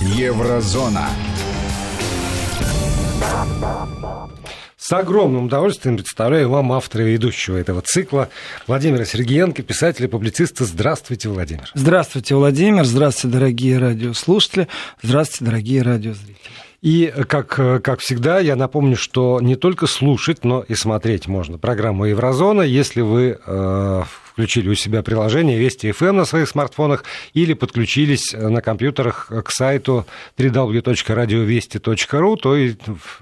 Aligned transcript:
Еврозона. 0.00 1.08
С 4.76 4.92
огромным 4.92 5.44
удовольствием 5.44 5.96
представляю 5.96 6.50
вам 6.50 6.72
автора 6.72 7.06
и 7.06 7.12
ведущего 7.12 7.56
этого 7.56 7.82
цикла 7.82 8.30
Владимира 8.66 9.04
Сергеенко, 9.04 9.62
писателя, 9.62 10.08
публициста. 10.08 10.64
Здравствуйте, 10.64 11.28
Владимир. 11.28 11.70
Здравствуйте, 11.74 12.34
Владимир. 12.34 12.84
Здравствуйте, 12.84 13.36
дорогие 13.36 13.78
радиослушатели. 13.78 14.66
Здравствуйте, 15.02 15.44
дорогие 15.44 15.82
радиозрители. 15.82 16.36
И, 16.82 17.14
как, 17.28 17.46
как 17.46 18.00
всегда, 18.00 18.40
я 18.40 18.56
напомню, 18.56 18.96
что 18.96 19.40
не 19.40 19.54
только 19.54 19.86
слушать, 19.86 20.44
но 20.44 20.64
и 20.66 20.74
смотреть 20.74 21.28
можно 21.28 21.56
программу 21.56 22.06
«Еврозона», 22.06 22.62
если 22.62 23.02
вы 23.02 23.38
э, 23.44 24.02
включили 24.32 24.68
у 24.70 24.74
себя 24.74 25.02
приложение 25.02 25.58
Вести 25.58 25.88
FM 25.90 26.08
эм 26.08 26.16
на 26.16 26.24
своих 26.24 26.48
смартфонах 26.48 27.04
или 27.34 27.54
подключились 27.54 28.32
на 28.32 28.60
компьютерах 28.62 29.30
к 29.44 29.50
сайту 29.50 30.06
www.radiovести.ru, 30.38 32.36
то 32.36 32.56
и, 32.56 32.74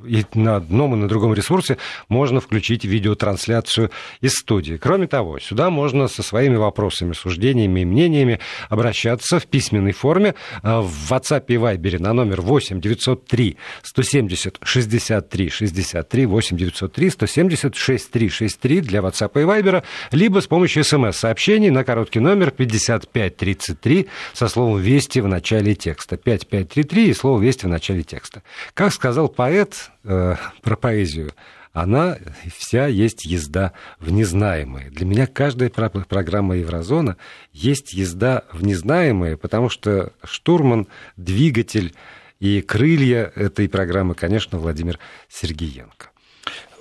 и 0.06 0.24
на 0.34 0.56
одном 0.56 0.94
и 0.94 0.96
на 0.96 1.08
другом 1.08 1.34
ресурсе 1.34 1.78
можно 2.08 2.40
включить 2.40 2.84
видеотрансляцию 2.84 3.90
из 4.20 4.34
студии. 4.34 4.76
Кроме 4.76 5.06
того, 5.08 5.38
сюда 5.40 5.70
можно 5.70 6.08
со 6.08 6.22
своими 6.22 6.56
вопросами, 6.56 7.12
суждениями 7.12 7.80
и 7.80 7.84
мнениями 7.84 8.40
обращаться 8.68 9.38
в 9.40 9.46
письменной 9.46 9.92
форме 9.92 10.34
э, 10.62 10.80
в 10.80 11.12
WhatsApp 11.12 11.44
и 11.48 11.54
Viber 11.54 12.00
на 12.00 12.12
номер 12.12 12.40
8 12.40 12.80
903 12.80 13.49
170 13.82 14.58
63 14.62 15.50
63 15.50 16.26
8 16.26 16.56
903 16.56 17.10
170 17.10 17.74
63 17.74 18.28
63 18.28 18.80
для 18.80 19.00
WhatsApp 19.00 19.32
и 19.34 19.44
Viber, 19.44 19.82
либо 20.12 20.40
с 20.40 20.46
помощью 20.46 20.84
смс 20.84 21.00
смс-сообщений 21.10 21.70
на 21.70 21.84
короткий 21.84 22.20
номер 22.20 22.50
5533 22.50 24.08
со 24.32 24.48
словом 24.48 24.80
«Вести» 24.80 25.20
в 25.20 25.28
начале 25.28 25.74
текста. 25.74 26.16
5533 26.16 27.08
и 27.08 27.14
слово 27.14 27.40
«Вести» 27.40 27.66
в 27.66 27.68
начале 27.68 28.02
текста. 28.02 28.42
Как 28.74 28.92
сказал 28.92 29.28
поэт 29.28 29.90
э, 30.04 30.36
про 30.62 30.76
поэзию, 30.76 31.32
она 31.72 32.18
вся 32.56 32.86
есть 32.86 33.24
езда 33.24 33.72
в 34.00 34.10
незнаемое. 34.10 34.90
Для 34.90 35.06
меня 35.06 35.26
каждая 35.26 35.70
программа 35.70 36.56
Еврозона 36.56 37.16
есть 37.52 37.92
езда 37.92 38.42
в 38.52 38.64
незнаемое, 38.64 39.36
потому 39.36 39.68
что 39.68 40.12
штурман, 40.24 40.88
двигатель 41.16 41.94
и 42.40 42.62
крылья 42.62 43.30
этой 43.36 43.68
программы, 43.68 44.14
конечно, 44.14 44.58
Владимир 44.58 44.98
Сергеенко. 45.28 46.10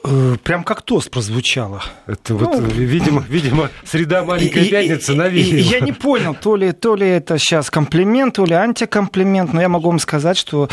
Э, 0.06 0.38
прям 0.42 0.64
как 0.64 0.82
тост 0.82 1.12
прозвучало. 1.12 1.84
Это 2.08 2.34
ну, 2.34 2.40
вот, 2.40 2.74
видимо, 2.74 3.24
видимо, 3.28 3.70
среда 3.84 4.24
маленькая 4.24 4.64
и, 4.64 4.70
пятница 4.70 5.14
навеяла. 5.14 5.60
Я 5.60 5.80
не 5.82 5.92
понял, 5.92 6.34
то 6.34 6.56
ли, 6.56 6.72
то 6.72 6.96
ли 6.96 7.08
это 7.08 7.38
сейчас 7.38 7.70
комплимент, 7.70 8.36
то 8.36 8.46
ли 8.46 8.54
антикомплимент, 8.54 9.54
но 9.54 9.62
я 9.62 9.68
могу 9.68 9.90
вам 9.90 10.00
сказать, 10.00 10.38
что 10.38 10.70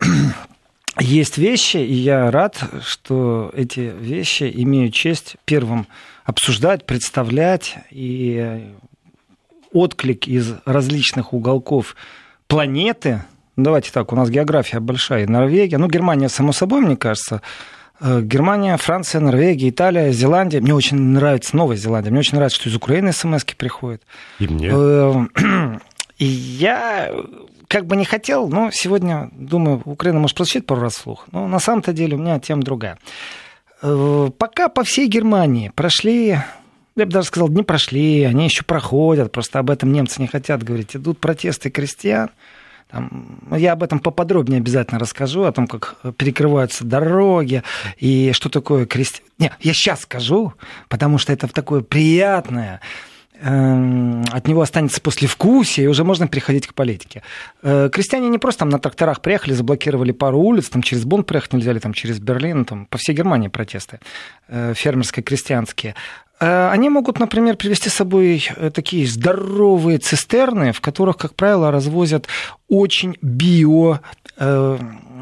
есть 0.98 1.36
вещи, 1.36 1.76
и 1.76 1.92
я 1.92 2.30
рад, 2.30 2.58
что 2.82 3.52
эти 3.54 3.80
вещи 3.80 4.50
имеют 4.54 4.94
честь 4.94 5.36
первым 5.44 5.86
обсуждать, 6.24 6.86
представлять, 6.86 7.76
и 7.90 8.64
отклик 9.72 10.26
из 10.26 10.54
различных 10.64 11.34
уголков 11.34 11.96
планеты, 12.46 13.24
давайте 13.56 13.90
так, 13.92 14.12
у 14.12 14.16
нас 14.16 14.30
география 14.30 14.80
большая, 14.80 15.26
Норвегия, 15.26 15.78
ну, 15.78 15.88
Германия, 15.88 16.28
само 16.28 16.52
собой, 16.52 16.80
мне 16.80 16.96
кажется, 16.96 17.42
Э, 18.00 18.20
Германия, 18.22 18.76
Франция, 18.76 19.20
Норвегия, 19.20 19.70
Италия, 19.70 20.12
Зеландия. 20.12 20.60
Мне 20.60 20.74
очень 20.74 20.98
нравится 20.98 21.56
Новая 21.56 21.76
Зеландия. 21.76 22.10
Мне 22.10 22.20
очень 22.20 22.36
нравится, 22.36 22.60
что 22.60 22.68
из 22.68 22.76
Украины 22.76 23.12
смс 23.12 23.44
приходят. 23.56 24.02
И 24.38 24.48
мне. 24.48 24.70
Э, 24.72 25.26
и 26.18 26.24
я 26.24 27.12
как 27.68 27.86
бы 27.86 27.96
не 27.96 28.04
хотел, 28.04 28.48
но 28.48 28.70
сегодня, 28.72 29.30
думаю, 29.32 29.80
Украина 29.84 30.18
может 30.18 30.36
прозвучит 30.36 30.66
пару 30.66 30.82
раз 30.82 30.94
вслух. 30.94 31.26
Но 31.32 31.46
на 31.48 31.58
самом-то 31.58 31.92
деле 31.92 32.16
у 32.16 32.18
меня 32.18 32.38
тема 32.40 32.62
другая. 32.62 32.98
Э, 33.80 34.30
пока 34.36 34.68
по 34.68 34.82
всей 34.84 35.08
Германии 35.08 35.70
прошли 35.74 36.38
я 36.96 37.06
бы 37.06 37.10
даже 37.10 37.26
сказал, 37.26 37.48
не 37.48 37.64
прошли, 37.64 38.22
они 38.22 38.44
еще 38.44 38.62
проходят, 38.62 39.32
просто 39.32 39.58
об 39.58 39.68
этом 39.68 39.92
немцы 39.92 40.20
не 40.20 40.28
хотят 40.28 40.62
говорить. 40.62 40.94
Идут 40.94 41.18
протесты 41.18 41.68
крестьян, 41.68 42.30
там, 42.90 43.38
я 43.50 43.72
об 43.72 43.82
этом 43.82 43.98
поподробнее 43.98 44.58
обязательно 44.58 44.98
расскажу, 44.98 45.44
о 45.44 45.52
том, 45.52 45.66
как 45.66 45.96
перекрываются 46.16 46.84
дороги 46.84 47.62
и 47.98 48.32
что 48.32 48.48
такое 48.48 48.86
крест... 48.86 49.22
Не, 49.38 49.50
я 49.60 49.72
сейчас 49.72 50.02
скажу, 50.02 50.54
потому 50.88 51.18
что 51.18 51.32
это 51.32 51.48
такое 51.48 51.80
приятное, 51.80 52.80
от 53.40 54.46
него 54.48 54.62
останется 54.62 55.00
послевкусие, 55.00 55.84
и 55.84 55.88
уже 55.88 56.04
можно 56.04 56.28
переходить 56.28 56.66
к 56.66 56.74
политике. 56.74 57.22
Э, 57.62 57.90
крестьяне 57.92 58.28
не 58.28 58.38
просто 58.38 58.60
там 58.60 58.68
на 58.68 58.78
тракторах 58.78 59.20
приехали, 59.20 59.52
заблокировали 59.54 60.12
пару 60.12 60.38
улиц, 60.38 60.68
там 60.68 60.82
через 60.82 61.04
Бонн 61.04 61.24
проехать 61.24 61.52
нельзя, 61.52 61.72
или 61.72 61.80
там 61.80 61.92
через 61.92 62.20
Берлин, 62.20 62.64
там 62.64 62.86
по 62.86 62.96
всей 62.96 63.14
Германии 63.14 63.48
протесты 63.48 63.98
э, 64.48 64.72
фермерско-крестьянские. 64.74 65.94
Э, 66.38 66.68
они 66.70 66.88
могут, 66.88 67.18
например, 67.18 67.56
привести 67.56 67.90
с 67.90 67.94
собой 67.94 68.48
такие 68.72 69.06
здоровые 69.06 69.98
цистерны, 69.98 70.72
в 70.72 70.80
которых, 70.80 71.16
как 71.16 71.34
правило, 71.34 71.72
развозят 71.72 72.28
очень 72.68 73.16
био 73.20 74.00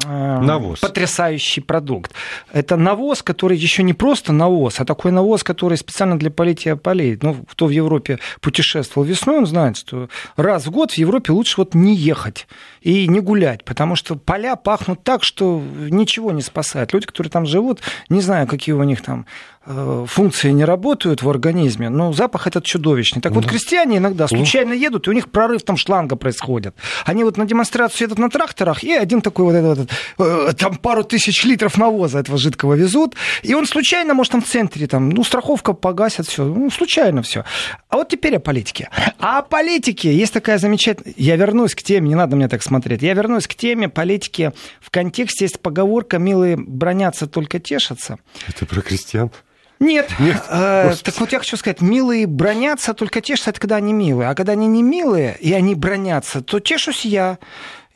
навоз. 0.05 0.79
потрясающий 0.79 1.61
продукт. 1.61 2.11
Это 2.51 2.75
навоз, 2.75 3.21
который 3.21 3.57
еще 3.57 3.83
не 3.83 3.93
просто 3.93 4.33
навоз, 4.33 4.79
а 4.79 4.85
такой 4.85 5.11
навоз, 5.11 5.43
который 5.43 5.77
специально 5.77 6.17
для 6.17 6.31
полития 6.31 6.75
полей. 6.75 7.17
Ну, 7.21 7.45
кто 7.49 7.67
в 7.67 7.69
Европе 7.69 8.19
путешествовал 8.41 9.07
весной, 9.07 9.37
он 9.37 9.45
знает, 9.45 9.77
что 9.77 10.09
раз 10.35 10.65
в 10.65 10.71
год 10.71 10.91
в 10.91 10.97
Европе 10.97 11.31
лучше 11.31 11.55
вот 11.57 11.73
не 11.75 11.95
ехать 11.95 12.47
и 12.81 13.07
не 13.07 13.19
гулять, 13.19 13.63
потому 13.63 13.95
что 13.95 14.15
поля 14.15 14.55
пахнут 14.55 15.03
так, 15.03 15.23
что 15.23 15.61
ничего 15.89 16.31
не 16.31 16.41
спасает. 16.41 16.93
Люди, 16.93 17.05
которые 17.05 17.31
там 17.31 17.45
живут, 17.45 17.81
не 18.09 18.21
знаю, 18.21 18.47
какие 18.47 18.73
у 18.73 18.83
них 18.83 19.01
там 19.01 19.25
Э, 19.65 20.05
функции 20.09 20.51
не 20.51 20.65
работают 20.65 21.23
в 21.23 21.29
организме, 21.29 21.87
но 21.87 22.11
запах 22.11 22.47
этот 22.47 22.65
чудовищный. 22.65 23.21
Так 23.21 23.31
вот, 23.31 23.45
крестьяне 23.45 23.97
иногда 23.97 24.27
случайно 24.27 24.73
едут, 24.73 25.07
и 25.07 25.09
у 25.09 25.13
них 25.13 25.29
прорыв 25.29 25.63
там 25.63 25.77
шланга 25.77 26.17
происходит. 26.17 26.75
Они 27.05 27.23
вот 27.23 27.37
на 27.37 27.45
демонстрацию 27.45 28.07
едут 28.07 28.19
на 28.19 28.29
тракторах, 28.29 28.83
и 28.83 28.91
один 28.91 29.21
такой 29.21 29.45
вот 29.45 29.53
этот, 29.53 29.82
э, 30.17 30.53
там 30.57 30.75
пару 30.75 31.03
тысяч 31.03 31.43
литров 31.43 31.77
навоза 31.77 32.19
этого 32.19 32.37
жидкого 32.37 32.73
везут, 32.73 33.15
и 33.41 33.53
он 33.53 33.65
случайно, 33.65 34.13
может, 34.13 34.31
там 34.31 34.41
в 34.41 34.47
центре, 34.47 34.87
там, 34.87 35.09
ну, 35.09 35.23
страховка 35.23 35.73
погасит 35.73 36.27
все, 36.27 36.45
ну, 36.45 36.69
случайно 36.69 37.21
все. 37.21 37.43
А 37.89 37.97
вот 37.97 38.09
теперь 38.09 38.35
о 38.37 38.39
политике. 38.39 38.89
А 39.19 39.39
о 39.39 39.41
политике 39.41 40.13
есть 40.13 40.33
такая 40.33 40.57
замечательная... 40.57 41.13
Я 41.17 41.35
вернусь 41.35 41.75
к 41.75 41.83
теме, 41.83 42.09
не 42.09 42.15
надо 42.15 42.35
мне 42.35 42.47
так 42.47 42.63
смотреть. 42.63 43.01
Я 43.01 43.13
вернусь 43.13 43.47
к 43.47 43.55
теме 43.55 43.89
политики. 43.89 44.51
В 44.81 44.89
контексте 44.89 45.45
есть 45.45 45.59
поговорка 45.59 46.19
«милые 46.19 46.57
бронятся, 46.57 47.27
только 47.27 47.59
тешатся». 47.59 48.17
Это 48.47 48.65
про 48.65 48.81
крестьян? 48.81 49.31
Нет. 49.79 50.09
Нет. 50.19 50.41
Э, 50.49 50.93
так 51.03 51.19
вот 51.19 51.31
я 51.31 51.39
хочу 51.39 51.57
сказать, 51.57 51.81
милые 51.81 52.25
бронятся, 52.25 52.93
только 52.93 53.21
тешатся, 53.21 53.49
это 53.49 53.59
когда 53.59 53.75
они 53.77 53.91
милые. 53.91 54.29
А 54.29 54.35
когда 54.35 54.53
они 54.53 54.67
не 54.67 54.81
милые, 54.81 55.37
и 55.39 55.51
они 55.53 55.75
бронятся, 55.75 56.41
то 56.41 56.59
тешусь 56.59 57.05
я. 57.05 57.37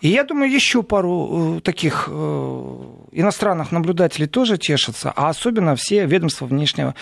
И 0.01 0.09
я 0.09 0.23
думаю, 0.23 0.51
еще 0.51 0.83
пару 0.83 1.57
э, 1.57 1.61
таких 1.61 2.07
э, 2.07 2.83
иностранных 3.11 3.71
наблюдателей 3.71 4.27
тоже 4.27 4.57
тешатся, 4.57 5.11
а 5.15 5.29
особенно 5.29 5.75
все 5.75 6.05
ведомства 6.05 6.45
внешнего 6.45 6.93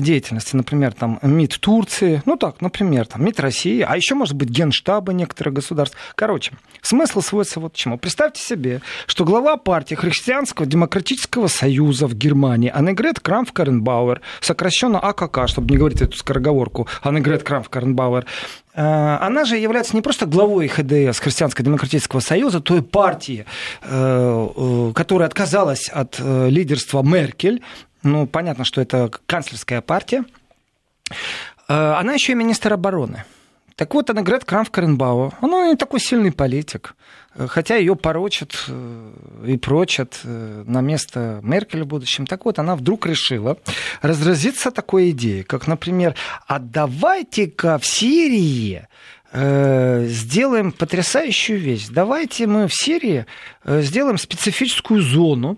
деятельности, 0.00 0.56
например, 0.56 0.92
там 0.92 1.18
МИД 1.22 1.60
Турции, 1.60 2.22
ну 2.26 2.36
так, 2.36 2.60
например, 2.60 3.06
там 3.06 3.24
МИД 3.24 3.40
России, 3.40 3.84
а 3.86 3.96
еще, 3.96 4.14
может 4.14 4.34
быть, 4.34 4.48
генштабы 4.48 5.14
некоторых 5.14 5.54
государств. 5.54 5.96
Короче, 6.14 6.52
смысл 6.82 7.20
сводится 7.20 7.60
вот 7.60 7.72
к 7.72 7.76
чему. 7.76 7.98
Представьте 7.98 8.42
себе, 8.42 8.82
что 9.06 9.24
глава 9.24 9.56
партии 9.56 9.94
Христианского 9.94 10.66
демократического 10.66 11.46
союза 11.46 12.06
в 12.06 12.14
Германии 12.14 12.70
Аннегрет 12.74 13.20
Крамф-Каренбауэр, 13.20 14.20
сокращенно 14.40 14.98
АКК, 14.98 15.48
чтобы 15.48 15.70
не 15.70 15.78
говорить 15.78 16.02
эту 16.02 16.16
скороговорку, 16.16 16.88
Аннегрет 17.02 17.42
Крамф-Каренбауэр, 17.42 18.24
э, 18.74 19.18
она 19.20 19.44
же 19.44 19.56
является 19.56 19.94
не 19.94 20.02
просто 20.02 20.26
главой 20.26 20.68
ХДС, 20.68 21.18
Христианского 21.20 21.64
демократического 21.64 22.20
союза, 22.20 22.60
той 22.60 22.82
партии, 22.82 23.46
э, 23.82 24.92
которая 24.94 25.28
отказалась 25.28 25.88
от 25.88 26.18
лидерства 26.20 27.02
Меркель, 27.02 27.62
ну, 28.02 28.26
понятно, 28.26 28.64
что 28.64 28.80
это 28.80 29.10
канцлерская 29.26 29.80
партия. 29.80 30.24
Э, 31.68 31.94
она 31.98 32.14
еще 32.14 32.32
и 32.32 32.34
министр 32.34 32.72
обороны. 32.72 33.24
Так 33.76 33.94
вот, 33.94 34.10
она 34.10 34.22
Грет 34.22 34.44
Крамф 34.44 34.70
Каренбауэр, 34.70 35.32
она 35.40 35.68
не 35.68 35.76
такой 35.76 36.00
сильный 36.00 36.32
политик, 36.32 36.94
э, 37.34 37.46
хотя 37.46 37.76
ее 37.76 37.96
порочат 37.96 38.52
э, 38.68 39.12
и 39.46 39.56
прочат 39.56 40.20
на 40.24 40.80
место 40.80 41.40
Меркель 41.42 41.84
в 41.84 41.86
будущем. 41.86 42.26
Так 42.26 42.44
вот, 42.44 42.58
она 42.58 42.76
вдруг 42.76 43.06
решила 43.06 43.56
разразиться 44.02 44.70
такой 44.70 45.10
идеей, 45.10 45.42
как, 45.42 45.66
например, 45.66 46.14
а 46.46 46.58
давайте-ка 46.58 47.78
в 47.78 47.86
Сирии 47.86 48.86
сделаем 49.32 50.72
потрясающую 50.72 51.60
вещь. 51.60 51.86
Давайте 51.88 52.48
мы 52.48 52.66
в 52.66 52.74
Сирии 52.74 53.26
сделаем 53.64 54.18
специфическую 54.18 55.02
зону, 55.02 55.56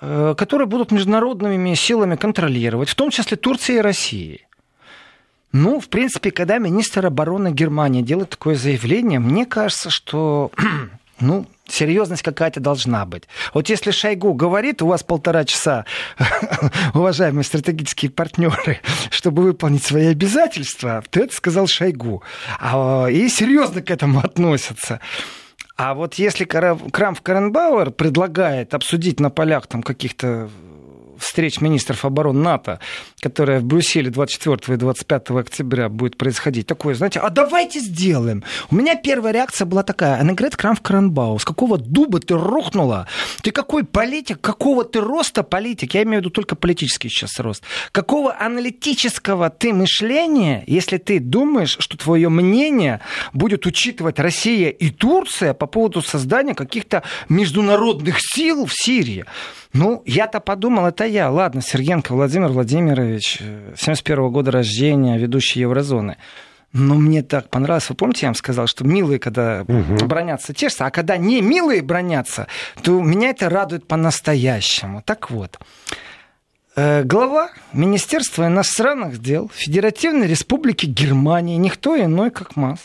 которые 0.00 0.66
будут 0.66 0.90
международными 0.90 1.74
силами 1.74 2.16
контролировать, 2.16 2.88
в 2.88 2.94
том 2.94 3.10
числе 3.10 3.36
Турция 3.36 3.76
и 3.76 3.80
Россия. 3.80 4.40
Ну, 5.54 5.78
в 5.78 5.88
принципе, 5.88 6.32
когда 6.32 6.58
министр 6.58 7.06
обороны 7.06 7.52
Германии 7.52 8.02
делает 8.02 8.30
такое 8.30 8.56
заявление, 8.56 9.20
мне 9.20 9.46
кажется, 9.46 9.88
что 9.88 10.50
ну, 11.20 11.46
серьезность 11.68 12.22
какая-то 12.22 12.58
должна 12.58 13.06
быть. 13.06 13.24
Вот 13.52 13.68
если 13.68 13.92
Шойгу 13.92 14.34
говорит, 14.34 14.82
у 14.82 14.88
вас 14.88 15.04
полтора 15.04 15.44
часа, 15.44 15.84
уважаемые 16.94 17.44
стратегические 17.44 18.10
партнеры, 18.10 18.80
чтобы 19.10 19.44
выполнить 19.44 19.84
свои 19.84 20.06
обязательства, 20.06 21.04
то 21.08 21.20
это 21.20 21.32
сказал 21.32 21.68
Шойгу. 21.68 22.24
А, 22.58 23.06
и 23.06 23.28
серьезно 23.28 23.80
к 23.80 23.92
этому 23.92 24.18
относятся. 24.18 25.00
А 25.76 25.94
вот 25.94 26.14
если 26.14 26.44
Крамф 26.44 27.20
Каренбауэр 27.20 27.90
предлагает 27.90 28.74
обсудить 28.74 29.18
на 29.18 29.30
полях 29.30 29.66
там 29.66 29.82
каких-то 29.82 30.48
встреч 31.18 31.60
министров 31.60 32.04
обороны 32.04 32.40
НАТО, 32.40 32.80
которая 33.20 33.60
в 33.60 33.64
Брюсселе 33.64 34.10
24 34.10 34.74
и 34.74 34.78
25 34.78 35.30
октября 35.30 35.88
будет 35.88 36.16
происходить, 36.16 36.66
такое, 36.66 36.94
знаете, 36.94 37.20
а 37.20 37.30
давайте 37.30 37.80
сделаем. 37.80 38.44
У 38.70 38.74
меня 38.74 38.96
первая 38.96 39.32
реакция 39.32 39.66
была 39.66 39.82
такая, 39.82 40.20
она 40.20 40.34
говорит, 40.34 40.56
Крамф 40.56 40.80
Кранбау, 40.80 41.38
с 41.38 41.44
какого 41.44 41.78
дуба 41.78 42.20
ты 42.20 42.34
рухнула? 42.34 43.08
Ты 43.42 43.50
какой 43.50 43.84
политик, 43.84 44.40
какого 44.40 44.84
ты 44.84 45.00
роста 45.00 45.42
политик? 45.42 45.94
Я 45.94 46.02
имею 46.02 46.18
в 46.18 46.20
виду 46.20 46.30
только 46.30 46.56
политический 46.56 47.08
сейчас 47.08 47.38
рост. 47.38 47.62
Какого 47.92 48.36
аналитического 48.38 49.50
ты 49.50 49.72
мышления, 49.72 50.64
если 50.66 50.98
ты 50.98 51.20
думаешь, 51.20 51.76
что 51.80 51.96
твое 51.96 52.28
мнение 52.28 53.00
будет 53.32 53.66
учитывать 53.66 54.18
Россия 54.18 54.68
и 54.70 54.90
Турция 54.90 55.54
по 55.54 55.66
поводу 55.66 56.02
создания 56.02 56.54
каких-то 56.54 57.02
международных 57.28 58.16
сил 58.18 58.66
в 58.66 58.72
Сирии? 58.72 59.24
Ну, 59.74 60.02
я-то 60.06 60.38
подумал, 60.38 60.86
это 60.86 61.04
я. 61.04 61.30
Ладно, 61.30 61.60
Сергенко 61.60 62.14
Владимир 62.14 62.48
Владимирович, 62.48 63.40
71 63.76 64.18
-го 64.18 64.30
года 64.30 64.52
рождения, 64.52 65.18
ведущий 65.18 65.60
Еврозоны. 65.60 66.16
Но 66.72 66.94
мне 66.94 67.22
так 67.22 67.50
понравилось. 67.50 67.88
Вы 67.88 67.96
помните, 67.96 68.20
я 68.22 68.28
вам 68.28 68.36
сказал, 68.36 68.68
что 68.68 68.84
милые, 68.84 69.18
когда 69.18 69.62
угу. 69.66 70.06
бронятся, 70.06 70.54
тешатся, 70.54 70.86
а 70.86 70.90
когда 70.90 71.16
не 71.16 71.42
милые 71.42 71.82
бронятся, 71.82 72.46
то 72.82 73.00
меня 73.00 73.30
это 73.30 73.48
радует 73.48 73.86
по-настоящему. 73.88 75.02
Так 75.04 75.30
вот, 75.30 75.58
э, 76.76 77.02
глава 77.02 77.50
Министерства 77.72 78.46
иностранных 78.46 79.18
дел 79.18 79.50
Федеративной 79.54 80.28
Республики 80.28 80.86
Германии, 80.86 81.56
никто 81.56 82.00
иной, 82.00 82.30
как 82.30 82.54
МАС. 82.54 82.78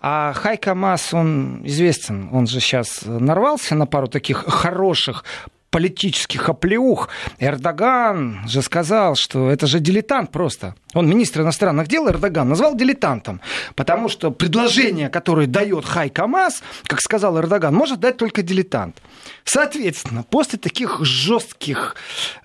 А 0.00 0.32
Хайка 0.32 0.74
Мас, 0.74 1.14
он 1.14 1.62
известен, 1.66 2.30
он 2.32 2.48
же 2.48 2.58
сейчас 2.58 3.02
нарвался 3.04 3.76
на 3.76 3.86
пару 3.86 4.08
таких 4.08 4.38
хороших 4.38 5.24
политических 5.70 6.48
оплеух. 6.48 7.08
Эрдоган 7.38 8.46
же 8.48 8.62
сказал, 8.62 9.14
что 9.14 9.50
это 9.50 9.66
же 9.66 9.80
дилетант 9.80 10.30
просто. 10.30 10.74
Он 10.94 11.08
министр 11.08 11.42
иностранных 11.42 11.86
дел 11.88 12.08
Эрдоган 12.08 12.48
назвал 12.48 12.74
дилетантом, 12.74 13.40
потому 13.76 14.08
что 14.08 14.30
предложение, 14.30 15.08
которое 15.08 15.46
дает 15.46 15.84
Хай 15.84 16.10
Камаз, 16.10 16.62
как 16.84 17.00
сказал 17.00 17.38
Эрдоган, 17.38 17.74
может 17.74 18.00
дать 18.00 18.16
только 18.16 18.42
дилетант. 18.42 19.00
Соответственно, 19.44 20.24
после 20.24 20.58
таких 20.58 21.04
жестких 21.04 21.94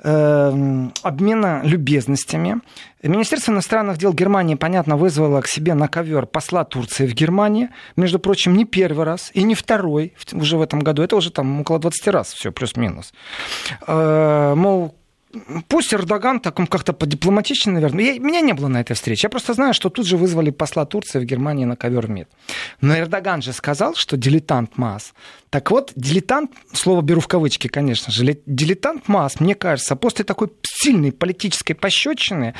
э, 0.03 0.87
обмена 1.01 1.61
любезностями, 1.63 2.61
Министерство 3.09 3.51
иностранных 3.51 3.97
дел 3.97 4.13
Германии, 4.13 4.55
понятно, 4.55 4.97
вызвало 4.97 5.41
к 5.41 5.47
себе 5.47 5.73
на 5.73 5.87
ковер 5.87 6.25
посла 6.25 6.63
Турции 6.63 7.05
в 7.05 7.13
Германии. 7.13 7.69
Между 7.95 8.19
прочим, 8.19 8.55
не 8.55 8.65
первый 8.65 9.05
раз 9.05 9.31
и 9.33 9.43
не 9.43 9.55
второй 9.55 10.13
уже 10.33 10.57
в 10.57 10.61
этом 10.61 10.79
году. 10.79 11.03
Это 11.03 11.15
уже 11.15 11.31
там 11.31 11.61
около 11.61 11.79
20 11.79 12.07
раз 12.07 12.33
все, 12.33 12.51
плюс-минус. 12.51 13.13
Э, 13.87 14.53
мол, 14.55 14.95
пусть 15.67 15.93
Эрдоган 15.93 16.39
таком 16.39 16.67
как-то 16.67 16.93
по-дипломатичнее, 16.93 17.75
наверное. 17.75 18.03
Я, 18.03 18.19
меня 18.19 18.41
не 18.41 18.53
было 18.53 18.67
на 18.67 18.81
этой 18.81 18.93
встрече. 18.93 19.25
Я 19.25 19.29
просто 19.29 19.53
знаю, 19.53 19.73
что 19.73 19.89
тут 19.89 20.05
же 20.05 20.17
вызвали 20.17 20.49
посла 20.49 20.85
Турции 20.85 21.19
в 21.19 21.25
Германии 21.25 21.65
на 21.65 21.75
ковер 21.75 22.07
МИД. 22.07 22.27
Но 22.81 22.97
Эрдоган 22.97 23.41
же 23.41 23.53
сказал, 23.53 23.95
что 23.95 24.17
дилетант 24.17 24.77
МАС. 24.77 25.13
Так 25.49 25.71
вот, 25.71 25.93
дилетант, 25.95 26.51
слово 26.73 27.01
беру 27.01 27.21
в 27.21 27.27
кавычки, 27.27 27.67
конечно 27.67 28.11
же, 28.11 28.37
дилетант 28.45 29.07
МАС, 29.07 29.39
мне 29.39 29.55
кажется, 29.55 29.95
после 29.95 30.25
такой 30.25 30.51
сильной 30.63 31.11
политической 31.11 31.73
пощечины 31.73 32.53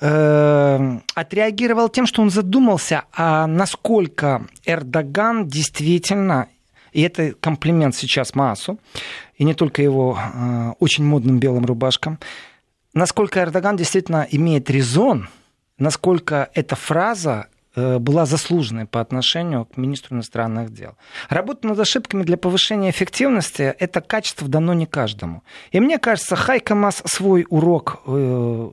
э, 0.00 0.98
отреагировал 1.14 1.88
тем, 1.88 2.06
что 2.06 2.22
он 2.22 2.30
задумался, 2.30 3.04
а 3.12 3.46
насколько 3.46 4.46
Эрдоган 4.64 5.48
действительно 5.48 6.48
и 6.92 7.02
это 7.02 7.32
комплимент 7.32 7.94
сейчас 7.94 8.34
Маасу, 8.34 8.78
и 9.36 9.44
не 9.44 9.54
только 9.54 9.82
его 9.82 10.18
э, 10.18 10.72
очень 10.78 11.04
модным 11.04 11.38
белым 11.38 11.64
рубашкам. 11.64 12.18
Насколько 12.92 13.40
Эрдоган 13.40 13.76
действительно 13.76 14.26
имеет 14.30 14.68
резон, 14.70 15.28
насколько 15.78 16.50
эта 16.54 16.76
фраза 16.76 17.46
э, 17.74 17.98
была 17.98 18.26
заслуженной 18.26 18.86
по 18.86 19.00
отношению 19.00 19.64
к 19.64 19.76
министру 19.76 20.16
иностранных 20.16 20.72
дел. 20.72 20.96
Работа 21.28 21.68
над 21.68 21.78
ошибками 21.78 22.22
для 22.24 22.36
повышения 22.36 22.90
эффективности– 22.90 23.62
это 23.78 24.00
качество 24.00 24.48
дано 24.48 24.74
не 24.74 24.86
каждому. 24.86 25.42
И 25.70 25.80
мне 25.80 25.98
кажется, 25.98 26.36
Хайка 26.36 26.74
Мас 26.74 27.02
свой 27.06 27.46
урок 27.48 28.02
э, 28.06 28.70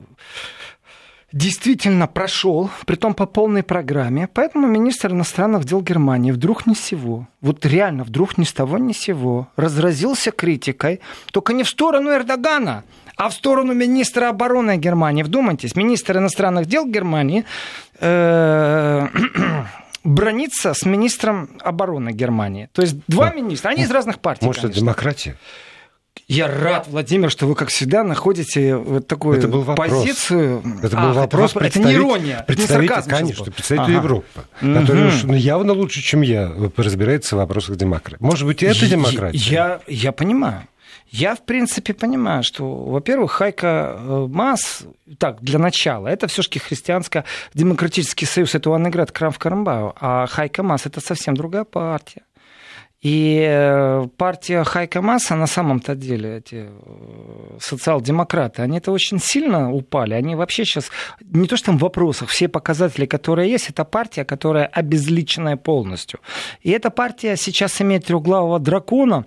действительно 1.32 2.06
прошел, 2.06 2.70
притом 2.86 3.14
по 3.14 3.26
полной 3.26 3.62
программе. 3.62 4.28
Поэтому 4.32 4.66
министр 4.66 5.12
иностранных 5.12 5.64
дел 5.64 5.82
Германии 5.82 6.32
вдруг 6.32 6.66
ни 6.66 6.74
с 6.74 6.80
сего, 6.80 7.28
вот 7.40 7.66
реально 7.66 8.04
вдруг 8.04 8.38
ни 8.38 8.44
с 8.44 8.52
того 8.52 8.78
ни 8.78 8.92
с 8.92 8.98
сего, 8.98 9.48
разразился 9.56 10.30
критикой, 10.30 11.00
только 11.32 11.52
не 11.52 11.64
в 11.64 11.68
сторону 11.68 12.10
Эрдогана, 12.10 12.84
а 13.16 13.28
в 13.28 13.34
сторону 13.34 13.74
министра 13.74 14.28
обороны 14.28 14.76
Германии. 14.76 15.22
Вдумайтесь, 15.22 15.76
министр 15.76 16.18
иностранных 16.18 16.66
дел 16.66 16.86
Германии 16.86 17.44
э, 18.00 19.06
бронится 20.04 20.72
с 20.72 20.86
министром 20.86 21.50
обороны 21.60 22.10
Германии. 22.10 22.70
То 22.72 22.82
есть 22.82 22.96
два 23.06 23.32
министра, 23.32 23.70
они 23.70 23.82
из 23.82 23.90
разных 23.90 24.20
партий. 24.20 24.46
Может, 24.46 24.62
конечно. 24.62 24.78
это 24.78 24.80
демократия? 24.80 25.36
Я 26.28 26.46
рад, 26.46 26.86
Владимир, 26.88 27.30
что 27.30 27.46
вы, 27.46 27.54
как 27.54 27.70
всегда, 27.70 28.04
находите 28.04 28.76
вот 28.76 29.06
такую 29.06 29.38
это 29.38 29.48
был 29.48 29.62
вопрос. 29.62 29.88
позицию. 29.88 30.62
Это 30.82 30.94
был 30.94 31.08
а, 31.08 31.12
вопрос. 31.14 31.56
Это, 31.56 31.64
это 31.64 31.80
не 31.80 31.94
ирония. 31.94 32.44
Представитель, 32.46 32.96
не 32.96 33.10
конечно, 33.10 33.44
представитель 33.46 33.94
ага. 33.94 34.02
Европы, 34.02 34.40
угу. 34.60 34.74
который 34.74 35.06
уж 35.06 35.22
ну, 35.22 35.32
явно 35.32 35.72
лучше, 35.72 36.02
чем 36.02 36.20
я, 36.20 36.52
разбирается 36.76 37.34
в 37.34 37.38
вопросах 37.38 37.76
демократии. 37.76 38.22
Может 38.22 38.46
быть, 38.46 38.62
это 38.62 38.86
демократия? 38.86 39.38
Я, 39.38 39.80
я 39.86 40.12
понимаю. 40.12 40.68
Я, 41.10 41.34
в 41.34 41.42
принципе, 41.46 41.94
понимаю, 41.94 42.42
что, 42.42 42.70
во-первых, 42.84 43.32
Хайка 43.32 43.96
э, 43.98 44.26
Мас, 44.28 44.82
так, 45.18 45.40
для 45.40 45.58
начала, 45.58 46.06
это 46.08 46.26
все-таки 46.26 46.58
христианско-демократический 46.58 48.26
союз, 48.26 48.54
это 48.54 48.68
Уаннеград 48.68 49.10
Крамф 49.10 49.38
Карамбау, 49.38 49.94
а 49.98 50.26
Хайка 50.26 50.62
Мас 50.62 50.84
это 50.84 51.00
совсем 51.00 51.34
другая 51.34 51.64
партия. 51.64 52.22
И 53.00 53.46
э, 53.48 54.08
партия 54.16 54.64
Хайка 54.64 55.00
Масса 55.00 55.36
на 55.36 55.46
самом-то 55.46 55.94
деле, 55.94 56.38
эти 56.38 56.66
э, 56.68 57.58
социал-демократы, 57.60 58.62
они-то 58.62 58.90
очень 58.90 59.20
сильно 59.20 59.72
упали. 59.72 60.14
Они 60.14 60.34
вообще 60.34 60.64
сейчас, 60.64 60.90
не 61.20 61.46
то 61.46 61.56
что 61.56 61.66
там 61.66 61.78
в 61.78 61.82
вопросах, 61.82 62.28
все 62.28 62.48
показатели, 62.48 63.06
которые 63.06 63.52
есть, 63.52 63.70
это 63.70 63.84
партия, 63.84 64.24
которая 64.24 64.66
обезличенная 64.66 65.56
полностью. 65.56 66.18
И 66.62 66.70
эта 66.70 66.90
партия 66.90 67.36
сейчас 67.36 67.80
имеет 67.80 68.06
трехглавого 68.06 68.58
дракона, 68.58 69.24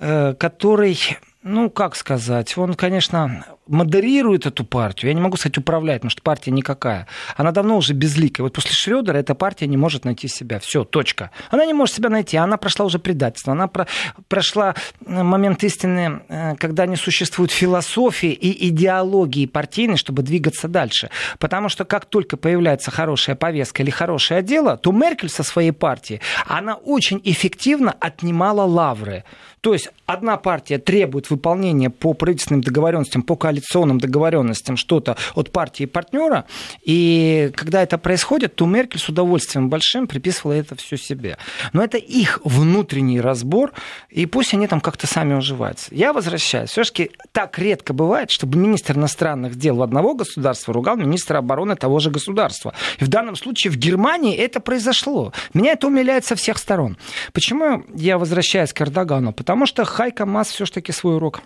э, 0.00 0.34
который 0.34 0.98
ну, 1.44 1.70
как 1.70 1.96
сказать, 1.96 2.56
он, 2.56 2.74
конечно, 2.74 3.44
модерирует 3.72 4.46
эту 4.46 4.64
партию. 4.64 5.10
Я 5.10 5.14
не 5.14 5.20
могу 5.20 5.36
сказать 5.36 5.56
управляет, 5.58 6.02
потому 6.02 6.10
что 6.10 6.22
партия 6.22 6.50
никакая. 6.50 7.06
Она 7.36 7.52
давно 7.52 7.78
уже 7.78 7.94
безликая. 7.94 8.44
Вот 8.44 8.52
после 8.52 8.72
Шредера 8.72 9.16
эта 9.16 9.34
партия 9.34 9.66
не 9.66 9.78
может 9.78 10.04
найти 10.04 10.28
себя. 10.28 10.58
Все, 10.60 10.84
точка. 10.84 11.30
Она 11.50 11.64
не 11.64 11.72
может 11.72 11.94
себя 11.96 12.10
найти. 12.10 12.36
Она 12.36 12.58
прошла 12.58 12.84
уже 12.84 12.98
предательство. 12.98 13.52
Она 13.52 13.68
про... 13.68 13.86
прошла 14.28 14.74
э, 15.04 15.22
момент 15.22 15.64
истины, 15.64 16.20
э, 16.28 16.54
когда 16.56 16.84
не 16.86 16.96
существует 16.96 17.50
философии 17.50 18.32
и 18.32 18.68
идеологии 18.68 19.46
партийной, 19.46 19.96
чтобы 19.96 20.22
двигаться 20.22 20.68
дальше. 20.68 21.08
Потому 21.38 21.70
что 21.70 21.84
как 21.84 22.04
только 22.04 22.36
появляется 22.36 22.90
хорошая 22.90 23.36
повестка 23.36 23.82
или 23.82 23.90
хорошее 23.90 24.42
дело, 24.42 24.76
то 24.76 24.92
Меркель 24.92 25.30
со 25.30 25.42
своей 25.42 25.72
партией, 25.72 26.20
она 26.46 26.74
очень 26.74 27.20
эффективно 27.24 27.96
отнимала 27.98 28.62
лавры. 28.62 29.24
То 29.62 29.72
есть 29.74 29.90
одна 30.06 30.36
партия 30.36 30.78
требует 30.78 31.30
выполнения 31.30 31.88
по 31.88 32.14
правительственным 32.14 32.62
договоренностям, 32.62 33.22
по 33.22 33.36
коалиционным 33.36 33.61
договоренностям 33.98 34.76
что-то 34.76 35.16
от 35.34 35.50
партии 35.50 35.84
партнера, 35.84 36.44
и 36.82 37.50
когда 37.54 37.82
это 37.82 37.98
происходит, 37.98 38.54
то 38.54 38.66
Меркель 38.66 39.00
с 39.00 39.08
удовольствием 39.08 39.68
большим 39.68 40.06
приписывала 40.06 40.54
это 40.54 40.74
все 40.76 40.96
себе. 40.96 41.38
Но 41.72 41.82
это 41.82 41.96
их 41.98 42.40
внутренний 42.44 43.20
разбор, 43.20 43.72
и 44.08 44.26
пусть 44.26 44.54
они 44.54 44.66
там 44.66 44.80
как-то 44.80 45.06
сами 45.06 45.34
уживаются. 45.34 45.94
Я 45.94 46.12
возвращаюсь. 46.12 46.70
Все-таки 46.70 47.10
так 47.32 47.58
редко 47.58 47.92
бывает, 47.92 48.30
чтобы 48.30 48.58
министр 48.58 48.96
иностранных 48.96 49.56
дел 49.56 49.82
одного 49.82 50.14
государства 50.14 50.74
ругал 50.74 50.96
министра 50.96 51.38
обороны 51.38 51.76
того 51.76 51.98
же 51.98 52.10
государства. 52.10 52.74
И 52.98 53.04
в 53.04 53.08
данном 53.08 53.36
случае 53.36 53.72
в 53.72 53.76
Германии 53.76 54.36
это 54.36 54.60
произошло. 54.60 55.32
Меня 55.54 55.72
это 55.72 55.86
умиляет 55.86 56.24
со 56.24 56.34
всех 56.34 56.58
сторон. 56.58 56.96
Почему 57.32 57.84
я 57.94 58.18
возвращаюсь 58.18 58.72
к 58.72 58.80
Эрдогану? 58.80 59.32
Потому 59.32 59.66
что 59.66 59.84
Хайка 59.84 60.26
Мас 60.26 60.48
все-таки 60.48 60.92
свой 60.92 61.16
урок 61.16 61.42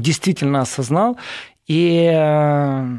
действительно 0.00 0.60
осознал. 0.60 1.18
И 1.66 2.10
э, 2.12 2.98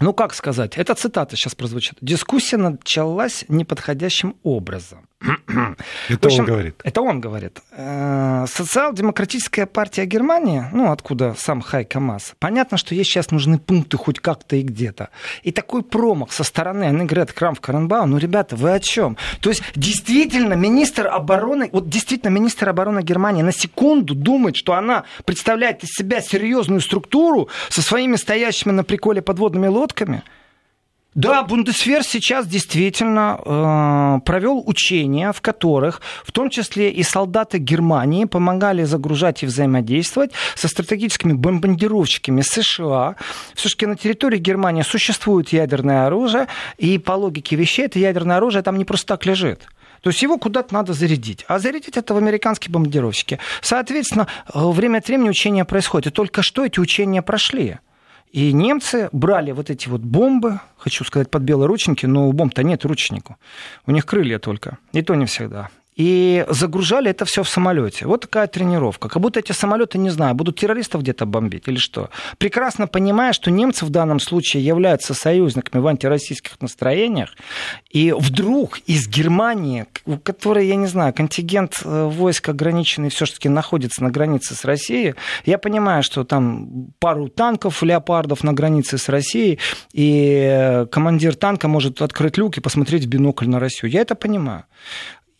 ну, 0.00 0.12
как 0.12 0.34
сказать, 0.34 0.78
это 0.78 0.94
цитата 0.94 1.36
сейчас 1.36 1.54
прозвучит. 1.54 1.98
Дискуссия 2.00 2.56
началась 2.56 3.44
неподходящим 3.48 4.36
образом. 4.42 5.07
Это 6.08 6.28
общем, 6.28 6.40
он 6.40 6.46
говорит. 6.46 6.80
Это 6.84 7.00
он 7.02 7.20
говорит. 7.20 7.60
Э, 7.72 8.46
социал-демократическая 8.48 9.66
партия 9.66 10.04
Германии, 10.06 10.64
ну, 10.72 10.92
откуда 10.92 11.34
сам 11.36 11.60
Хайка 11.60 11.98
Масс, 11.98 12.34
понятно, 12.38 12.78
что 12.78 12.94
ей 12.94 13.04
сейчас 13.04 13.30
нужны 13.30 13.58
пункты 13.58 13.96
хоть 13.96 14.20
как-то 14.20 14.56
и 14.56 14.62
где-то. 14.62 15.10
И 15.42 15.50
такой 15.50 15.82
промах 15.82 16.32
со 16.32 16.44
стороны 16.44 16.84
Аннегрет 16.84 17.32
Крамф 17.32 17.60
Каренбау, 17.60 18.06
ну, 18.06 18.18
ребята, 18.18 18.54
вы 18.56 18.72
о 18.72 18.80
чем? 18.80 19.16
То 19.40 19.50
есть, 19.50 19.62
действительно, 19.74 20.54
министр 20.54 21.08
обороны, 21.08 21.68
вот 21.72 21.88
действительно, 21.88 22.30
министр 22.30 22.68
обороны 22.68 23.02
Германии 23.02 23.42
на 23.42 23.52
секунду 23.52 24.14
думает, 24.14 24.56
что 24.56 24.74
она 24.74 25.04
представляет 25.24 25.82
из 25.82 25.90
себя 25.90 26.20
серьезную 26.20 26.80
структуру 26.80 27.48
со 27.70 27.82
своими 27.82 28.16
стоящими 28.16 28.72
на 28.72 28.84
приколе 28.84 29.20
подводными 29.22 29.66
лодками– 29.66 30.22
да, 31.18 31.42
Бундесвер 31.42 32.04
сейчас 32.04 32.46
действительно 32.46 33.40
э, 33.44 34.20
провел 34.24 34.62
учения, 34.64 35.32
в 35.32 35.40
которых 35.40 36.00
в 36.24 36.30
том 36.30 36.48
числе 36.48 36.92
и 36.92 37.02
солдаты 37.02 37.58
Германии 37.58 38.24
помогали 38.24 38.84
загружать 38.84 39.42
и 39.42 39.46
взаимодействовать 39.46 40.30
со 40.54 40.68
стратегическими 40.68 41.32
бомбардировщиками 41.32 42.42
США. 42.42 43.16
Все-таки 43.56 43.86
на 43.86 43.96
территории 43.96 44.38
Германии 44.38 44.82
существует 44.82 45.48
ядерное 45.48 46.06
оружие, 46.06 46.46
и 46.76 46.98
по 46.98 47.14
логике 47.14 47.56
вещей 47.56 47.86
это 47.86 47.98
ядерное 47.98 48.36
оружие 48.36 48.62
там 48.62 48.78
не 48.78 48.84
просто 48.84 49.08
так 49.08 49.26
лежит. 49.26 49.66
То 50.02 50.10
есть 50.10 50.22
его 50.22 50.38
куда-то 50.38 50.72
надо 50.72 50.92
зарядить. 50.92 51.44
А 51.48 51.58
зарядить 51.58 51.96
это 51.96 52.14
в 52.14 52.16
американские 52.16 52.72
бомбардировщики. 52.72 53.40
Соответственно, 53.60 54.28
э, 54.54 54.60
время 54.64 54.98
от 54.98 55.08
времени 55.08 55.30
учения 55.30 55.64
происходят. 55.64 56.12
И 56.12 56.14
только 56.14 56.42
что 56.42 56.64
эти 56.64 56.78
учения 56.78 57.22
прошли. 57.22 57.78
И 58.32 58.52
немцы 58.52 59.08
брали 59.12 59.52
вот 59.52 59.70
эти 59.70 59.88
вот 59.88 60.00
бомбы, 60.00 60.60
хочу 60.76 61.04
сказать, 61.04 61.30
под 61.30 61.42
белые 61.42 61.66
ручники, 61.66 62.06
но 62.06 62.28
у 62.28 62.32
бомб-то 62.32 62.62
нет 62.62 62.84
ручнику. 62.84 63.36
У 63.86 63.90
них 63.90 64.06
крылья 64.06 64.38
только. 64.38 64.78
И 64.92 65.02
то 65.02 65.14
не 65.14 65.26
всегда 65.26 65.70
и 65.98 66.46
загружали 66.48 67.10
это 67.10 67.24
все 67.24 67.42
в 67.42 67.48
самолете. 67.48 68.06
Вот 68.06 68.22
такая 68.22 68.46
тренировка. 68.46 69.08
Как 69.08 69.20
будто 69.20 69.40
эти 69.40 69.50
самолеты, 69.50 69.98
не 69.98 70.10
знаю, 70.10 70.34
будут 70.34 70.56
террористов 70.60 71.02
где-то 71.02 71.26
бомбить 71.26 71.64
или 71.66 71.76
что. 71.76 72.08
Прекрасно 72.38 72.86
понимая, 72.86 73.32
что 73.32 73.50
немцы 73.50 73.84
в 73.84 73.90
данном 73.90 74.20
случае 74.20 74.64
являются 74.64 75.12
союзниками 75.12 75.82
в 75.82 75.86
антироссийских 75.88 76.60
настроениях, 76.60 77.34
и 77.90 78.14
вдруг 78.16 78.78
из 78.86 79.08
Германии, 79.08 79.86
у 80.06 80.18
которой, 80.18 80.68
я 80.68 80.76
не 80.76 80.86
знаю, 80.86 81.12
контингент 81.12 81.80
э, 81.84 82.04
войск 82.04 82.48
ограниченный 82.48 83.10
все-таки 83.10 83.48
находится 83.48 84.04
на 84.04 84.10
границе 84.10 84.54
с 84.54 84.64
Россией, 84.64 85.16
я 85.44 85.58
понимаю, 85.58 86.04
что 86.04 86.22
там 86.22 86.92
пару 87.00 87.28
танков, 87.28 87.82
леопардов 87.82 88.44
на 88.44 88.52
границе 88.52 88.98
с 88.98 89.08
Россией, 89.08 89.58
и 89.92 90.86
командир 90.92 91.34
танка 91.34 91.66
может 91.66 92.00
открыть 92.02 92.38
люк 92.38 92.56
и 92.56 92.60
посмотреть 92.60 93.06
в 93.06 93.08
бинокль 93.08 93.48
на 93.48 93.58
Россию. 93.58 93.90
Я 93.90 94.02
это 94.02 94.14
понимаю. 94.14 94.64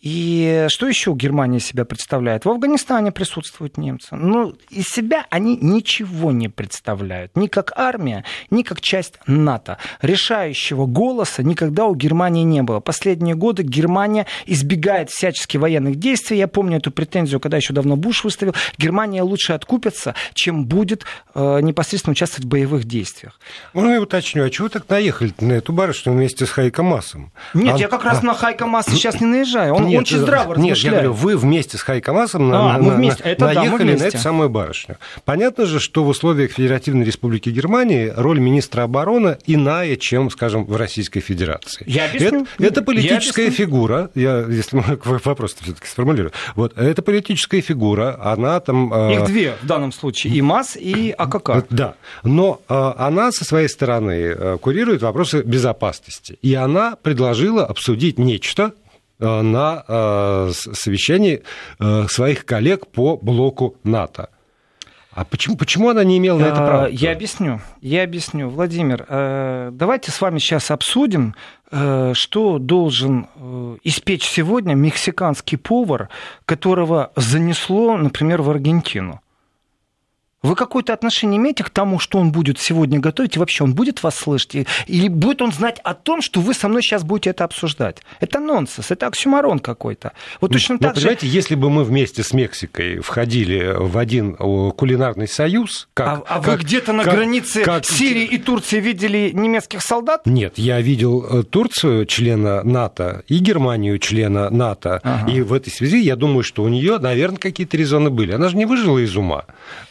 И 0.01 0.67
что 0.69 0.87
еще 0.87 1.13
Германия 1.13 1.59
себя 1.59 1.83
представляет? 1.83 2.45
В 2.45 2.49
Афганистане 2.49 3.11
присутствуют 3.11 3.77
немцы. 3.77 4.15
Но 4.15 4.43
ну, 4.45 4.55
из 4.69 4.85
себя 4.85 5.25
они 5.29 5.57
ничего 5.57 6.31
не 6.31 6.47
представляют. 6.47 7.35
Ни 7.35 7.47
как 7.47 7.73
армия, 7.75 8.23
ни 8.49 8.63
как 8.63 8.79
часть 8.79 9.15
НАТО. 9.27 9.77
Решающего 10.01 10.85
голоса 10.85 11.43
никогда 11.43 11.85
у 11.85 11.95
Германии 11.95 12.43
не 12.43 12.63
было. 12.63 12.79
Последние 12.79 13.35
годы 13.35 13.63
Германия 13.63 14.25
избегает 14.45 15.09
всячески 15.09 15.57
военных 15.57 15.97
действий. 15.97 16.37
Я 16.37 16.47
помню 16.47 16.77
эту 16.77 16.91
претензию, 16.91 17.41
когда 17.41 17.57
еще 17.57 17.73
давно 17.73 17.97
Буш 17.97 18.23
выставил. 18.23 18.55
Германия 18.77 19.21
лучше 19.21 19.51
откупится, 19.51 20.15
чем 20.33 20.65
будет 20.65 21.03
э, 21.35 21.59
непосредственно 21.59 22.13
участвовать 22.13 22.45
в 22.45 22.47
боевых 22.47 22.85
действиях. 22.85 23.37
Можно 23.73 23.95
я 23.95 24.01
уточню, 24.01 24.45
а 24.45 24.49
чего 24.49 24.69
так 24.69 24.87
наехали 24.87 25.33
на 25.41 25.53
эту 25.53 25.73
барышню 25.73 26.13
вместе 26.13 26.45
с 26.45 26.51
Хайком 26.51 26.85
Массом? 26.85 27.33
Нет, 27.53 27.75
а... 27.75 27.77
я 27.77 27.89
как 27.89 28.05
раз 28.05 28.19
а... 28.21 28.25
на 28.27 28.33
Хайка 28.33 28.65
Масса 28.65 28.91
сейчас 28.91 29.19
не 29.19 29.27
наезжаю. 29.27 29.73
Он 29.73 29.88
нет, 29.89 30.01
очень 30.01 30.19
здраво 30.19 30.55
Нет, 30.55 30.77
я 30.77 30.91
говорю, 30.91 31.13
вы 31.13 31.37
вместе 31.37 31.77
с 31.77 31.81
Хайкомасом 31.81 32.51
а, 32.53 32.77
на, 32.77 32.79
мы 32.79 32.95
вместе. 32.95 33.23
На, 33.23 33.27
Это 33.29 33.45
наехали 33.45 33.93
да, 33.93 34.03
на 34.03 34.07
эту 34.07 34.17
самую 34.17 34.49
барышню. 34.49 34.97
Понятно 35.25 35.65
же, 35.65 35.79
что 35.79 36.03
в 36.03 36.07
условиях 36.07 36.51
Федеративной 36.51 37.05
Республики 37.05 37.49
Германии 37.49 38.11
роль 38.15 38.39
министра 38.39 38.83
обороны 38.83 39.37
иная, 39.45 39.95
чем, 39.95 40.29
скажем, 40.29 40.65
в 40.65 40.75
Российской 40.75 41.19
Федерации. 41.19 41.83
Я 41.87 42.05
объясню. 42.05 42.47
Это, 42.57 42.65
это 42.65 42.81
политическая 42.81 43.45
я 43.45 43.51
фигура, 43.51 44.09
я, 44.15 44.45
если 44.47 44.83
вопрос 45.23 45.55
все-таки 45.59 45.87
сформулирую, 45.87 46.31
вот, 46.55 46.77
это 46.77 47.01
политическая 47.01 47.61
фигура, 47.61 48.19
она 48.21 48.59
там... 48.59 48.91
А, 48.93 49.11
Их 49.11 49.25
две 49.25 49.55
в 49.61 49.65
данном 49.65 49.91
случае, 49.91 50.33
и 50.33 50.41
МАС, 50.41 50.75
и 50.75 51.13
АКК. 51.17 51.65
Да, 51.69 51.95
но 52.23 52.61
а, 52.67 52.95
она 52.97 53.31
со 53.31 53.45
своей 53.45 53.69
стороны 53.69 54.57
курирует 54.59 55.01
вопросы 55.01 55.41
безопасности, 55.43 56.37
и 56.41 56.53
она 56.53 56.95
предложила 57.01 57.65
обсудить 57.65 58.17
нечто, 58.17 58.59
Э, 58.59 58.71
на 59.19 59.83
э, 59.87 60.51
совещании 60.53 61.43
э, 61.79 62.07
своих 62.07 62.45
коллег 62.45 62.87
по 62.87 63.17
блоку 63.17 63.75
НАТО. 63.83 64.29
А 65.11 65.25
почему, 65.25 65.57
почему 65.57 65.89
она 65.89 66.03
не 66.03 66.17
имела 66.17 66.37
на 66.37 66.45
это 66.45 66.55
права? 66.55 66.87
Я 66.87 67.11
объясню. 67.11 67.59
Я 67.81 68.03
объясню. 68.03 68.47
Владимир, 68.47 69.05
давайте 69.73 70.11
с 70.11 70.21
вами 70.21 70.37
сейчас 70.37 70.71
обсудим, 70.71 71.35
что 71.69 72.57
должен 72.59 73.27
испечь 73.83 74.23
сегодня 74.23 74.75
мексиканский 74.75 75.57
повар, 75.57 76.09
которого 76.45 77.11
занесло, 77.17 77.97
например, 77.97 78.43
в 78.43 78.49
Аргентину. 78.49 79.19
Вы 80.41 80.55
какое-то 80.55 80.93
отношение 80.93 81.37
имеете 81.37 81.65
к 81.65 81.69
тому, 81.69 81.99
что 81.99 82.17
он 82.17 82.31
будет 82.31 82.59
сегодня 82.59 82.99
готовить, 82.99 83.35
и 83.35 83.39
вообще 83.39 83.65
он 83.65 83.73
будет 83.73 84.03
вас 84.03 84.15
слышать? 84.15 84.67
Или 84.87 85.09
будет 85.09 85.41
он 85.41 85.51
знать 85.51 85.81
о 85.83 85.93
том, 85.93 86.21
что 86.21 86.39
вы 86.39 86.53
со 86.53 86.69
мной 86.69 86.81
сейчас 86.81 87.03
будете 87.03 87.31
это 87.31 87.43
обсуждать? 87.43 87.97
Это 88.21 88.39
нонсенс, 88.39 88.89
это 88.89 89.07
оксюмарон 89.07 89.59
какой-то. 89.59 90.13
Вот 90.39 90.53
точно 90.53 90.75
Но, 90.75 90.79
так 90.79 90.95
понимаете, 90.95 91.27
же... 91.27 91.33
если 91.33 91.55
бы 91.55 91.69
мы 91.69 91.83
вместе 91.83 92.23
с 92.23 92.31
Мексикой 92.31 92.99
входили 92.99 93.73
в 93.77 93.97
один 93.97 94.35
кулинарный 94.35 95.27
союз... 95.27 95.89
Как, 95.93 96.07
а, 96.07 96.23
а 96.25 96.41
как, 96.41 96.47
вы 96.47 96.63
где-то 96.63 96.93
на 96.93 97.03
как, 97.03 97.15
границе 97.15 97.63
как... 97.63 97.83
Сирии 97.83 98.23
и 98.23 98.37
Турции 98.37 98.79
видели 98.79 99.31
немецких 99.33 99.81
солдат? 99.81 100.25
Нет, 100.25 100.53
я 100.57 100.79
видел 100.79 101.25
э, 101.29 101.43
Турцию, 101.43 102.05
члена 102.05 102.63
НАТО, 102.63 103.23
и 103.27 103.39
Германию, 103.39 103.99
члена 103.99 104.49
НАТО. 104.49 105.01
Ага. 105.03 105.29
И 105.29 105.41
в 105.41 105.51
этой 105.51 105.69
связи 105.69 105.99
я 105.99 106.15
думаю, 106.15 106.43
что 106.43 106.63
у 106.63 106.69
нее, 106.69 106.97
наверное, 106.97 107.39
какие-то 107.39 107.75
резоны 107.75 108.09
были. 108.09 108.31
Она 108.31 108.47
же 108.47 108.55
не 108.55 108.65
выжила 108.65 108.99
из 108.99 109.17
ума 109.17 109.43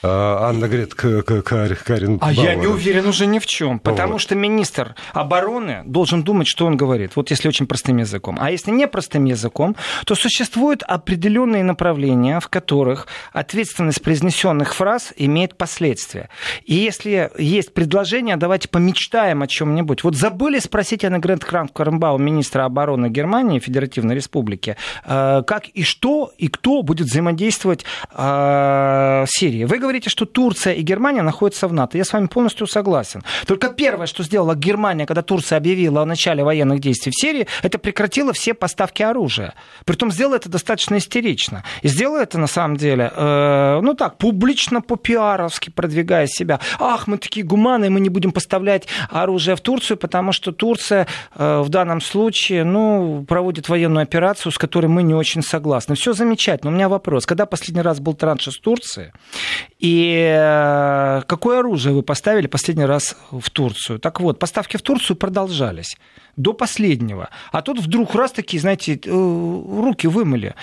а, 0.02 0.37
Анна 0.40 0.68
говорит, 0.68 0.94
Карин 0.94 2.18
А 2.20 2.32
я 2.32 2.54
не 2.54 2.66
уверен 2.66 3.06
уже 3.06 3.26
ни 3.26 3.38
в 3.38 3.46
чем, 3.46 3.78
потому 3.78 4.14
вот. 4.14 4.20
что 4.20 4.34
министр 4.34 4.94
обороны 5.12 5.82
должен 5.84 6.22
думать, 6.22 6.46
что 6.48 6.66
он 6.66 6.76
говорит, 6.76 7.12
вот 7.16 7.30
если 7.30 7.48
очень 7.48 7.66
простым 7.66 7.98
языком. 7.98 8.36
А 8.40 8.50
если 8.50 8.70
не 8.70 8.86
простым 8.86 9.24
языком, 9.24 9.76
то 10.06 10.14
существуют 10.14 10.82
определенные 10.82 11.64
направления, 11.64 12.40
в 12.40 12.48
которых 12.48 13.06
ответственность 13.32 14.02
произнесенных 14.02 14.74
фраз 14.74 15.12
имеет 15.16 15.56
последствия. 15.56 16.28
И 16.64 16.74
если 16.74 17.30
есть 17.38 17.74
предложение, 17.74 18.36
давайте 18.36 18.68
помечтаем 18.68 19.42
о 19.42 19.46
чем-нибудь. 19.46 20.04
Вот 20.04 20.16
забыли 20.16 20.58
спросить 20.58 21.04
Анна 21.04 21.18
Гранд 21.18 21.44
Кранк 21.44 21.72
Карамбау, 21.72 22.18
министра 22.18 22.64
обороны 22.64 23.08
Германии, 23.08 23.58
Федеративной 23.58 24.14
Республики, 24.14 24.76
э, 25.04 25.42
как 25.46 25.68
и 25.68 25.82
что 25.82 26.32
и 26.38 26.48
кто 26.48 26.82
будет 26.82 27.06
взаимодействовать 27.08 27.84
э, 28.12 29.24
с 29.26 29.30
Сирией. 29.30 29.64
Вы 29.64 29.78
говорите, 29.78 30.10
что 30.10 30.27
Турция 30.32 30.74
и 30.74 30.82
Германия 30.82 31.22
находятся 31.22 31.68
в 31.68 31.72
НАТО. 31.72 31.98
Я 31.98 32.04
с 32.04 32.12
вами 32.12 32.26
полностью 32.26 32.66
согласен. 32.66 33.22
Только 33.46 33.68
первое, 33.68 34.06
что 34.06 34.22
сделала 34.22 34.54
Германия, 34.54 35.06
когда 35.06 35.22
Турция 35.22 35.58
объявила 35.58 36.02
о 36.02 36.06
начале 36.06 36.44
военных 36.44 36.80
действий 36.80 37.12
в 37.12 37.20
Сирии, 37.20 37.46
это 37.62 37.78
прекратила 37.78 38.32
все 38.32 38.54
поставки 38.54 39.02
оружия. 39.02 39.54
Притом 39.84 40.10
сделала 40.10 40.36
это 40.36 40.48
достаточно 40.48 40.98
истерично. 40.98 41.64
И 41.82 41.88
сделала 41.88 42.18
это 42.18 42.38
на 42.38 42.46
самом 42.46 42.76
деле, 42.76 43.12
э, 43.14 43.80
ну 43.82 43.94
так, 43.94 44.18
публично 44.18 44.80
по-пиаровски 44.80 45.70
продвигая 45.70 46.26
себя. 46.26 46.60
Ах, 46.78 47.06
мы 47.06 47.18
такие 47.18 47.44
гуманы, 47.44 47.90
мы 47.90 48.00
не 48.00 48.08
будем 48.08 48.32
поставлять 48.32 48.86
оружие 49.10 49.56
в 49.56 49.60
Турцию, 49.60 49.96
потому 49.96 50.32
что 50.32 50.52
Турция 50.52 51.06
э, 51.34 51.60
в 51.60 51.68
данном 51.68 52.00
случае, 52.00 52.64
ну, 52.64 53.24
проводит 53.28 53.68
военную 53.68 54.02
операцию, 54.02 54.52
с 54.52 54.58
которой 54.58 54.86
мы 54.86 55.02
не 55.02 55.14
очень 55.14 55.42
согласны. 55.42 55.94
Все 55.94 56.12
замечательно. 56.12 56.70
У 56.70 56.74
меня 56.74 56.88
вопрос. 56.88 57.26
Когда 57.26 57.46
последний 57.46 57.82
раз 57.82 58.00
был 58.00 58.14
транш 58.14 58.48
из 58.48 58.58
Турции, 58.58 59.12
и 59.78 60.17
Э, 60.18 61.22
какое 61.26 61.60
оружие 61.60 61.94
вы 61.94 62.02
поставили 62.02 62.46
последний 62.46 62.84
раз 62.86 63.16
в 63.30 63.50
Турцию? 63.50 63.98
Так 63.98 64.20
вот, 64.20 64.38
поставки 64.38 64.76
в 64.76 64.82
Турцию 64.82 65.16
продолжались 65.16 65.96
до 66.36 66.52
последнего. 66.52 67.28
А 67.52 67.62
тут 67.62 67.80
вдруг 67.80 68.14
раз 68.14 68.32
такие, 68.32 68.60
знаете, 68.60 69.00
э, 69.04 69.10
руки 69.10 70.06
вымыли 70.06 70.54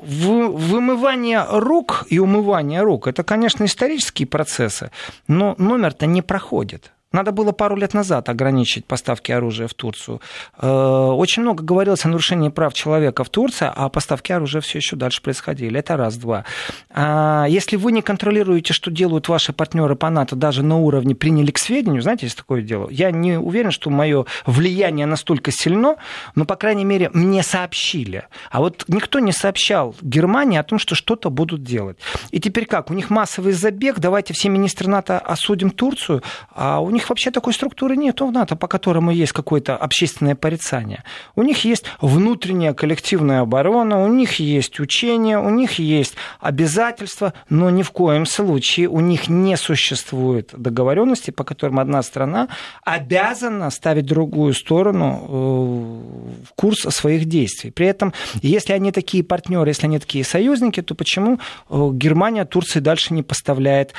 вымывание 0.00 1.44
рук 1.48 2.06
и 2.08 2.20
умывание 2.20 2.82
рук, 2.82 3.08
это, 3.08 3.24
конечно, 3.24 3.64
исторические 3.64 4.26
процессы, 4.26 4.90
но 5.26 5.56
номер-то 5.58 6.06
не 6.06 6.22
проходит. 6.22 6.92
Надо 7.10 7.32
было 7.32 7.52
пару 7.52 7.74
лет 7.74 7.94
назад 7.94 8.28
ограничить 8.28 8.84
поставки 8.84 9.32
оружия 9.32 9.66
в 9.66 9.72
Турцию. 9.72 10.20
Э, 10.60 10.68
очень 10.68 11.40
много 11.40 11.64
говорилось 11.64 12.04
о 12.04 12.08
нарушении 12.08 12.50
прав 12.50 12.74
человека 12.74 13.24
в 13.24 13.30
Турции, 13.30 13.70
а 13.74 13.88
поставки 13.88 14.30
оружия 14.30 14.60
все 14.60 14.78
еще 14.78 14.94
дальше 14.94 15.22
происходили. 15.22 15.78
Это 15.78 15.96
раз, 15.96 16.18
два. 16.18 16.44
А 16.90 17.46
если 17.48 17.76
вы 17.76 17.92
не 17.92 18.02
контролируете, 18.02 18.74
что 18.74 18.90
делают 18.90 19.28
ваши 19.28 19.54
партнеры 19.54 19.96
по 19.96 20.10
НАТО 20.10 20.36
даже 20.36 20.62
на 20.62 20.76
уровне 20.76 21.14
приняли 21.14 21.50
к 21.50 21.56
сведению, 21.56 22.02
знаете, 22.02 22.26
есть 22.26 22.36
такое 22.36 22.60
дело, 22.60 22.90
я 22.90 23.10
не 23.10 23.38
уверен, 23.38 23.70
что 23.70 23.88
мое 23.88 24.26
влияние 24.44 25.06
настолько 25.06 25.50
сильно, 25.50 25.96
но, 26.34 26.44
по 26.44 26.56
крайней 26.56 26.84
мере, 26.84 27.08
мне 27.14 27.42
сообщили. 27.42 28.24
А 28.50 28.60
вот 28.60 28.84
никто 28.86 29.18
не 29.18 29.32
сообщал 29.32 29.96
Германии 30.02 30.58
о 30.58 30.62
том, 30.62 30.78
что 30.78 30.94
что-то 30.94 31.30
будут 31.30 31.62
делать. 31.62 31.96
И 32.32 32.38
теперь 32.38 32.66
как? 32.66 32.90
У 32.90 32.94
них 32.94 33.08
массовый 33.08 33.52
забег, 33.52 33.98
давайте 33.98 34.34
все 34.34 34.50
министры 34.50 34.88
НАТО 34.88 35.18
осудим 35.18 35.70
Турцию, 35.70 36.22
а 36.54 36.80
у 36.80 36.90
них 36.90 36.97
них 36.98 37.08
вообще 37.08 37.30
такой 37.30 37.52
структуры 37.52 37.96
нет 37.96 38.20
в 38.20 38.30
НАТО, 38.32 38.56
по 38.56 38.66
которому 38.66 39.12
есть 39.12 39.32
какое-то 39.32 39.76
общественное 39.76 40.34
порицание. 40.34 41.04
У 41.36 41.42
них 41.42 41.64
есть 41.64 41.84
внутренняя 42.00 42.74
коллективная 42.74 43.40
оборона, 43.42 44.02
у 44.02 44.08
них 44.08 44.40
есть 44.40 44.80
учения, 44.80 45.38
у 45.38 45.50
них 45.50 45.78
есть 45.78 46.14
обязательства, 46.40 47.32
но 47.48 47.70
ни 47.70 47.82
в 47.82 47.92
коем 47.92 48.26
случае 48.26 48.88
у 48.88 49.00
них 49.00 49.28
не 49.28 49.56
существует 49.56 50.50
договоренности, 50.56 51.30
по 51.30 51.44
которым 51.44 51.78
одна 51.78 52.02
страна 52.02 52.48
обязана 52.84 53.70
ставить 53.70 54.06
другую 54.06 54.54
сторону 54.54 55.22
э, 55.22 56.44
в 56.48 56.54
курс 56.56 56.80
своих 56.80 57.26
действий. 57.26 57.70
При 57.70 57.86
этом, 57.86 58.12
если 58.42 58.72
они 58.72 58.90
такие 58.90 59.22
партнеры, 59.22 59.70
если 59.70 59.86
они 59.86 60.00
такие 60.00 60.24
союзники, 60.24 60.82
то 60.82 60.96
почему 60.96 61.38
э, 61.70 61.90
Германия 61.92 62.44
Турции 62.44 62.80
дальше 62.80 63.14
не 63.14 63.22
поставляет 63.22 63.92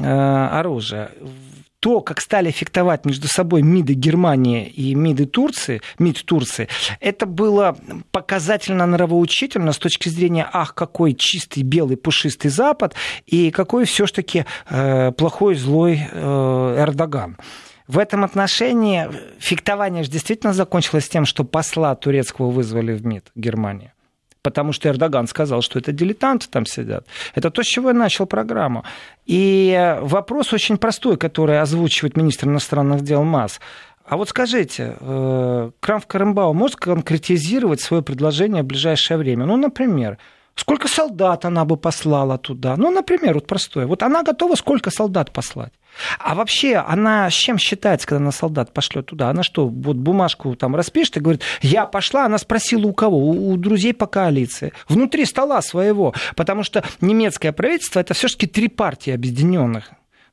э, 0.00 0.04
оружие? 0.04 1.10
То, 1.80 2.02
как 2.02 2.20
стали 2.20 2.50
фехтовать 2.50 3.06
между 3.06 3.26
собой 3.26 3.62
МИДы 3.62 3.94
Германии 3.94 4.66
и 4.66 4.94
МИДы 4.94 5.26
Турции, 5.26 5.80
МИД 5.98 6.24
Турции, 6.24 6.68
это 7.00 7.26
было 7.26 7.76
показательно 8.12 8.86
нравоучительно 8.86 9.72
с 9.72 9.78
точки 9.78 10.10
зрения, 10.10 10.48
ах, 10.52 10.74
какой 10.74 11.14
чистый, 11.18 11.62
белый, 11.62 11.96
пушистый 11.96 12.50
Запад, 12.50 12.94
и 13.26 13.50
какой 13.50 13.86
все-таки 13.86 14.44
э, 14.68 15.12
плохой, 15.12 15.54
злой 15.54 16.00
э, 16.10 16.74
Эрдоган. 16.78 17.38
В 17.88 17.98
этом 17.98 18.22
отношении 18.24 19.08
фехтование 19.38 20.04
же 20.04 20.10
действительно 20.10 20.52
закончилось 20.52 21.08
тем, 21.08 21.24
что 21.24 21.44
посла 21.44 21.94
турецкого 21.96 22.50
вызвали 22.50 22.92
в 22.92 23.04
МИД 23.04 23.32
Германии 23.34 23.92
потому 24.42 24.72
что 24.72 24.88
Эрдоган 24.88 25.26
сказал, 25.26 25.62
что 25.62 25.78
это 25.78 25.92
дилетанты 25.92 26.46
там 26.48 26.66
сидят. 26.66 27.06
Это 27.34 27.50
то, 27.50 27.62
с 27.62 27.66
чего 27.66 27.88
я 27.88 27.94
начал 27.94 28.26
программу. 28.26 28.84
И 29.26 29.98
вопрос 30.00 30.52
очень 30.52 30.78
простой, 30.78 31.16
который 31.16 31.60
озвучивает 31.60 32.16
министр 32.16 32.48
иностранных 32.48 33.02
дел 33.02 33.22
МАС. 33.22 33.60
А 34.04 34.16
вот 34.16 34.28
скажите, 34.28 34.96
э, 34.98 35.70
Крамф 35.78 36.06
Карымбау 36.06 36.52
может 36.52 36.76
конкретизировать 36.76 37.80
свое 37.80 38.02
предложение 38.02 38.64
в 38.64 38.66
ближайшее 38.66 39.18
время? 39.18 39.46
Ну, 39.46 39.56
например, 39.56 40.18
сколько 40.60 40.88
солдат 40.88 41.44
она 41.44 41.64
бы 41.64 41.76
послала 41.76 42.36
туда? 42.38 42.76
Ну, 42.76 42.90
например, 42.90 43.34
вот 43.34 43.46
простое. 43.46 43.86
Вот 43.86 44.02
она 44.02 44.22
готова 44.22 44.54
сколько 44.56 44.90
солдат 44.90 45.32
послать? 45.32 45.72
А 46.18 46.34
вообще, 46.34 46.76
она 46.76 47.28
с 47.30 47.32
чем 47.32 47.58
считается, 47.58 48.06
когда 48.06 48.22
она 48.22 48.32
солдат 48.32 48.72
пошлет 48.72 49.06
туда? 49.06 49.30
Она 49.30 49.42
что, 49.42 49.66
вот 49.66 49.96
бумажку 49.96 50.54
там 50.54 50.76
распишет 50.76 51.16
и 51.16 51.20
говорит, 51.20 51.42
я 51.62 51.86
пошла, 51.86 52.26
она 52.26 52.38
спросила 52.38 52.86
у 52.86 52.92
кого? 52.92 53.18
У, 53.18 53.52
у 53.52 53.56
друзей 53.56 53.94
по 53.94 54.06
коалиции. 54.06 54.72
Внутри 54.88 55.24
стола 55.24 55.62
своего. 55.62 56.14
Потому 56.36 56.62
что 56.62 56.84
немецкое 57.00 57.52
правительство 57.52 58.00
это 58.00 58.14
все-таки 58.14 58.46
три 58.46 58.68
партии 58.68 59.12
объединенных. 59.12 59.90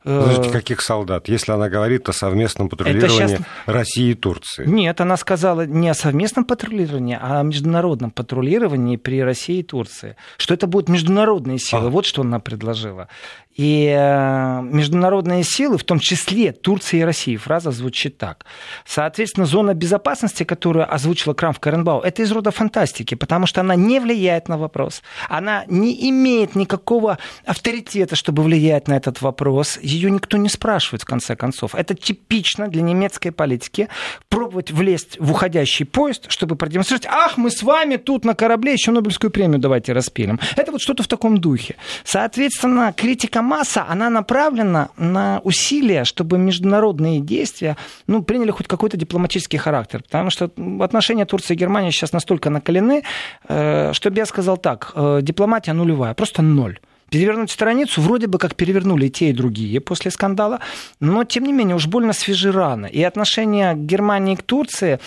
Подождите, 0.08 0.50
каких 0.52 0.82
солдат? 0.82 1.28
Если 1.28 1.52
она 1.52 1.70
говорит 1.70 2.08
о 2.10 2.14
совместном 2.14 2.70
патрулировании 2.70 3.28
сейчас... 3.28 3.42
России 3.66 4.12
и 4.12 4.14
Турции. 4.14 4.66
Нет, 4.66 5.02
она 5.02 5.18
сказала 5.18 5.66
не 5.66 5.90
о 5.90 5.94
совместном 5.94 6.46
патрулировании, 6.46 7.18
а 7.20 7.42
о 7.42 7.44
международном 7.44 8.12
патрулировании 8.12 8.96
при 8.98 9.22
России 9.22 9.60
и 9.60 9.64
Турции. 9.64 10.16
Что 10.38 10.54
это 10.54 10.68
будут 10.68 10.90
международные 10.90 11.60
силы. 11.60 11.88
А. 11.88 11.90
Вот 11.90 12.06
что 12.06 12.22
она 12.22 12.40
предложила. 12.40 13.10
И 13.58 13.88
э, 13.88 14.62
международные 14.62 15.44
силы, 15.44 15.80
в 15.80 15.84
том 15.84 16.00
числе 16.00 16.52
Турция 16.52 17.00
и 17.00 17.04
Россия, 17.04 17.40
фраза 17.40 17.72
звучит 17.72 18.18
так. 18.18 18.46
Соответственно, 18.86 19.48
зона 19.48 19.74
безопасности, 19.74 20.44
которую 20.44 20.92
озвучила 20.94 21.34
Крамф 21.34 21.60
Каренбау, 21.60 22.02
это 22.02 22.22
из 22.22 22.32
рода 22.32 22.52
фантастики, 22.52 23.16
потому 23.16 23.48
что 23.48 23.62
она 23.62 23.76
не 23.76 24.00
влияет 24.00 24.48
на 24.48 24.60
вопрос. 24.60 25.02
Она 25.28 25.66
не 25.68 26.10
имеет 26.10 26.56
никакого 26.56 27.18
авторитета, 27.46 28.16
чтобы 28.16 28.44
влиять 28.44 28.88
на 28.88 28.94
этот 28.94 29.22
вопрос. 29.22 29.80
Ее 29.82 30.12
никто 30.12 30.38
не 30.38 30.50
спрашивает, 30.50 31.02
в 31.02 31.06
конце 31.06 31.36
концов. 31.36 31.74
Это 31.74 31.96
типично 31.96 32.68
для 32.68 32.84
немецкой 32.84 33.32
политики 33.32 33.90
пробовать 34.30 34.70
влезть 34.70 35.18
в 35.20 35.32
уходящий 35.32 35.86
поезд, 35.86 36.30
чтобы 36.30 36.56
продемонстрировать, 36.56 37.08
ах, 37.08 37.38
мы 37.38 37.50
с 37.50 37.64
вами 37.64 37.96
тут 37.96 38.24
на 38.24 38.36
корабле 38.36 38.74
еще 38.74 38.92
Нобелевскую 38.92 39.32
премию 39.32 39.60
давайте 39.60 39.94
распилим. 39.94 40.40
Это 40.56 40.72
вот 40.72 40.82
что-то 40.82 41.02
в 41.02 41.08
таком 41.08 41.40
духе. 41.40 41.76
Соответственно, 42.04 42.94
критика 42.96 43.42
масса, 43.48 43.86
она 43.88 44.10
направлена 44.10 44.90
на 44.98 45.42
усилия, 45.44 46.04
чтобы 46.04 46.38
международные 46.38 47.20
действия 47.20 47.76
ну, 48.08 48.22
приняли 48.24 48.52
хоть 48.52 48.68
какой-то 48.68 48.98
дипломатический 48.98 49.58
характер. 49.58 50.04
Потому 50.04 50.30
что 50.30 50.52
отношения 50.82 51.26
Турции 51.26 51.54
и 51.54 51.58
Германии 51.58 51.92
сейчас 51.92 52.14
настолько 52.14 52.50
накалены, 52.50 53.04
э, 53.48 53.94
чтобы 53.94 54.18
я 54.18 54.26
сказал 54.26 54.58
так, 54.58 54.92
э, 54.96 55.20
дипломатия 55.22 55.74
нулевая, 55.74 56.14
просто 56.14 56.42
ноль. 56.42 56.80
Перевернуть 57.10 57.52
страницу 57.52 58.02
вроде 58.02 58.28
бы 58.28 58.38
как 58.38 58.56
перевернули 58.56 59.06
и 59.06 59.10
те, 59.10 59.30
и 59.30 59.34
другие 59.34 59.80
после 59.80 60.12
скандала, 60.12 60.60
но 61.00 61.24
тем 61.24 61.46
не 61.46 61.54
менее 61.54 61.76
уж 61.76 61.88
больно 61.88 62.14
свежи 62.14 62.52
раны. 62.52 62.90
И 62.92 63.02
отношения 63.02 63.74
Германии 63.76 64.36
к 64.36 64.44
Турции 64.44 65.00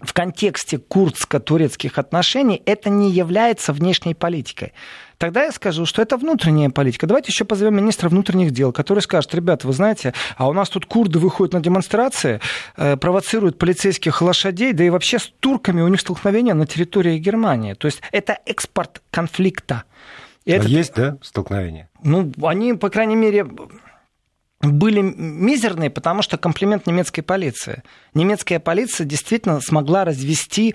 в 0.00 0.12
контексте 0.12 0.78
курдско-турецких 0.78 1.98
отношений 1.98 2.60
это 2.66 2.90
не 2.90 3.10
является 3.10 3.72
внешней 3.72 4.14
политикой. 4.14 4.72
Тогда 5.22 5.44
я 5.44 5.52
скажу, 5.52 5.86
что 5.86 6.02
это 6.02 6.16
внутренняя 6.16 6.68
политика. 6.68 7.06
Давайте 7.06 7.28
еще 7.28 7.44
позовем 7.44 7.76
министра 7.76 8.08
внутренних 8.08 8.50
дел, 8.50 8.72
который 8.72 8.98
скажет, 8.98 9.32
ребята, 9.36 9.68
вы 9.68 9.72
знаете, 9.72 10.14
а 10.36 10.48
у 10.48 10.52
нас 10.52 10.68
тут 10.68 10.84
курды 10.84 11.20
выходят 11.20 11.54
на 11.54 11.60
демонстрации, 11.60 12.40
э, 12.76 12.96
провоцируют 12.96 13.56
полицейских 13.56 14.20
лошадей, 14.20 14.72
да 14.72 14.82
и 14.82 14.90
вообще 14.90 15.20
с 15.20 15.32
турками 15.38 15.80
у 15.80 15.86
них 15.86 16.00
столкновения 16.00 16.54
на 16.54 16.66
территории 16.66 17.18
Германии. 17.18 17.74
То 17.74 17.86
есть 17.86 18.02
это 18.10 18.36
экспорт 18.46 19.00
конфликта. 19.12 19.84
И 20.44 20.50
а 20.50 20.56
это... 20.56 20.66
Есть, 20.66 20.94
да, 20.96 21.18
столкновения? 21.22 21.88
Ну, 22.02 22.32
они, 22.42 22.74
по 22.74 22.90
крайней 22.90 23.14
мере, 23.14 23.46
были 24.60 25.02
мизерные, 25.02 25.90
потому 25.90 26.22
что 26.22 26.36
комплимент 26.36 26.88
немецкой 26.88 27.22
полиции. 27.22 27.84
Немецкая 28.12 28.58
полиция 28.58 29.04
действительно 29.04 29.60
смогла 29.60 30.04
развести 30.04 30.74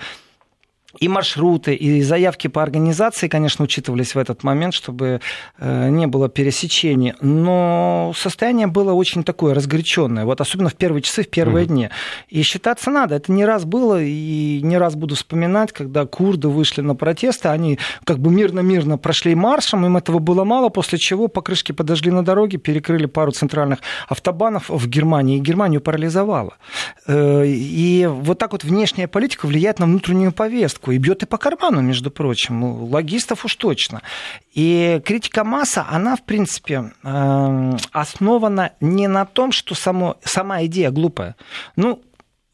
и 1.00 1.08
маршруты, 1.08 1.74
и 1.74 2.02
заявки 2.02 2.48
по 2.48 2.64
организации, 2.64 3.28
конечно, 3.28 3.64
учитывались 3.64 4.16
в 4.16 4.18
этот 4.18 4.44
момент, 4.44 4.74
чтобы 4.74 5.22
э, 5.58 5.90
не 5.90 6.08
было 6.08 6.30
пересечений. 6.30 7.14
Но 7.22 8.14
состояние 8.16 8.68
было 8.68 8.94
очень 8.94 9.24
такое 9.24 9.54
разгоряченное, 9.54 10.26
вот 10.26 10.42
особенно 10.42 10.70
в 10.70 10.76
первые 10.76 11.02
часы, 11.02 11.24
в 11.24 11.30
первые 11.30 11.66
mm 11.66 11.68
дни. 11.68 11.90
И 12.30 12.42
считаться 12.44 12.90
надо. 12.90 13.16
Это 13.16 13.32
не 13.32 13.46
раз 13.46 13.66
было, 13.66 14.02
и 14.02 14.62
не 14.64 14.78
раз 14.78 14.96
буду 14.96 15.16
вспоминать, 15.16 15.72
когда 15.72 16.06
курды 16.06 16.48
вышли 16.48 16.82
на 16.82 16.96
протесты, 16.96 17.50
они 17.50 17.78
как 18.04 18.20
бы 18.20 18.32
мирно-мирно 18.32 18.98
прошли 18.98 19.36
маршем, 19.36 19.86
им 19.86 19.98
этого 19.98 20.20
было 20.20 20.44
мало, 20.44 20.70
после 20.70 20.98
чего 20.98 21.28
покрышки 21.28 21.72
подожгли 21.72 22.12
на 22.12 22.24
дороге, 22.24 22.58
перекрыли 22.58 23.06
пару 23.06 23.32
центральных 23.32 23.80
автобанов 24.08 24.70
в 24.70 24.88
Германии, 24.88 25.38
и 25.38 25.40
Германию 25.40 25.82
парализовало. 25.82 26.56
Э, 27.08 27.44
и 27.46 28.08
вот 28.10 28.38
так 28.38 28.54
вот 28.54 28.64
внешняя 28.64 29.08
политика 29.08 29.46
влияет 29.46 29.80
на 29.80 29.86
внутреннюю 29.86 30.32
повестку 30.32 30.87
критику 30.88 30.91
и 30.91 30.97
бьет 30.97 31.23
и 31.23 31.26
по 31.26 31.38
карману, 31.38 31.82
между 31.82 32.12
прочим, 32.12 32.63
логистов 32.63 33.45
уж 33.45 33.56
точно. 33.56 34.02
И 34.56 35.02
критика 35.06 35.43
масса, 35.43 35.86
она, 35.89 36.15
в 36.15 36.23
принципе, 36.23 36.91
эм, 37.04 37.78
основана 37.91 38.71
не 38.82 39.08
на 39.08 39.26
том, 39.26 39.52
что 39.52 39.76
само, 39.76 40.15
сама 40.23 40.65
идея 40.65 40.91
глупая. 40.91 41.36
Ну, 41.76 42.02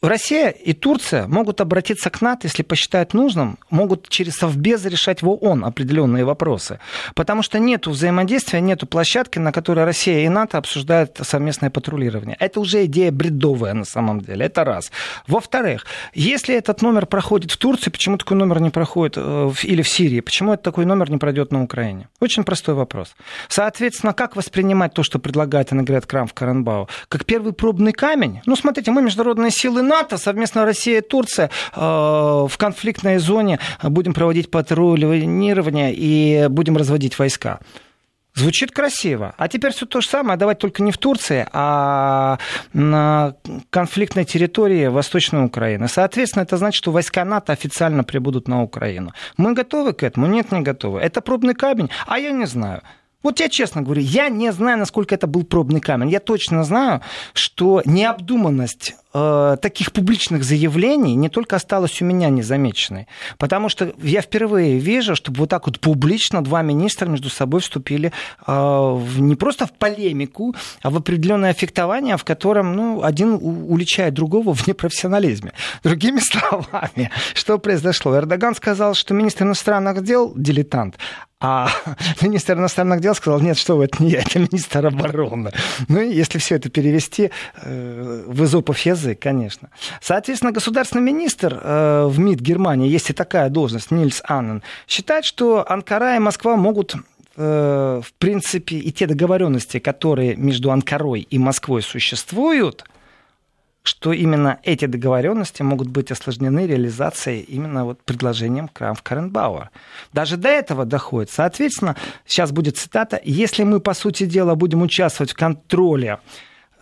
Россия 0.04 0.50
и 0.50 0.74
Турция 0.74 1.28
могут 1.28 1.62
обратиться 1.62 2.10
к 2.10 2.22
НАТО, 2.22 2.48
если 2.48 2.62
посчитают 2.62 3.14
нужным, 3.14 3.58
могут 3.70 4.10
через 4.10 4.34
Совбез 4.36 4.86
решать 4.86 5.22
в 5.22 5.30
ООН 5.30 5.64
определенные 5.64 6.26
вопросы. 6.26 6.80
Потому 7.16 7.42
что 7.42 7.58
нет 7.58 7.88
взаимодействия, 7.88 8.60
нет 8.60 8.82
площадки, 8.90 9.40
на 9.40 9.54
которой 9.54 9.86
Россия 9.86 10.26
и 10.26 10.30
НАТО 10.30 10.58
обсуждают 10.58 11.22
совместное 11.22 11.70
патрулирование. 11.70 12.36
Это 12.42 12.60
уже 12.60 12.84
идея 12.84 13.14
бредовая 13.14 13.74
на 13.74 13.86
самом 13.86 14.20
деле. 14.20 14.46
Это 14.46 14.66
раз. 14.66 14.92
Во-вторых, 15.26 15.86
если 16.14 16.54
этот 16.54 16.82
номер 16.82 17.06
проходит 17.06 17.52
в 17.52 17.58
Турции, 17.58 17.90
почему 17.90 18.18
такой 18.18 18.36
номер 18.36 18.60
не 18.60 18.72
проходит 18.72 19.14
э, 19.16 19.52
или 19.64 19.82
в 19.82 19.88
Сирии? 19.88 20.20
Почему 20.20 20.52
этот 20.52 20.66
такой 20.66 20.86
номер 20.86 21.12
не 21.12 21.18
пройдет 21.18 21.54
на 21.54 21.64
Украине? 21.64 22.10
Очень 22.20 22.44
простой 22.44 22.76
вопрос. 22.76 23.16
Соответственно, 23.48 24.12
как 24.12 24.36
воспринимать 24.36 24.94
то, 24.94 25.04
что 25.04 25.18
предлагает 25.18 25.72
Иннегрет 25.72 26.06
Крам 26.06 26.28
в 26.28 26.34
Каренбау? 26.34 26.90
Как 27.08 27.24
первый 27.24 27.54
пробный 27.54 27.94
камень? 27.94 28.42
Ну, 28.46 28.58
смотрите, 28.58 28.92
мы 28.92 29.02
международные 29.02 29.52
силы 29.52 29.82
совместно 30.18 30.66
Россия 30.66 31.00
и 31.00 31.02
Турция 31.02 31.50
э, 31.76 31.80
в 31.80 32.54
конфликтной 32.58 33.18
зоне 33.18 33.60
будем 33.82 34.14
проводить 34.14 34.52
патрулирование 34.52 35.94
и 35.94 36.48
будем 36.50 36.78
разводить 36.78 37.18
войска. 37.20 37.60
Звучит 38.36 38.72
красиво. 38.72 39.36
А 39.38 39.48
теперь 39.48 39.74
все 39.74 39.86
то 39.86 40.02
же 40.02 40.10
самое, 40.10 40.40
давать 40.40 40.58
только 40.58 40.82
не 40.82 40.92
в 40.92 40.98
Турции, 40.98 41.48
а 41.54 42.40
на 42.74 43.36
конфликтной 43.70 44.26
территории 44.26 44.88
Восточной 44.88 45.46
Украины. 45.46 45.88
Соответственно, 45.88 46.42
это 46.42 46.58
значит, 46.58 46.78
что 46.78 46.92
войска 46.92 47.24
НАТО 47.26 47.54
официально 47.54 48.04
прибудут 48.04 48.48
на 48.48 48.64
Украину. 48.64 49.14
Мы 49.38 49.54
готовы 49.54 49.94
к 49.94 50.02
этому? 50.02 50.26
Нет, 50.26 50.52
не 50.52 50.62
готовы. 50.62 51.00
Это 51.00 51.22
пробный 51.22 51.54
камень? 51.54 51.92
А 52.08 52.18
я 52.18 52.32
не 52.32 52.48
знаю. 52.48 52.82
Вот 53.22 53.40
я 53.40 53.50
честно 53.50 53.84
говорю, 53.84 54.02
я 54.02 54.30
не 54.30 54.52
знаю, 54.52 54.80
насколько 54.80 55.14
это 55.14 55.28
был 55.28 55.44
пробный 55.44 55.80
камень. 55.80 56.10
Я 56.10 56.20
точно 56.20 56.64
знаю, 56.64 57.02
что 57.34 57.84
необдуманность 57.86 58.96
э, 59.14 59.58
таких 59.62 59.92
публичных 59.92 60.44
заявлений 60.44 61.16
не 61.16 61.30
только 61.30 61.56
осталась 61.56 62.02
у 62.02 62.06
меня 62.06 62.30
незамеченной. 62.30 63.08
Потому 63.38 63.70
что 63.70 63.94
я 64.02 64.22
впервые 64.22 64.80
вижу, 64.80 65.16
чтобы 65.16 65.40
вот 65.40 65.50
так 65.50 65.68
вот 65.68 65.80
публично 65.80 66.44
два 66.44 66.62
министра 66.62 67.08
между 67.08 67.30
собой 67.30 67.62
вступили 67.62 68.12
э, 68.46 68.52
в, 68.52 69.22
не 69.22 69.36
просто 69.36 69.66
в 69.66 69.72
полемику, 69.72 70.56
а 70.82 70.90
в 70.90 70.98
определенное 70.98 71.52
аффектование, 71.52 72.18
в 72.18 72.24
котором 72.24 72.76
ну, 72.76 73.04
один 73.04 73.40
уличает 73.42 74.14
другого 74.14 74.54
в 74.54 74.68
непрофессионализме. 74.68 75.54
Другими 75.84 76.20
словами, 76.24 77.10
что 77.34 77.58
произошло? 77.58 78.16
Эрдоган 78.16 78.56
сказал, 78.56 78.94
что 78.94 79.14
министр 79.14 79.44
иностранных 79.46 80.04
дел 80.04 80.34
дилетант, 80.36 80.98
а 81.44 81.70
министр 82.22 82.54
иностранных 82.54 83.02
дел 83.02 83.14
сказал, 83.14 83.42
нет, 83.42 83.58
что 83.58 83.76
вы, 83.76 83.86
это 83.86 84.02
не 84.02 84.12
я, 84.12 84.22
это 84.22 84.40
министр 84.40 84.88
обороны. 84.88 85.52
Ну, 85.90 86.00
и 86.00 86.14
если 86.14 86.40
все 86.40 86.56
это 86.56 86.70
перевести 86.70 87.32
э, 87.62 88.24
в 88.26 88.46
изопов 88.46 88.80
язык, 88.80 89.03
конечно. 89.16 89.70
Соответственно, 90.02 90.52
государственный 90.52 91.04
министр 91.04 91.60
э, 91.62 92.06
в 92.08 92.20
МИД 92.20 92.40
Германии, 92.40 92.90
есть 92.90 93.10
и 93.10 93.14
такая 93.14 93.50
должность, 93.50 93.92
Нильс 93.92 94.22
Аннен, 94.26 94.64
считает, 94.88 95.26
что 95.26 95.70
Анкара 95.70 96.16
и 96.16 96.20
Москва 96.20 96.56
могут 96.56 96.96
э, 97.36 98.02
в 98.04 98.14
принципе, 98.14 98.78
и 98.78 98.92
те 98.92 99.08
договоренности, 99.08 99.80
которые 99.80 100.36
между 100.36 100.72
Анкарой 100.72 101.22
и 101.22 101.38
Москвой 101.38 101.82
существуют, 101.82 102.86
что 103.84 104.14
именно 104.14 104.60
эти 104.64 104.86
договоренности 104.86 105.62
могут 105.62 105.90
быть 105.90 106.10
осложнены 106.12 106.66
реализацией 106.66 107.42
именно 107.42 107.86
вот 107.86 108.02
предложением 108.02 108.70
Крамф 108.70 109.04
Каренбауэр. 109.04 109.70
Даже 110.14 110.38
до 110.38 110.48
этого 110.48 110.86
доходит. 110.86 111.30
Соответственно, 111.30 111.98
сейчас 112.26 112.52
будет 112.52 112.78
цитата, 112.78 113.20
если 113.24 113.64
мы, 113.64 113.82
по 113.82 113.94
сути 113.94 114.26
дела, 114.26 114.56
будем 114.56 114.82
участвовать 114.82 115.32
в 115.32 115.36
контроле 115.36 116.20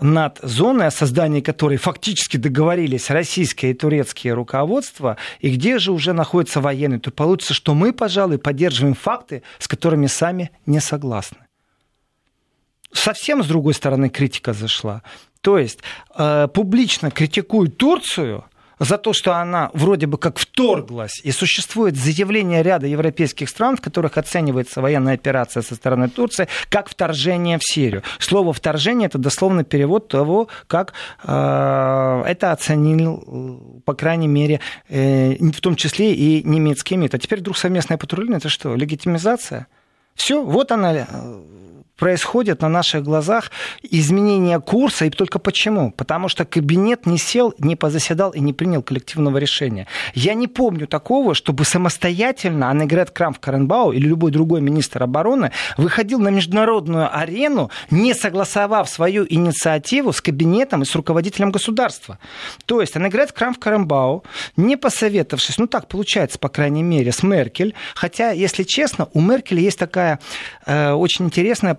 над 0.02 0.40
зоной, 0.42 0.88
о 0.88 0.92
создании 0.92 1.42
которой 1.42 1.78
фактически 1.78 2.38
договорились 2.38 3.10
российское 3.10 3.72
и 3.72 3.74
турецкие 3.74 4.34
руководства, 4.34 5.18
и 5.40 5.52
где 5.52 5.78
же 5.78 5.92
уже 5.92 6.14
находятся 6.14 6.60
военные, 6.60 7.00
то 7.00 7.12
получится, 7.12 7.54
что 7.54 7.74
мы, 7.74 7.94
пожалуй, 7.94 8.40
поддерживаем 8.40 8.96
факты, 8.96 9.44
с 9.60 9.68
которыми 9.68 10.08
сами 10.08 10.52
не 10.66 10.80
согласны. 10.80 11.38
Совсем 12.92 13.44
с 13.44 13.48
другой 13.48 13.74
стороны 13.74 14.10
критика 14.10 14.54
зашла. 14.54 15.04
То 15.42 15.58
есть 15.58 15.80
э, 16.16 16.48
публично 16.54 17.10
критикуют 17.10 17.78
Турцию 17.78 18.46
за 18.82 18.98
то, 18.98 19.14
что 19.14 19.36
она 19.36 19.70
вроде 19.74 20.08
бы 20.08 20.18
как 20.18 20.40
вторглась, 20.40 21.22
и 21.24 21.32
существует 21.32 21.96
заявление 21.96 22.64
ряда 22.64 22.88
европейских 22.88 23.48
стран, 23.48 23.78
в 23.78 23.82
которых 23.82 24.18
оценивается 24.18 24.82
военная 24.82 25.14
операция 25.14 25.62
со 25.62 25.76
стороны 25.76 26.10
Турции 26.10 26.48
как 26.70 26.90
вторжение 26.90 27.60
в 27.60 27.64
Сирию. 27.64 28.02
Слово 28.18 28.54
«вторжение»— 28.54 29.06
это 29.08 29.20
дословный 29.20 29.64
перевод 29.64 30.08
того, 30.08 30.48
как 30.68 30.94
э, 31.24 32.24
это 32.26 32.52
оценил, 32.52 33.82
по 33.86 33.94
крайней 33.94 34.28
мере, 34.28 34.60
э, 34.90 35.36
в 35.36 35.62
том 35.62 35.76
числе 35.76 36.16
и 36.16 36.42
немецкий 36.44 36.98
МИД. 36.98 37.14
А 37.14 37.20
теперь 37.20 37.40
вдруг 37.40 37.58
совместное 37.58 38.00
патрулирование— 38.00 38.38
это 38.40 38.50
что, 38.50 38.76
легитимизация? 38.76 39.68
Все, 40.16 40.44
вот 40.44 40.72
она 40.72 40.94
э, 40.94 41.06
происходит 42.02 42.64
на 42.64 42.68
наших 42.68 43.04
глазах 43.04 43.52
изменение 43.84 44.60
курса. 44.60 45.06
И 45.06 45.12
только 45.12 45.38
почему? 45.38 45.92
Потому 45.92 46.30
что 46.30 46.46
кабинет 46.46 47.06
не 47.06 47.20
сел, 47.20 47.54
не 47.60 47.76
позаседал 47.76 48.32
и 48.32 48.40
не 48.40 48.54
принял 48.54 48.82
коллективного 48.82 49.38
решения. 49.38 49.86
Я 50.16 50.34
не 50.34 50.48
помню 50.48 50.88
такого, 50.88 51.36
чтобы 51.36 51.64
самостоятельно 51.64 52.72
Аннегрет 52.72 53.12
Крамф 53.12 53.40
Каренбау 53.40 53.92
или 53.92 54.08
любой 54.08 54.32
другой 54.32 54.62
министр 54.62 55.04
обороны 55.04 55.52
выходил 55.78 56.18
на 56.18 56.30
международную 56.30 57.16
арену, 57.16 57.70
не 57.92 58.16
согласовав 58.16 58.90
свою 58.90 59.28
инициативу 59.30 60.12
с 60.12 60.22
кабинетом 60.22 60.82
и 60.82 60.86
с 60.86 60.96
руководителем 60.96 61.52
государства. 61.52 62.18
То 62.66 62.82
есть 62.82 62.96
Аннегрет 62.96 63.32
Крамф 63.32 63.60
Каренбау, 63.60 64.24
не 64.58 64.76
посоветовавшись, 64.76 65.60
ну 65.60 65.68
так 65.68 65.88
получается, 65.88 66.40
по 66.40 66.50
крайней 66.50 66.82
мере, 66.82 67.12
с 67.12 67.22
Меркель, 67.22 67.76
хотя, 67.94 68.32
если 68.32 68.64
честно, 68.64 69.08
у 69.14 69.22
Меркель 69.22 69.60
есть 69.60 69.78
такая 69.78 70.20
э, 70.66 70.94
очень 70.94 71.26
интересная 71.26 71.76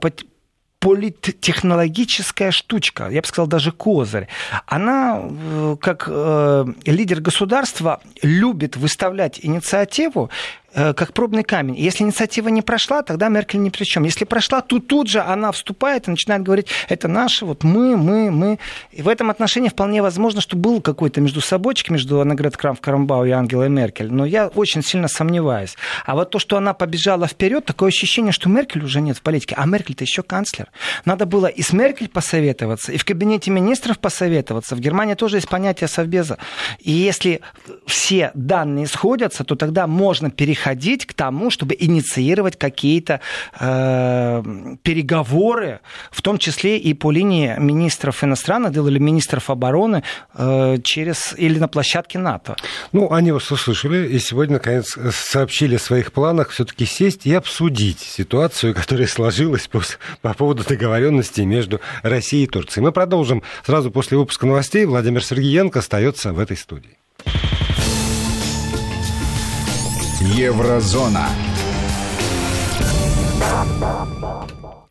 политтехнологическая 0.83 2.51
штучка, 2.51 3.09
я 3.09 3.21
бы 3.21 3.27
сказал, 3.27 3.47
даже 3.47 3.71
козырь. 3.71 4.27
Она, 4.67 5.21
э, 5.23 5.77
как 5.81 6.07
э, 6.09 6.65
лидер 6.85 7.21
государства, 7.21 8.01
любит 8.21 8.77
выставлять 8.77 9.39
инициативу 9.43 10.29
как 10.75 11.13
пробный 11.13 11.45
камень. 11.45 11.77
Если 11.77 12.03
инициатива 12.03 12.49
не 12.49 12.63
прошла, 12.63 13.03
тогда 13.03 13.29
Меркель 13.29 13.61
ни 13.61 13.69
при 13.69 13.85
чем. 13.85 14.05
Если 14.05 14.25
прошла, 14.25 14.63
то 14.63 14.79
тут 14.79 15.09
же 15.09 15.21
она 15.21 15.53
вступает 15.53 16.09
и 16.09 16.11
начинает 16.11 16.43
говорить, 16.43 16.69
это 16.89 17.09
наше, 17.09 17.45
вот 17.45 17.63
мы, 17.63 17.97
мы, 17.97 18.31
мы. 18.31 18.59
И 18.91 19.03
в 19.03 19.09
этом 19.09 19.31
отношении 19.31 19.69
вполне 19.69 20.01
возможно, 20.01 20.41
что 20.41 20.57
был 20.57 20.81
какой-то 20.81 21.21
между 21.21 21.41
собойчик, 21.41 21.91
между 21.91 22.21
Аннегрет 22.21 22.57
Крамф 22.57 22.81
Карамбау 22.81 23.27
и 23.27 23.31
Ангелой 23.31 23.69
Меркель. 23.69 24.11
Но 24.11 24.25
я 24.25 24.49
очень 24.49 24.83
сильно 24.83 25.09
сомневаюсь. 25.09 25.77
А 26.07 26.15
вот 26.15 26.31
то, 26.31 26.39
что 26.39 26.57
она 26.57 26.73
побежала 26.73 27.27
вперед, 27.27 27.67
такое 27.67 27.89
ощущение, 27.89 28.33
что 28.33 28.49
Меркель 28.49 28.83
уже 28.85 29.01
нет 29.01 29.19
в 29.19 29.23
политике. 29.23 29.55
А 29.59 29.67
Меркель-то 29.67 30.05
еще 30.05 30.23
канцлер. 30.23 30.71
Надо 31.05 31.27
было 31.27 31.47
и 31.47 31.61
с 31.61 31.73
Меркель 31.73 32.09
посоветоваться, 32.09 32.93
и 32.93 32.97
в 32.97 33.05
кабинете 33.05 33.51
министров 33.51 33.99
посоветоваться. 33.99 34.75
В 34.75 34.81
Германии 34.81 35.15
тоже 35.15 35.37
есть 35.37 35.49
понятие 35.49 35.89
совбеза. 35.89 36.39
И 36.79 36.93
если 36.93 37.43
все 37.87 38.31
данные 38.35 38.87
сходятся, 38.87 39.45
то 39.45 39.55
тогда 39.55 39.87
можно 39.87 40.31
переходить 40.31 40.62
приходить 40.63 41.07
к 41.07 41.13
тому, 41.13 41.51
чтобы 41.51 41.77
инициировать 41.79 42.57
какие-то 42.57 43.21
э, 43.59 44.43
переговоры, 44.83 45.81
в 46.13 46.23
том 46.23 46.39
числе 46.39 46.79
и 46.79 46.95
по 46.95 47.11
линии 47.11 47.57
министров 47.59 48.23
иностранных 48.23 48.73
дел 48.73 48.87
или 48.87 48.99
министров 48.99 49.51
обороны 49.51 50.05
э, 50.35 50.79
через 50.85 51.35
или 51.37 51.59
на 51.59 51.67
площадке 51.67 52.19
НАТО. 52.19 52.55
Ну, 52.93 53.13
они 53.13 53.33
вас 53.33 53.51
услышали 53.51 54.07
и 54.07 54.21
сегодня, 54.21 54.55
наконец, 54.55 54.97
сообщили 55.11 55.77
о 55.77 55.79
своих 55.81 56.13
планах 56.13 56.51
все-таки 56.51 56.87
сесть 56.87 57.27
и 57.27 57.35
обсудить 57.35 57.99
ситуацию, 57.99 58.73
которая 58.81 59.09
сложилась 59.09 59.67
по, 59.67 59.83
по 60.21 60.33
поводу 60.33 60.65
договоренности 60.65 61.41
между 61.41 61.81
Россией 62.03 62.45
и 62.45 62.47
Турцией. 62.47 62.85
Мы 62.85 62.93
продолжим 62.93 63.43
сразу 63.67 63.91
после 63.91 64.17
выпуска 64.17 64.47
новостей. 64.47 64.85
Владимир 64.85 65.25
Сергеенко 65.25 65.81
остается 65.81 66.33
в 66.33 66.39
этой 66.39 66.57
студии. 66.57 66.99
Еврозона. 70.25 71.29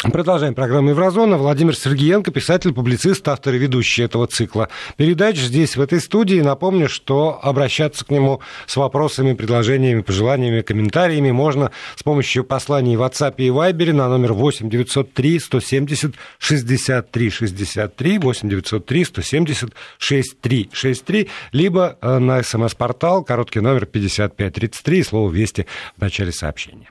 Продолжаем 0.01 0.55
программу 0.55 0.89
«Еврозона». 0.89 1.37
Владимир 1.37 1.75
Сергеенко, 1.75 2.31
писатель, 2.31 2.73
публицист, 2.73 3.27
автор 3.27 3.53
и 3.53 3.59
ведущий 3.59 4.01
этого 4.01 4.25
цикла 4.25 4.67
передач 4.97 5.37
здесь, 5.37 5.75
в 5.75 5.81
этой 5.81 6.01
студии. 6.01 6.41
Напомню, 6.41 6.89
что 6.89 7.39
обращаться 7.43 8.03
к 8.03 8.09
нему 8.09 8.41
с 8.65 8.77
вопросами, 8.77 9.33
предложениями, 9.33 10.01
пожеланиями, 10.01 10.61
комментариями 10.61 11.29
можно 11.29 11.69
с 11.95 12.01
помощью 12.01 12.43
посланий 12.43 12.95
в 12.95 13.03
WhatsApp 13.03 13.35
и 13.37 13.49
Viber 13.49 13.93
на 13.93 14.09
номер 14.09 14.33
8 14.33 14.71
903 14.71 15.39
170 15.39 16.15
63 16.39 17.29
63 17.29 18.17
8 18.17 18.49
903 18.49 19.05
170 19.05 19.69
63 19.99 20.69
63 20.73 21.29
либо 21.51 21.99
э, 22.01 22.17
на 22.17 22.41
смс-портал, 22.41 23.23
короткий 23.23 23.59
номер 23.59 23.85
5533, 23.85 25.03
слово 25.03 25.31
«Вести» 25.31 25.67
в 25.95 26.01
начале 26.01 26.31
сообщения. 26.31 26.89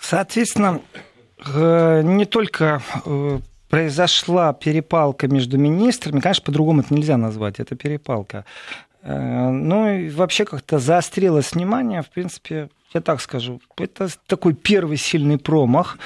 Соответственно, 0.00 0.80
не 1.46 2.24
только 2.24 2.82
э, 3.04 3.38
произошла 3.68 4.52
перепалка 4.52 5.28
между 5.28 5.58
министрами, 5.58 6.20
конечно, 6.20 6.44
по-другому 6.44 6.82
это 6.82 6.94
нельзя 6.94 7.16
назвать, 7.16 7.58
это 7.58 7.74
перепалка. 7.74 8.44
Э, 9.02 9.50
ну 9.50 9.88
и 9.88 10.10
вообще 10.10 10.44
как-то 10.44 10.78
заострилось 10.78 11.52
внимание, 11.52 12.02
в 12.02 12.10
принципе, 12.10 12.68
я 12.94 13.00
так 13.00 13.22
скажу, 13.22 13.60
это 13.78 14.08
такой 14.26 14.52
первый 14.52 14.98
сильный 14.98 15.38
промах 15.38 15.98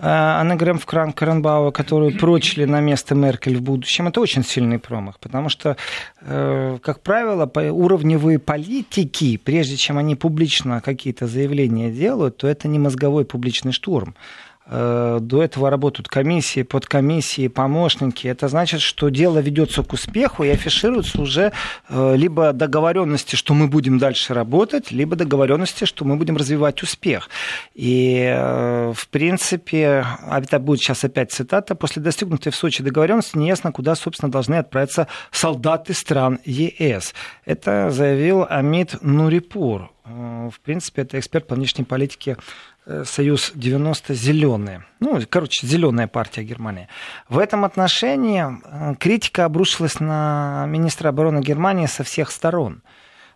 Анны 0.00 0.56
Грэм 0.56 0.78
Кран 0.78 1.14
Каренбауа, 1.14 1.70
которую 1.70 2.18
прочили 2.18 2.66
на 2.66 2.80
место 2.80 3.14
Меркель 3.14 3.56
в 3.56 3.62
будущем. 3.62 4.08
Это 4.08 4.20
очень 4.20 4.44
сильный 4.44 4.78
промах, 4.78 5.18
потому 5.20 5.48
что, 5.48 5.78
как 6.20 7.00
правило, 7.00 7.50
уровневые 7.70 8.38
политики, 8.38 9.38
прежде 9.38 9.78
чем 9.78 9.96
они 9.96 10.16
публично 10.16 10.82
какие-то 10.82 11.26
заявления 11.26 11.90
делают, 11.90 12.36
то 12.36 12.46
это 12.46 12.68
не 12.68 12.78
мозговой 12.78 13.24
публичный 13.24 13.72
штурм 13.72 14.14
Э, 14.14 14.43
до 14.66 15.42
этого 15.42 15.68
работают 15.68 16.08
комиссии, 16.08 16.62
подкомиссии, 16.62 17.48
помощники. 17.48 18.26
Это 18.26 18.48
значит, 18.48 18.80
что 18.80 19.10
дело 19.10 19.38
ведется 19.38 19.82
к 19.82 19.92
успеху 19.92 20.42
и 20.42 20.48
афишируются 20.48 21.20
уже 21.20 21.52
э, 21.88 22.16
либо 22.16 22.52
договоренности, 22.54 23.36
что 23.36 23.52
мы 23.52 23.68
будем 23.68 23.98
дальше 23.98 24.32
работать, 24.32 24.90
либо 24.90 25.16
договоренности, 25.16 25.84
что 25.84 26.06
мы 26.06 26.16
будем 26.16 26.38
развивать 26.38 26.82
успех. 26.82 27.28
И, 27.74 28.24
э, 28.34 28.92
в 28.96 29.08
принципе, 29.08 30.06
а 30.22 30.40
это 30.40 30.58
будет 30.58 30.80
сейчас 30.80 31.04
опять 31.04 31.30
цитата, 31.30 31.74
после 31.74 32.00
достигнутой 32.00 32.50
в 32.50 32.56
Сочи 32.56 32.82
договоренности 32.82 33.36
неясно, 33.36 33.70
куда, 33.70 33.94
собственно, 33.94 34.32
должны 34.32 34.54
отправиться 34.54 35.08
солдаты 35.30 35.92
стран 35.92 36.38
ЕС. 36.46 37.14
Это 37.44 37.90
заявил 37.90 38.46
Амид 38.48 38.96
Нурипур. 39.02 39.90
В 40.04 40.60
принципе, 40.62 41.02
это 41.02 41.18
эксперт 41.18 41.46
по 41.46 41.54
внешней 41.54 41.84
политике 41.84 42.36
Э, 42.36 42.73
Союз 43.04 43.52
90 43.54 44.12
зеленые. 44.14 44.84
Ну, 45.00 45.18
короче, 45.28 45.66
зеленая 45.66 46.06
партия 46.06 46.42
Германии. 46.42 46.88
В 47.28 47.38
этом 47.38 47.64
отношении 47.64 48.44
э, 48.44 48.94
критика 48.96 49.46
обрушилась 49.46 50.00
на 50.00 50.66
министра 50.68 51.08
обороны 51.08 51.40
Германии 51.40 51.86
со 51.86 52.04
всех 52.04 52.30
сторон. 52.30 52.82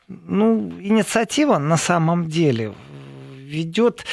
Ну, 0.06 0.70
инициатива 0.80 1.58
на 1.58 1.78
самом 1.78 2.28
деле 2.28 2.74
ведет 3.37 4.04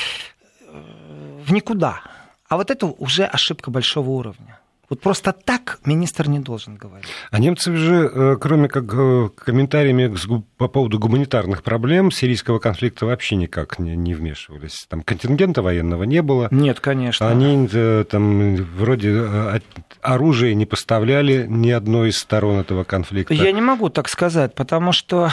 э, 0.61 1.41
в 1.45 1.51
никуда. 1.51 2.01
А 2.47 2.55
вот 2.55 2.71
это 2.71 2.85
уже 2.85 3.25
ошибка 3.25 3.71
большого 3.71 4.09
уровня. 4.11 4.59
Вот 4.89 5.01
просто 5.01 5.31
так 5.31 5.79
министр 5.85 6.27
не 6.27 6.39
должен 6.39 6.75
говорить. 6.75 7.07
А 7.31 7.39
немцы 7.39 7.75
же, 7.75 8.11
э, 8.13 8.37
кроме 8.39 8.69
как 8.69 8.85
э, 8.93 9.29
комментариями 9.35 10.15
по 10.57 10.67
поводу 10.67 10.99
гуманитарных 10.99 11.63
проблем 11.63 12.11
сирийского 12.11 12.59
конфликта 12.59 13.05
вообще 13.05 13.35
никак 13.35 13.79
не, 13.79 13.95
не 13.95 14.13
вмешивались. 14.13 14.85
Там 14.87 15.01
контингента 15.01 15.61
военного 15.61 16.03
не 16.03 16.21
было. 16.21 16.47
Нет, 16.51 16.79
конечно. 16.79 17.27
Они 17.29 17.67
э, 17.71 18.05
там 18.09 18.55
вроде 18.55 19.61
оружие 20.01 20.53
не 20.55 20.65
поставляли 20.65 21.45
ни 21.47 21.71
одной 21.71 22.09
из 22.09 22.17
сторон 22.17 22.59
этого 22.59 22.83
конфликта. 22.83 23.33
Я 23.33 23.51
не 23.51 23.61
могу 23.61 23.89
так 23.89 24.07
сказать, 24.07 24.53
потому 24.53 24.91
что 24.91 25.31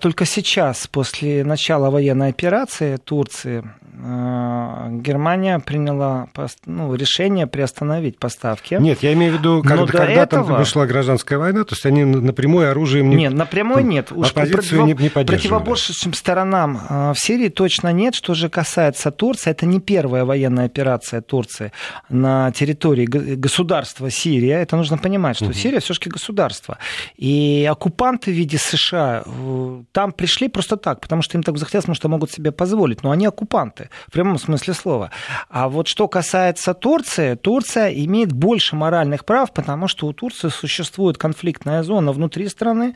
только 0.00 0.26
сейчас, 0.26 0.86
после 0.86 1.44
начала 1.44 1.90
военной 1.90 2.28
операции 2.28 2.96
Турции, 2.96 3.64
Германия 3.92 5.58
приняла 5.58 6.28
ну, 6.64 6.94
решение 6.94 7.46
приостановить 7.46 8.18
поставки. 8.18 8.78
Нет, 8.80 9.02
я 9.02 9.12
имею 9.12 9.34
в 9.34 9.38
виду, 9.38 9.62
когда, 9.62 9.86
когда 9.86 10.22
этого... 10.22 10.46
там 10.46 10.56
вышла 10.56 10.86
гражданская 10.86 11.38
война, 11.38 11.64
то 11.64 11.74
есть 11.74 11.84
они 11.84 12.04
напрямую 12.04 12.70
оружием 12.70 13.10
не... 13.10 13.16
Нет, 13.16 13.34
напрямую 13.34 13.84
нет. 13.84 14.10
Уж 14.10 14.32
против... 14.32 14.72
не, 14.72 14.94
не 14.94 15.08
Противоборствующим 15.10 16.14
сторонам 16.14 16.80
а, 16.88 17.12
в 17.12 17.18
Сирии 17.18 17.48
точно 17.48 17.92
нет. 17.92 18.14
Что 18.14 18.34
же 18.34 18.48
касается 18.48 19.10
Турции, 19.10 19.50
это 19.50 19.66
не 19.66 19.78
первая 19.78 20.24
военная 20.24 20.66
операция 20.66 21.20
Турции 21.20 21.72
на 22.08 22.50
территории 22.52 23.04
государства 23.04 24.10
Сирия. 24.10 24.62
Это 24.62 24.76
нужно 24.76 24.96
понимать, 24.96 25.36
что 25.36 25.46
угу. 25.46 25.54
Сирия 25.54 25.80
все-таки 25.80 26.08
государство. 26.08 26.78
И 27.16 27.68
оккупанты 27.70 28.30
в 28.30 28.34
виде 28.34 28.58
США 28.58 29.22
э, 29.26 29.82
там 29.92 30.12
пришли 30.12 30.48
просто 30.48 30.76
так, 30.76 31.00
потому 31.00 31.22
что 31.22 31.36
им 31.36 31.42
так 31.42 31.58
захотелось, 31.58 31.84
потому 31.84 31.96
что 31.96 32.08
могут 32.08 32.30
себе 32.30 32.52
позволить. 32.52 33.02
Но 33.02 33.10
они 33.10 33.26
оккупанты, 33.26 33.81
в 34.06 34.12
прямом 34.12 34.38
смысле 34.38 34.74
слова. 34.74 35.10
А 35.48 35.68
вот 35.68 35.88
что 35.88 36.08
касается 36.08 36.74
Турции, 36.74 37.34
Турция 37.34 37.92
имеет 37.92 38.32
больше 38.32 38.76
моральных 38.76 39.24
прав, 39.24 39.52
потому 39.52 39.88
что 39.88 40.06
у 40.06 40.12
Турции 40.12 40.48
существует 40.48 41.18
конфликтная 41.18 41.82
зона 41.82 42.12
внутри 42.12 42.48
страны, 42.48 42.94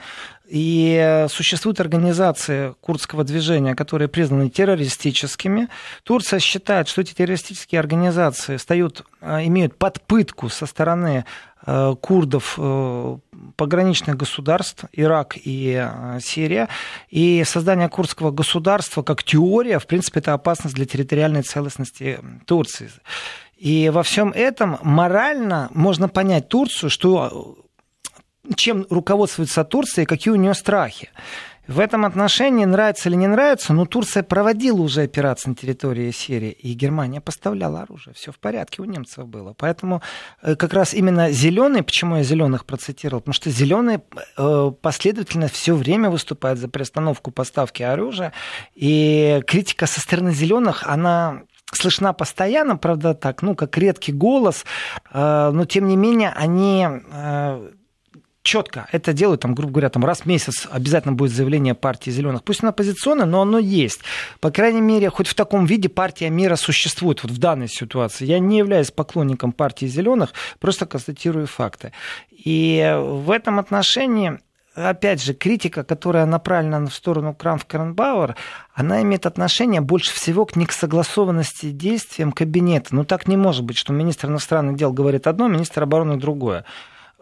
и 0.49 1.27
существуют 1.29 1.81
организации 1.81 2.75
курдского 2.81 3.25
движения, 3.25 3.75
которые 3.75 4.09
признаны 4.09 4.49
террористическими. 4.49 5.68
Турция 6.05 6.38
считает, 6.38 6.88
что 6.88 7.01
эти 7.01 7.14
террористические 7.14 7.81
организации 7.81 8.57
стают, 8.57 9.05
а, 9.20 9.44
имеют 9.44 9.77
подпытку 9.77 10.49
со 10.49 10.66
стороны 10.66 11.25
курдов 11.66 12.55
а, 12.59 13.18
пограничных 13.57 14.16
государств, 14.16 14.85
Ирак 14.92 15.37
и 15.37 15.88
Сирия. 16.20 16.68
И 17.11 17.42
создание 17.44 17.88
курдского 17.88 18.31
государства 18.31 19.02
как 19.02 19.22
теория, 19.22 19.79
в 19.79 19.87
принципе, 19.87 20.20
это 20.20 20.33
опасность 20.33 20.76
для 20.76 20.87
территориальной 20.87 21.42
целостности 21.42 22.20
Турции. 22.46 22.90
И 23.57 23.90
во 23.92 24.02
всем 24.02 24.33
этом 24.33 24.79
морально 24.83 25.68
можно 25.72 26.09
понять 26.09 26.48
Турцию, 26.48 26.90
что 26.90 27.57
чем 28.55 28.87
руководствуется 28.90 29.64
Турция 29.64 30.02
и 30.02 30.07
какие 30.07 30.33
у 30.33 30.37
нее 30.37 30.55
страхи. 30.55 31.11
В 31.68 31.81
этом 31.81 32.05
отношении, 32.05 32.64
нравится 32.64 33.09
или 33.09 33.16
не 33.16 33.26
нравится, 33.26 33.72
но 33.72 33.87
Турция 33.87 34.22
проводила 34.22 34.81
уже 34.81 35.02
операции 35.02 35.50
на 35.50 35.57
территории 35.57 36.12
Сирии, 36.12 36.50
и 36.50 36.74
Германия 36.74 37.20
поставляла 37.20 37.83
оружие. 37.83 38.14
Все 38.14 38.31
в 38.31 38.38
порядке 38.38 38.83
у 38.83 38.85
немцев 38.85 39.26
было. 39.26 39.52
Поэтому 39.57 40.00
э, 40.42 40.55
как 40.55 40.72
раз 40.72 40.94
именно 40.94 41.33
зеленые, 41.33 41.83
почему 41.83 42.18
я 42.18 42.22
зеленых 42.22 42.66
процитировал, 42.66 43.20
потому 43.20 43.35
что 43.35 43.50
зеленые 43.50 44.00
э, 44.37 44.70
последовательно 44.81 45.48
все 45.48 45.74
время 45.74 46.09
выступают 46.09 46.61
за 46.61 46.68
приостановку 46.68 47.33
поставки 47.33 47.83
оружия, 47.83 48.33
и 48.76 49.42
критика 49.46 49.87
со 49.87 50.00
стороны 50.00 50.33
зеленых, 50.33 50.85
она 50.87 51.42
слышна 51.72 52.12
постоянно, 52.12 52.76
правда, 52.76 53.14
так, 53.14 53.42
ну, 53.42 53.57
как 53.57 53.76
редкий 53.76 54.12
голос, 54.12 54.64
э, 55.12 55.50
но 55.52 55.64
тем 55.64 55.88
не 55.88 55.96
менее 55.96 56.31
они 56.31 56.87
четко 58.46 58.87
это 58.92 59.12
делают, 59.12 59.42
там, 59.42 59.54
грубо 59.54 59.72
говоря, 59.72 59.90
там 59.90 60.04
раз 60.04 60.20
в 60.20 60.26
месяц 60.26 60.66
обязательно 60.70 61.14
будет 61.14 61.32
заявление 61.32 61.74
партии 61.74 62.11
зеленых. 62.11 62.44
Пусть 62.44 62.62
она 62.62 62.70
оппозиционная, 62.70 63.26
но 63.26 63.42
оно 63.42 63.59
есть. 63.59 64.00
По 64.40 64.50
крайней 64.50 64.80
мере, 64.80 65.11
хоть 65.11 65.26
в 65.26 65.35
таком 65.35 65.66
виде 65.66 65.88
партия 65.88 66.30
мира 66.30 66.56
существует 66.56 67.22
вот 67.22 67.32
в 67.32 67.38
данной 67.38 67.68
ситуации. 67.68 68.24
Я 68.24 68.38
не 68.38 68.59
являюсь 68.59 68.90
поклонником 68.92 69.52
партии 69.52 69.87
зеленых, 69.87 70.32
просто 70.61 70.87
констатирую 70.87 71.46
факты. 71.46 71.92
И 72.30 72.96
в 72.98 73.30
этом 73.32 73.59
отношении 73.59 74.38
опять 74.76 75.22
же, 75.22 75.35
критика, 75.35 75.85
которая 75.85 76.26
направлена 76.26 76.87
в 76.87 76.94
сторону 76.94 77.35
Крамф 77.35 77.64
Кранбауэр, 77.64 78.37
она 78.74 79.02
имеет 79.02 79.26
отношение 79.26 79.80
больше 79.80 80.14
всего 80.14 80.44
к 80.44 80.54
несогласованности 80.54 81.70
действиям 81.70 82.30
кабинета. 82.30 82.94
Ну, 82.94 83.04
так 83.04 83.26
не 83.26 83.37
может 83.37 83.64
быть, 83.64 83.78
что 83.78 83.92
министр 83.92 84.28
иностранных 84.28 84.76
дел 84.76 84.92
говорит 84.92 85.26
одно, 85.26 85.48
министр 85.48 85.85
обороны 85.85 86.16
другое. 86.16 86.64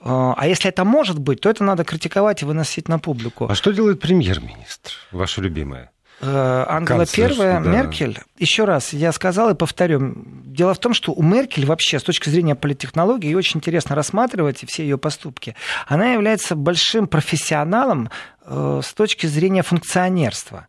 А, 0.05 0.35
а 0.37 0.47
если 0.47 0.69
это 0.69 0.85
может 0.85 1.19
быть, 1.19 1.41
то 1.41 1.49
это 1.49 1.65
надо 1.65 1.83
критиковать 1.83 2.43
и 2.43 2.45
выносить 2.45 2.89
на 2.89 2.99
публику. 2.99 3.47
А 3.49 3.55
что 3.55 3.73
делает 3.73 4.01
премьер-министр, 4.01 4.93
ваша 5.11 5.41
любимая? 5.41 5.91
Э, 6.21 6.65
Ангела 6.69 7.07
Первая, 7.07 7.61
да. 7.61 7.71
Меркель. 7.71 8.19
Еще 8.39 8.65
раз, 8.65 8.93
я 8.93 9.13
сказал 9.13 9.51
и 9.51 9.55
повторю. 9.55 10.15
Дело 10.45 10.75
в 10.75 10.79
том, 10.79 10.93
что 10.93 11.13
у 11.13 11.23
Меркель 11.23 11.65
вообще, 11.65 11.99
с 11.99 12.03
точки 12.03 12.29
зрения 12.29 12.55
политтехнологии, 12.55 13.27
ее 13.27 13.39
очень 13.39 13.59
интересно 13.59 13.97
рассматривать 13.97 14.63
и 14.63 14.67
все 14.67 14.83
ее 14.83 14.99
поступки. 14.99 15.57
Она 15.87 16.13
является 16.13 16.55
большим 16.55 17.07
профессионалом 17.07 18.11
э, 18.45 18.81
с 18.85 18.93
точки 18.93 19.27
зрения 19.27 19.63
функционерства. 19.63 20.69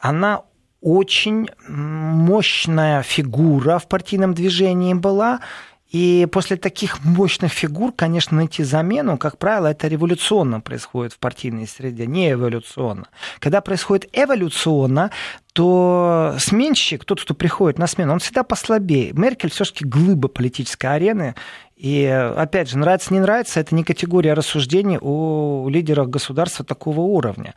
Она 0.00 0.42
очень 0.80 1.48
мощная 1.66 3.02
фигура 3.02 3.78
в 3.78 3.88
партийном 3.88 4.34
движении 4.34 4.94
была, 4.94 5.40
и 5.90 6.28
после 6.30 6.56
таких 6.56 7.02
мощных 7.02 7.50
фигур, 7.50 7.92
конечно, 7.92 8.36
найти 8.36 8.62
замену, 8.62 9.16
как 9.16 9.38
правило, 9.38 9.68
это 9.68 9.88
революционно 9.88 10.60
происходит 10.60 11.14
в 11.14 11.18
партийной 11.18 11.66
среде, 11.66 12.06
не 12.06 12.32
эволюционно. 12.32 13.08
Когда 13.38 13.62
происходит 13.62 14.10
эволюционно, 14.12 15.10
то 15.54 16.36
сменщик, 16.38 17.06
тот, 17.06 17.22
кто 17.22 17.32
приходит 17.32 17.78
на 17.78 17.86
смену, 17.86 18.12
он 18.12 18.18
всегда 18.18 18.42
послабее. 18.42 19.12
Меркель 19.14 19.50
все-таки 19.50 19.84
глыба 19.86 20.28
политической 20.28 20.94
арены. 20.94 21.34
И, 21.74 22.04
опять 22.04 22.68
же, 22.68 22.76
нравится, 22.76 23.14
не 23.14 23.20
нравится, 23.20 23.60
это 23.60 23.74
не 23.74 23.84
категория 23.84 24.34
рассуждений 24.34 24.98
о 25.00 25.68
лидерах 25.70 26.08
государства 26.08 26.64
такого 26.64 27.00
уровня. 27.00 27.54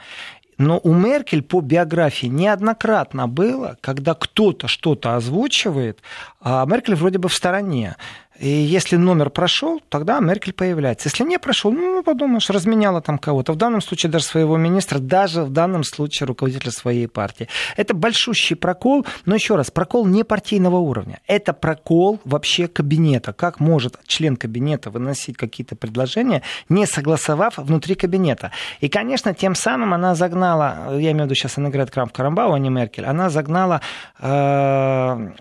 Но 0.62 0.80
у 0.84 0.94
Меркель 0.94 1.42
по 1.42 1.60
биографии 1.60 2.28
неоднократно 2.28 3.28
было, 3.28 3.78
когда 3.82 4.14
кто-то 4.14 4.68
что-то 4.68 5.16
озвучивает, 5.16 5.98
а 6.40 6.64
Меркель 6.68 6.94
вроде 6.94 7.18
бы 7.18 7.30
в 7.30 7.34
стороне. 7.34 7.96
И 8.42 8.50
если 8.50 8.96
номер 8.96 9.30
прошел, 9.30 9.80
тогда 9.90 10.20
Меркель 10.20 10.54
появляется. 10.54 11.10
Если 11.10 11.24
не 11.24 11.38
прошел, 11.38 11.72
ну, 11.72 12.02
подумаешь, 12.02 12.50
разменяла 12.50 13.00
там 13.00 13.20
кого-то. 13.20 13.54
В 13.54 13.56
данном 13.56 13.82
случае 13.82 14.12
даже 14.12 14.26
своего 14.26 14.58
министра, 14.58 14.98
даже 14.98 15.44
в 15.44 15.52
данном 15.52 15.84
случае 15.84 16.26
руководителя 16.26 16.72
своей 16.72 17.08
партии. 17.08 17.48
Это 17.78 17.94
большущий 17.94 18.56
прокол, 18.56 19.06
но 19.26 19.36
еще 19.36 19.56
раз, 19.56 19.70
прокол 19.70 20.08
не 20.08 20.24
партийного 20.24 20.78
уровня. 20.78 21.20
Это 21.28 21.54
прокол 21.54 22.20
вообще 22.26 22.68
кабинета. 22.68 23.32
Как 23.32 23.60
может 23.60 24.00
член 24.08 24.36
кабинета 24.36 24.90
выносить 24.90 25.38
какие-то 25.38 25.76
предложения, 25.76 26.42
не 26.68 26.88
согласовав 26.88 27.60
внутри 27.60 27.94
кабинета? 27.94 28.52
И, 28.80 28.90
конечно, 28.90 29.36
тем 29.36 29.54
самым 29.54 29.94
она 29.94 30.16
загнала, 30.16 30.98
я 30.98 31.12
имею 31.12 31.24
в 31.24 31.26
виду 31.26 31.36
сейчас 31.36 31.60
она 31.60 31.70
играет 31.70 31.92
Крамп 31.92 32.12
Карамбау, 32.12 32.54
а 32.54 32.60
не 32.60 32.72
Меркель, 32.72 33.06
она 33.06 33.30
загнала 33.30 33.82
э, 34.20 35.32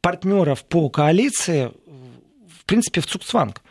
партнеров 0.00 0.64
по 0.64 0.88
коалиции 0.88 1.72
принципе, 2.70 3.00
в 3.00 3.06
Цукцванг. 3.06 3.62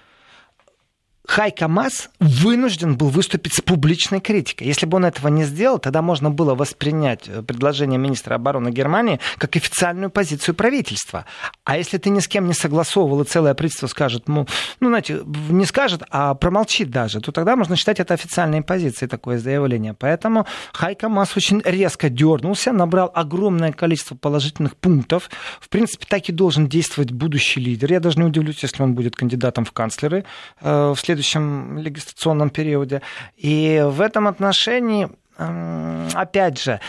Хайка 1.30 1.68
Масс 1.68 2.10
вынужден 2.20 2.98
был 2.98 3.10
выступить 3.10 3.54
с 3.54 3.62
публичной 3.62 4.20
критикой. 4.20 4.66
Если 4.66 4.88
бы 4.88 4.98
он 4.98 5.06
этого 5.06 5.28
не 5.28 5.44
сделал, 5.44 5.78
тогда 5.78 6.02
можно 6.02 6.32
было 6.32 6.56
воспринять 6.56 7.28
э, 7.28 7.44
предложение 7.44 8.00
министра 8.00 8.34
обороны 8.34 8.70
Германии 8.72 9.20
как 9.38 9.56
официальную 9.56 10.10
позицию 10.10 10.56
правительства. 10.56 11.26
А 11.66 11.78
если 11.78 12.00
ты 12.00 12.10
ни 12.10 12.20
с 12.20 12.28
кем 12.28 12.48
не 12.48 12.56
согласовывал, 12.56 13.22
и 13.22 13.26
целое 13.26 13.54
правительство 13.54 13.86
скажет, 13.86 14.28
ну, 14.28 14.48
ну, 14.80 14.88
знаете, 14.88 15.22
не 15.50 15.66
скажет, 15.66 16.02
а 16.10 16.34
промолчит 16.34 16.90
даже, 16.90 17.22
то 17.22 17.32
тогда 17.32 17.56
можно 17.56 17.76
считать 17.76 18.00
это 18.00 18.16
официальной 18.16 18.64
позицией, 18.64 19.08
такое 19.08 19.38
заявление. 19.38 19.94
Поэтому 19.94 20.48
Хайка 20.74 21.10
Масс 21.10 21.38
очень 21.38 21.62
резко 21.64 22.10
дернулся, 22.10 22.72
набрал 22.72 23.12
огромное 23.14 23.72
количество 23.72 24.16
положительных 24.16 24.76
пунктов. 24.76 25.30
В 25.62 25.70
принципе, 25.70 26.08
так 26.10 26.28
и 26.28 26.32
должен 26.32 26.68
действовать 26.68 27.12
будущий 27.12 27.60
лидер. 27.60 27.92
Я 27.92 28.00
даже 28.00 28.18
не 28.18 28.26
удивлюсь, 28.26 28.64
если 28.64 28.82
он 28.82 28.96
будет 28.96 29.16
кандидатом 29.16 29.64
в 29.64 29.72
канцлеры 29.74 30.26
э, 30.62 30.94
в 30.96 31.00
следующем 31.00 31.19
следующем 31.20 31.78
легистрационном 31.80 32.50
периоде. 32.50 33.02
И 33.36 33.84
в 33.86 34.02
этом 34.02 34.28
отношении, 34.28 35.10
опять 35.38 36.62
же, 36.62 36.80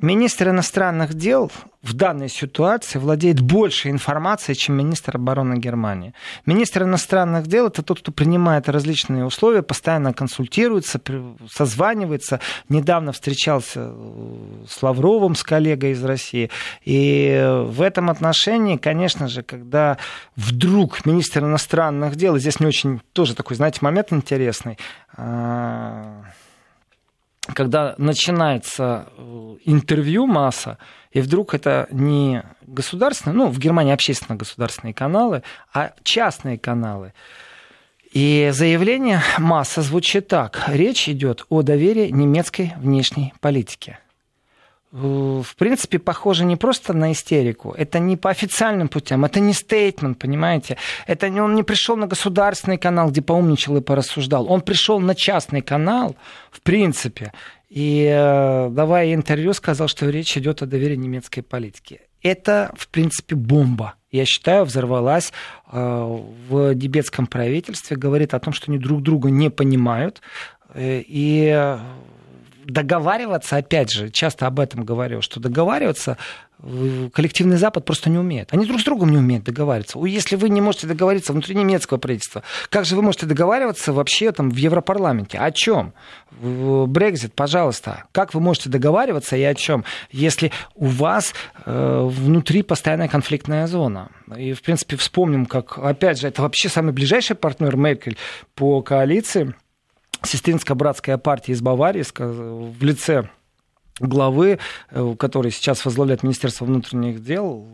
Министр 0.00 0.50
иностранных 0.50 1.14
дел 1.14 1.50
в 1.82 1.92
данной 1.92 2.28
ситуации 2.28 3.00
владеет 3.00 3.40
больше 3.40 3.90
информацией, 3.90 4.56
чем 4.56 4.76
министр 4.76 5.16
обороны 5.16 5.58
Германии. 5.58 6.14
Министр 6.46 6.84
иностранных 6.84 7.48
дел– 7.48 7.66
это 7.68 7.82
тот, 7.82 8.00
кто 8.00 8.12
принимает 8.12 8.68
различные 8.68 9.24
условия, 9.24 9.62
постоянно 9.62 10.12
консультируется, 10.12 11.00
созванивается. 11.50 12.38
Недавно 12.68 13.10
встречался 13.10 13.90
э, 13.92 14.64
с 14.68 14.80
Лавровым, 14.84 15.34
с 15.34 15.42
коллегой 15.42 15.92
из 15.92 16.04
России. 16.04 16.50
И 16.84 17.64
в 17.66 17.82
этом 17.82 18.08
отношении, 18.08 18.76
конечно 18.76 19.26
же, 19.26 19.42
когда 19.42 19.98
вдруг 20.36 21.06
министр 21.06 21.40
иностранных 21.40 22.14
дел, 22.14 22.36
и 22.36 22.40
здесь 22.40 22.60
не 22.60 22.66
очень 22.66 23.00
тоже 23.12 23.34
такой, 23.34 23.56
знаете, 23.56 23.78
момент 23.82 24.12
интересный, 24.12 24.78
а, 25.16 26.22
когда 27.54 27.94
начинается 27.98 29.08
э, 29.16 29.56
интервью 29.64 30.26
масса, 30.26 30.78
и 31.10 31.20
вдруг 31.20 31.54
это 31.54 31.88
не 31.90 32.42
государственные, 32.62 33.36
ну, 33.36 33.46
в 33.48 33.58
Германии 33.58 33.92
общественно-государственные 33.92 34.94
каналы, 34.94 35.42
а 35.72 35.92
частные 36.02 36.58
каналы. 36.58 37.12
И 38.12 38.50
заявление 38.52 39.20
масса 39.38 39.82
звучит 39.82 40.28
так. 40.28 40.64
Речь 40.68 41.08
идет 41.08 41.44
о 41.48 41.62
доверии 41.62 42.08
немецкой 42.08 42.72
внешней 42.78 43.34
политике. 43.40 43.98
Э, 44.92 45.42
в 45.44 45.56
принципе, 45.56 45.98
похоже 45.98 46.44
не 46.44 46.56
просто 46.56 46.92
на 46.92 47.12
истерику. 47.12 47.74
Это 47.76 47.98
не 47.98 48.16
по 48.16 48.30
официальным 48.30 48.88
путям, 48.88 49.24
это 49.24 49.40
не 49.40 49.52
стейтмент, 49.52 50.18
понимаете? 50.18 50.76
Это 51.06 51.28
не, 51.28 51.40
он 51.40 51.54
не 51.54 51.62
пришел 51.62 51.96
на 51.96 52.06
государственный 52.06 52.78
канал, 52.78 53.10
где 53.10 53.20
поумничал 53.20 53.76
и 53.76 53.80
порассуждал. 53.80 54.50
Он 54.50 54.60
пришел 54.60 55.00
на 55.00 55.14
частный 55.14 55.60
канал, 55.60 56.16
в 56.50 56.60
принципе, 56.62 57.32
и 57.68 58.08
э, 58.10 58.70
давая 58.70 59.14
интервью, 59.14 59.52
сказал, 59.52 59.88
что 59.88 60.08
речь 60.08 60.36
идет 60.36 60.62
о 60.62 60.66
доверии 60.66 60.96
немецкой 60.96 61.42
политики. 61.42 62.00
Это, 62.22 62.72
в 62.76 62.88
принципе, 62.88 63.36
бомба. 63.36 63.94
Я 64.10 64.24
считаю, 64.24 64.64
взорвалась 64.64 65.32
э, 65.70 66.18
в 66.48 66.74
тибетском 66.74 67.26
правительстве, 67.26 67.96
говорит 67.96 68.32
о 68.32 68.40
том, 68.40 68.54
что 68.54 68.70
они 68.70 68.78
друг 68.78 69.02
друга 69.02 69.30
не 69.30 69.50
понимают. 69.50 70.22
И 70.74 71.78
договариваться, 72.68 73.56
опять 73.56 73.90
же, 73.90 74.10
часто 74.10 74.46
об 74.46 74.60
этом 74.60 74.84
говорю, 74.84 75.22
что 75.22 75.40
договариваться 75.40 76.16
коллективный 77.12 77.56
Запад 77.56 77.84
просто 77.84 78.10
не 78.10 78.18
умеет. 78.18 78.52
Они 78.52 78.66
друг 78.66 78.80
с 78.80 78.84
другом 78.84 79.10
не 79.10 79.16
умеют 79.16 79.44
договариваться. 79.44 80.04
Если 80.04 80.34
вы 80.34 80.48
не 80.48 80.60
можете 80.60 80.88
договориться 80.88 81.32
внутри 81.32 81.54
немецкого 81.54 81.98
правительства, 81.98 82.42
как 82.68 82.84
же 82.84 82.96
вы 82.96 83.02
можете 83.02 83.26
договариваться 83.26 83.92
вообще 83.92 84.32
там 84.32 84.50
в 84.50 84.56
Европарламенте? 84.56 85.38
О 85.38 85.52
чем? 85.52 85.94
Брекзит, 86.40 87.32
пожалуйста. 87.34 88.04
Как 88.12 88.34
вы 88.34 88.40
можете 88.40 88.70
договариваться 88.70 89.36
и 89.36 89.42
о 89.42 89.54
чем, 89.54 89.84
если 90.10 90.50
у 90.74 90.86
вас 90.86 91.32
э, 91.64 92.00
внутри 92.04 92.62
постоянная 92.62 93.08
конфликтная 93.08 93.66
зона? 93.68 94.10
И, 94.36 94.52
в 94.52 94.62
принципе, 94.62 94.96
вспомним, 94.96 95.46
как, 95.46 95.78
опять 95.78 96.18
же, 96.18 96.26
это 96.26 96.42
вообще 96.42 96.68
самый 96.68 96.92
ближайший 96.92 97.36
партнер 97.36 97.76
Меркель 97.76 98.16
по 98.56 98.82
коалиции, 98.82 99.54
сестринско-братская 100.22 101.18
партия 101.18 101.52
из 101.52 101.60
Баварии 101.60 102.04
в 102.18 102.82
лице 102.82 103.28
главы, 104.00 104.58
э, 104.90 105.14
который 105.18 105.50
сейчас 105.50 105.84
возглавляет 105.84 106.22
Министерство 106.22 106.64
внутренних 106.64 107.22
дел, 107.22 107.66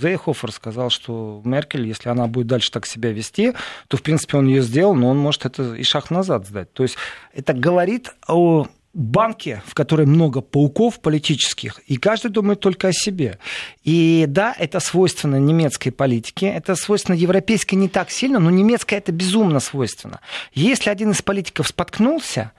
Зейхофер 0.00 0.50
сказал, 0.52 0.90
что 0.90 1.40
Меркель, 1.44 1.86
если 1.86 2.08
она 2.08 2.26
будет 2.26 2.46
дальше 2.48 2.70
так 2.70 2.86
себя 2.86 3.12
вести, 3.12 3.52
то, 3.88 3.96
в 3.96 4.02
принципе, 4.02 4.38
он 4.38 4.48
ее 4.48 4.62
сделал, 4.62 4.94
но 4.94 5.08
он 5.08 5.18
может 5.18 5.46
это 5.46 5.74
и 5.74 5.82
шаг 5.84 6.10
назад 6.10 6.46
сдать. 6.46 6.72
То 6.72 6.82
есть 6.82 6.96
это 7.32 7.52
говорит 7.52 8.12
о 8.26 8.66
банке, 8.94 9.62
в 9.66 9.74
которой 9.74 10.06
много 10.06 10.40
пауков 10.40 11.00
политических, 11.00 11.80
и 11.86 11.96
каждый 11.96 12.30
думает 12.30 12.60
только 12.60 12.88
о 12.88 12.92
себе. 12.92 13.38
И 13.82 14.24
да, 14.28 14.54
это 14.58 14.80
свойственно 14.80 15.36
немецкой 15.36 15.90
политике, 15.90 16.46
это 16.46 16.76
свойственно 16.76 17.16
европейской 17.16 17.74
не 17.74 17.88
так 17.88 18.10
сильно, 18.10 18.38
но 18.38 18.50
немецкой 18.50 18.94
это 18.94 19.12
безумно 19.12 19.60
свойственно. 19.60 20.20
Если 20.52 20.90
один 20.90 21.10
из 21.10 21.22
политиков 21.22 21.68
споткнулся, 21.68 22.52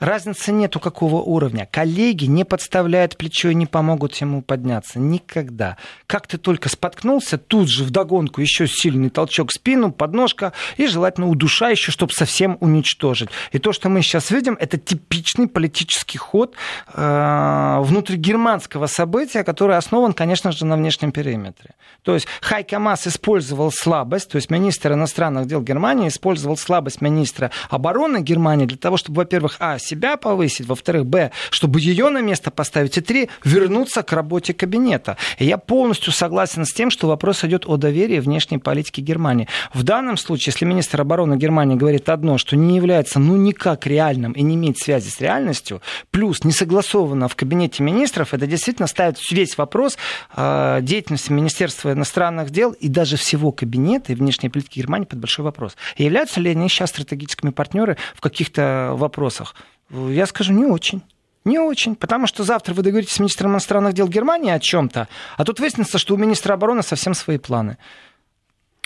Разницы 0.00 0.52
нету 0.52 0.78
какого 0.78 1.16
уровня. 1.16 1.68
Коллеги 1.70 2.26
не 2.26 2.44
подставляют 2.44 3.16
плечо 3.16 3.48
и 3.50 3.54
не 3.54 3.66
помогут 3.66 4.14
ему 4.16 4.42
подняться. 4.42 5.00
Никогда. 5.00 5.76
Как 6.06 6.28
ты 6.28 6.38
только 6.38 6.68
споткнулся, 6.68 7.36
тут 7.36 7.68
же 7.68 7.82
вдогонку 7.82 8.40
еще 8.40 8.68
сильный 8.68 9.10
толчок 9.10 9.50
в 9.50 9.54
спину, 9.54 9.90
подножка 9.90 10.52
и 10.76 10.86
желательно 10.86 11.28
удушающий, 11.28 11.92
чтобы 11.92 12.12
совсем 12.12 12.58
уничтожить. 12.60 13.30
И 13.50 13.58
то, 13.58 13.72
что 13.72 13.88
мы 13.88 14.02
сейчас 14.02 14.30
видим, 14.30 14.56
это 14.60 14.78
типичный 14.78 15.48
политический 15.48 16.18
ход 16.18 16.54
э, 16.94 17.78
внутригерманского 17.80 18.86
события, 18.86 19.42
который 19.42 19.76
основан, 19.76 20.12
конечно 20.12 20.52
же, 20.52 20.64
на 20.64 20.76
внешнем 20.76 21.10
периметре. 21.10 21.74
То 22.02 22.14
есть 22.14 22.28
Хайка 22.40 22.78
Масс 22.78 23.06
использовал 23.08 23.72
слабость, 23.72 24.30
то 24.30 24.36
есть 24.36 24.50
министр 24.50 24.92
иностранных 24.92 25.46
дел 25.46 25.60
Германии 25.60 26.08
использовал 26.08 26.56
слабость 26.56 27.00
министра 27.00 27.50
обороны 27.68 28.20
Германии 28.20 28.66
для 28.66 28.78
того, 28.78 28.96
чтобы, 28.96 29.18
во-первых, 29.18 29.56
а, 29.58 29.78
себя 29.88 30.16
повысить, 30.16 30.66
во-вторых, 30.66 31.06
б, 31.06 31.30
чтобы 31.50 31.80
ее 31.80 32.08
на 32.10 32.20
место 32.20 32.50
поставить, 32.50 32.98
и 32.98 33.00
три, 33.00 33.28
вернуться 33.44 34.02
к 34.02 34.12
работе 34.12 34.54
кабинета. 34.54 35.16
И 35.38 35.44
я 35.44 35.58
полностью 35.58 36.12
согласен 36.12 36.64
с 36.64 36.72
тем, 36.72 36.90
что 36.90 37.08
вопрос 37.08 37.44
идет 37.44 37.64
о 37.66 37.76
доверии 37.76 38.20
внешней 38.20 38.58
политики 38.58 39.00
Германии. 39.00 39.48
В 39.72 39.82
данном 39.82 40.16
случае, 40.16 40.52
если 40.52 40.64
министр 40.64 41.00
обороны 41.00 41.36
Германии 41.36 41.76
говорит 41.76 42.08
одно, 42.08 42.38
что 42.38 42.56
не 42.56 42.76
является 42.76 43.18
ну 43.18 43.36
никак 43.36 43.86
реальным 43.86 44.32
и 44.32 44.42
не 44.42 44.54
имеет 44.54 44.78
связи 44.78 45.08
с 45.08 45.20
реальностью, 45.20 45.80
плюс 46.10 46.44
не 46.44 46.52
согласовано 46.52 47.28
в 47.28 47.36
кабинете 47.36 47.82
министров, 47.82 48.34
это 48.34 48.46
действительно 48.46 48.86
ставит 48.86 49.18
весь 49.30 49.56
вопрос 49.56 49.96
э, 50.36 50.78
деятельности 50.82 51.32
Министерства 51.32 51.92
иностранных 51.92 52.50
дел 52.50 52.72
и 52.72 52.88
даже 52.88 53.16
всего 53.16 53.52
кабинета 53.52 54.12
и 54.12 54.14
внешней 54.14 54.48
политики 54.48 54.78
Германии 54.78 55.06
под 55.06 55.18
большой 55.18 55.44
вопрос. 55.44 55.76
И 55.96 56.04
являются 56.04 56.40
ли 56.40 56.50
они 56.50 56.68
сейчас 56.68 56.90
стратегическими 56.90 57.50
партнеры 57.50 57.96
в 58.14 58.20
каких-то 58.20 58.92
вопросах? 58.94 59.54
Я 59.90 60.26
скажу, 60.26 60.52
не 60.52 60.64
очень. 60.64 61.02
Не 61.44 61.58
очень, 61.58 61.96
потому 61.96 62.26
что 62.26 62.44
завтра 62.44 62.74
вы 62.74 62.82
договоритесь 62.82 63.14
с 63.14 63.20
министром 63.20 63.52
иностранных 63.52 63.94
дел 63.94 64.06
Германии 64.06 64.50
о 64.50 64.60
чем-то, 64.60 65.08
а 65.36 65.44
тут 65.44 65.60
выяснится, 65.60 65.96
что 65.96 66.14
у 66.14 66.18
министра 66.18 66.52
обороны 66.52 66.82
совсем 66.82 67.14
свои 67.14 67.38
планы. 67.38 67.78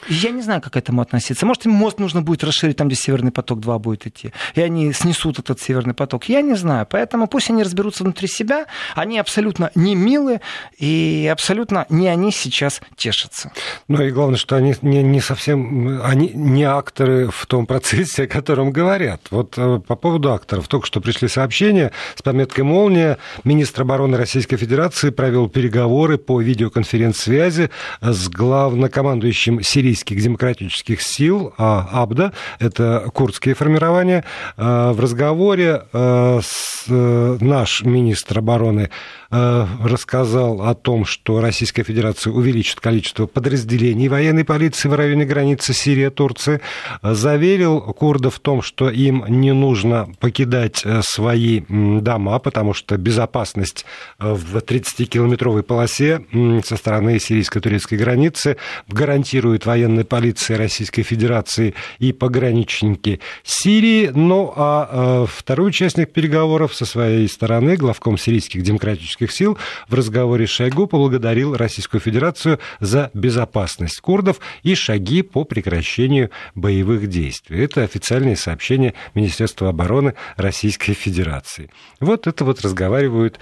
Я 0.09 0.31
не 0.31 0.43
знаю, 0.43 0.61
как 0.61 0.73
к 0.73 0.77
этому 0.77 1.03
относиться. 1.03 1.47
Может, 1.47 1.67
им 1.67 1.73
мост 1.73 1.99
нужно 1.99 2.23
будет 2.23 2.43
расширить 2.45 2.77
там, 2.77 2.89
где 2.89 2.97
Северный 2.97 3.31
поток-2 3.31 3.79
будет 3.79 4.07
идти. 4.07 4.33
И 4.55 4.61
они 4.61 4.93
снесут 4.93 5.39
этот 5.39 5.61
Северный 5.61 5.95
поток. 5.95 6.25
Я 6.25 6.41
не 6.41 6.55
знаю. 6.55 6.87
Поэтому 6.89 7.29
пусть 7.29 7.51
они 7.51 7.63
разберутся 7.63 8.05
внутри 8.05 8.27
себя. 8.27 8.67
Они 8.95 9.19
абсолютно 9.19 9.71
не 9.75 9.95
милы, 9.95 10.41
и 10.79 11.29
абсолютно 11.31 11.87
не 11.89 12.09
они 12.09 12.33
сейчас 12.33 12.81
тешатся. 12.97 13.53
Ну 13.89 14.03
и 14.03 14.11
главное, 14.11 14.39
что 14.39 14.57
они 14.57 14.75
не, 14.83 15.03
не 15.03 15.21
совсем, 15.21 16.01
они 16.03 16.31
не 16.35 16.65
акторы 16.65 17.29
в 17.29 17.47
том 17.47 17.67
процессе, 17.67 18.25
о 18.25 18.27
котором 18.27 18.73
говорят. 18.73 19.21
Вот 19.31 19.55
э, 19.57 19.81
по 19.87 19.95
поводу 19.95 20.33
акторов. 20.33 20.69
Только 20.69 20.87
что 20.87 21.01
пришли 21.01 21.29
сообщения 21.29 21.93
с 22.17 22.23
пометкой 22.23 22.65
«Молния». 22.65 23.19
Министр 23.45 23.83
обороны 23.83 24.17
Российской 24.17 24.57
Федерации 24.57 25.11
провел 25.11 25.49
переговоры 25.49 26.19
по 26.19 26.41
видеоконференц-связи 26.41 27.71
с 28.01 28.29
главнокомандующим 28.29 29.63
Сирии 29.63 29.92
сирийских 29.93 30.23
демократических 30.23 31.03
сил, 31.03 31.53
а 31.59 31.89
Абда, 31.93 32.33
это 32.59 33.11
курдские 33.13 33.55
формирования. 33.55 34.25
А, 34.57 34.93
в 34.93 35.01
разговоре 35.01 35.83
а, 35.93 36.41
с, 36.43 36.85
э, 36.89 37.37
наш 37.41 37.83
министр 37.83 38.39
обороны 38.39 38.91
рассказал 39.33 40.63
о 40.63 40.75
том, 40.75 41.07
что 41.07 41.41
Российская 41.41 41.83
Федерация 41.85 42.33
увеличит 42.33 42.81
количество 42.81 43.27
подразделений 43.27 44.09
военной 44.09 44.45
полиции 44.45 44.89
в 44.89 44.95
районе 44.95 45.25
границы 45.25 45.73
Сирия-Турции, 45.73 46.61
заверил 47.03 47.81
курдов 47.81 48.35
в 48.35 48.41
том, 48.41 48.61
что 48.61 48.91
им 48.91 49.25
не 49.29 49.53
нужно 49.53 50.09
покидать 50.21 50.85
свои 51.01 51.63
дома, 51.69 52.39
потому 52.41 52.75
что 52.75 52.99
безопасность 52.99 53.87
в 54.19 54.57
30-километровой 54.59 55.63
полосе 55.63 56.25
со 56.65 56.77
стороны 56.77 57.19
сирийско-турецкой 57.19 57.97
границы 57.97 58.59
гарантирует 58.89 59.65
военная 59.65 60.05
полиция 60.05 60.59
Российской 60.59 61.03
Федерации 61.03 61.75
и 61.99 62.13
пограничники 62.13 63.21
Сирии. 63.45 64.11
Ну 64.15 64.53
а 64.55 65.25
второй 65.27 65.69
участник 65.69 66.13
переговоров 66.13 66.75
со 66.75 66.85
своей 66.85 67.27
стороны, 67.29 67.77
главком 67.77 68.19
сирийских 68.19 68.63
демократических 68.63 69.22
сил, 69.31 69.59
в 69.89 69.95
разговоре 69.95 70.47
с 70.47 70.51
Шойгу 70.51 70.87
поблагодарил 70.87 71.55
Российскую 71.57 72.01
Федерацию 72.01 72.59
за 72.81 73.11
безопасность 73.15 74.01
курдов 74.01 74.41
и 74.63 74.75
шаги 74.75 75.23
по 75.23 75.45
прекращению 75.45 76.31
боевых 76.55 77.09
действий. 77.09 77.63
Это 77.63 77.83
официальное 77.83 78.35
сообщение 78.35 78.95
Министерства 79.15 79.69
обороны 79.69 80.15
Российской 80.37 80.95
Федерации. 80.95 81.71
Вот 82.01 82.27
это 82.27 82.45
вот 82.45 82.63
разговаривают 82.63 83.39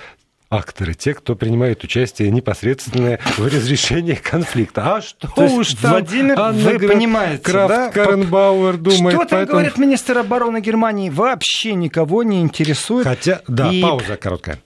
акторы, 0.51 0.95
те, 0.95 1.15
кто 1.15 1.37
принимает 1.37 1.85
участие 1.85 2.31
непосредственно 2.31 3.19
в 3.39 3.47
разрешении 3.47 4.15
конфликта. 4.15 4.97
А 4.97 5.01
что 5.01 5.29
То 5.29 5.45
уж 5.45 5.75
там 5.75 5.93
Владимир, 5.93 6.39
Анна 6.39 6.71
вы 6.71 6.79
понимаете, 6.81 7.43
Крафт 7.43 7.75
да? 7.75 7.91
Каренбауэр 7.91 8.77
думает. 8.77 9.15
Что 9.15 9.19
там 9.21 9.29
поэтому... 9.31 9.53
говорит 9.53 9.79
министр 9.79 10.19
обороны 10.19 10.61
Германии? 10.61 11.09
Вообще 11.09 11.75
никого 11.75 12.25
не 12.25 12.41
интересует. 12.41 13.07
Хотя, 13.07 13.43
да, 13.47 13.71
И... 13.71 13.81
пауза 13.81 14.17
короткая. 14.17 14.59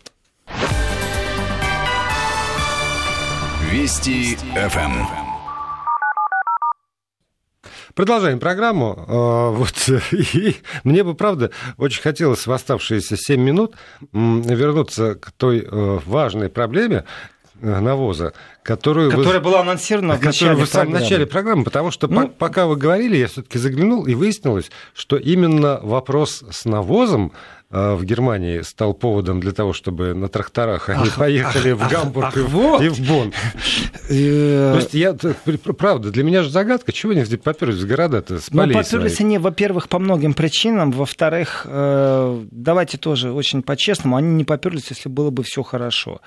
Вести 3.74 4.36
ФМ. 4.54 5.04
Продолжаем 7.94 8.38
программу. 8.38 9.04
А, 9.08 9.50
вот, 9.50 9.88
и 10.12 10.54
мне 10.84 11.02
бы, 11.02 11.14
правда, 11.16 11.50
очень 11.76 12.00
хотелось 12.00 12.46
в 12.46 12.52
оставшиеся 12.52 13.16
7 13.16 13.40
минут 13.40 13.74
вернуться 14.12 15.16
к 15.16 15.32
той 15.32 15.66
э, 15.68 15.98
важной 16.06 16.50
проблеме, 16.50 16.98
э, 16.98 17.04
навоза, 17.64 18.32
которую 18.62 19.10
которая 19.10 19.38
вы, 19.38 19.44
была 19.44 19.60
анонсирована 19.60 20.14
в 20.14 20.22
начале, 20.22 20.64
в 20.64 20.68
самом 20.68 20.92
начале 20.92 21.26
программы, 21.26 21.64
потому 21.64 21.90
что 21.90 22.08
ну, 22.08 22.28
по, 22.28 22.28
пока 22.28 22.66
вы 22.66 22.76
говорили, 22.76 23.16
я 23.16 23.26
все-таки 23.28 23.58
заглянул 23.58 24.06
и 24.06 24.14
выяснилось, 24.14 24.70
что 24.94 25.16
именно 25.16 25.80
вопрос 25.82 26.44
с 26.50 26.64
навозом 26.64 27.32
а, 27.76 27.96
в 27.96 28.04
Германии 28.04 28.60
стал 28.60 28.94
поводом 28.94 29.40
для 29.40 29.50
того, 29.50 29.72
чтобы 29.72 30.14
на 30.14 30.28
тракторах 30.28 30.90
они 30.90 31.08
ах, 31.08 31.16
поехали 31.16 31.70
ах, 31.70 31.78
в 31.78 31.90
Гамбург 31.90 32.26
ах, 32.26 32.36
и, 32.36 32.40
вот. 32.40 32.82
и 32.82 32.88
в 32.88 33.00
Бонн. 33.00 33.32
Э, 34.08 34.74
То 34.74 34.78
есть 34.78 34.94
я, 34.94 35.16
правда, 35.76 36.10
для 36.10 36.22
меня 36.22 36.44
же 36.44 36.50
загадка, 36.50 36.92
чего 36.92 37.12
они 37.12 37.24
поперлись 37.36 37.80
в 37.80 37.86
города-то 37.88 38.38
с 38.38 38.50
Ну, 38.52 38.72
поперлись 38.72 39.20
они, 39.20 39.38
во-первых, 39.38 39.88
по 39.88 39.98
многим 39.98 40.34
причинам, 40.34 40.92
во-вторых, 40.92 41.62
э, 41.64 42.44
давайте 42.52 42.96
тоже 42.96 43.32
очень 43.32 43.62
по-честному, 43.62 44.16
они 44.16 44.34
не 44.34 44.44
поперлись, 44.44 44.90
если 44.90 45.08
было 45.08 45.30
бы 45.30 45.42
все 45.42 45.64
хорошо. 45.64 46.20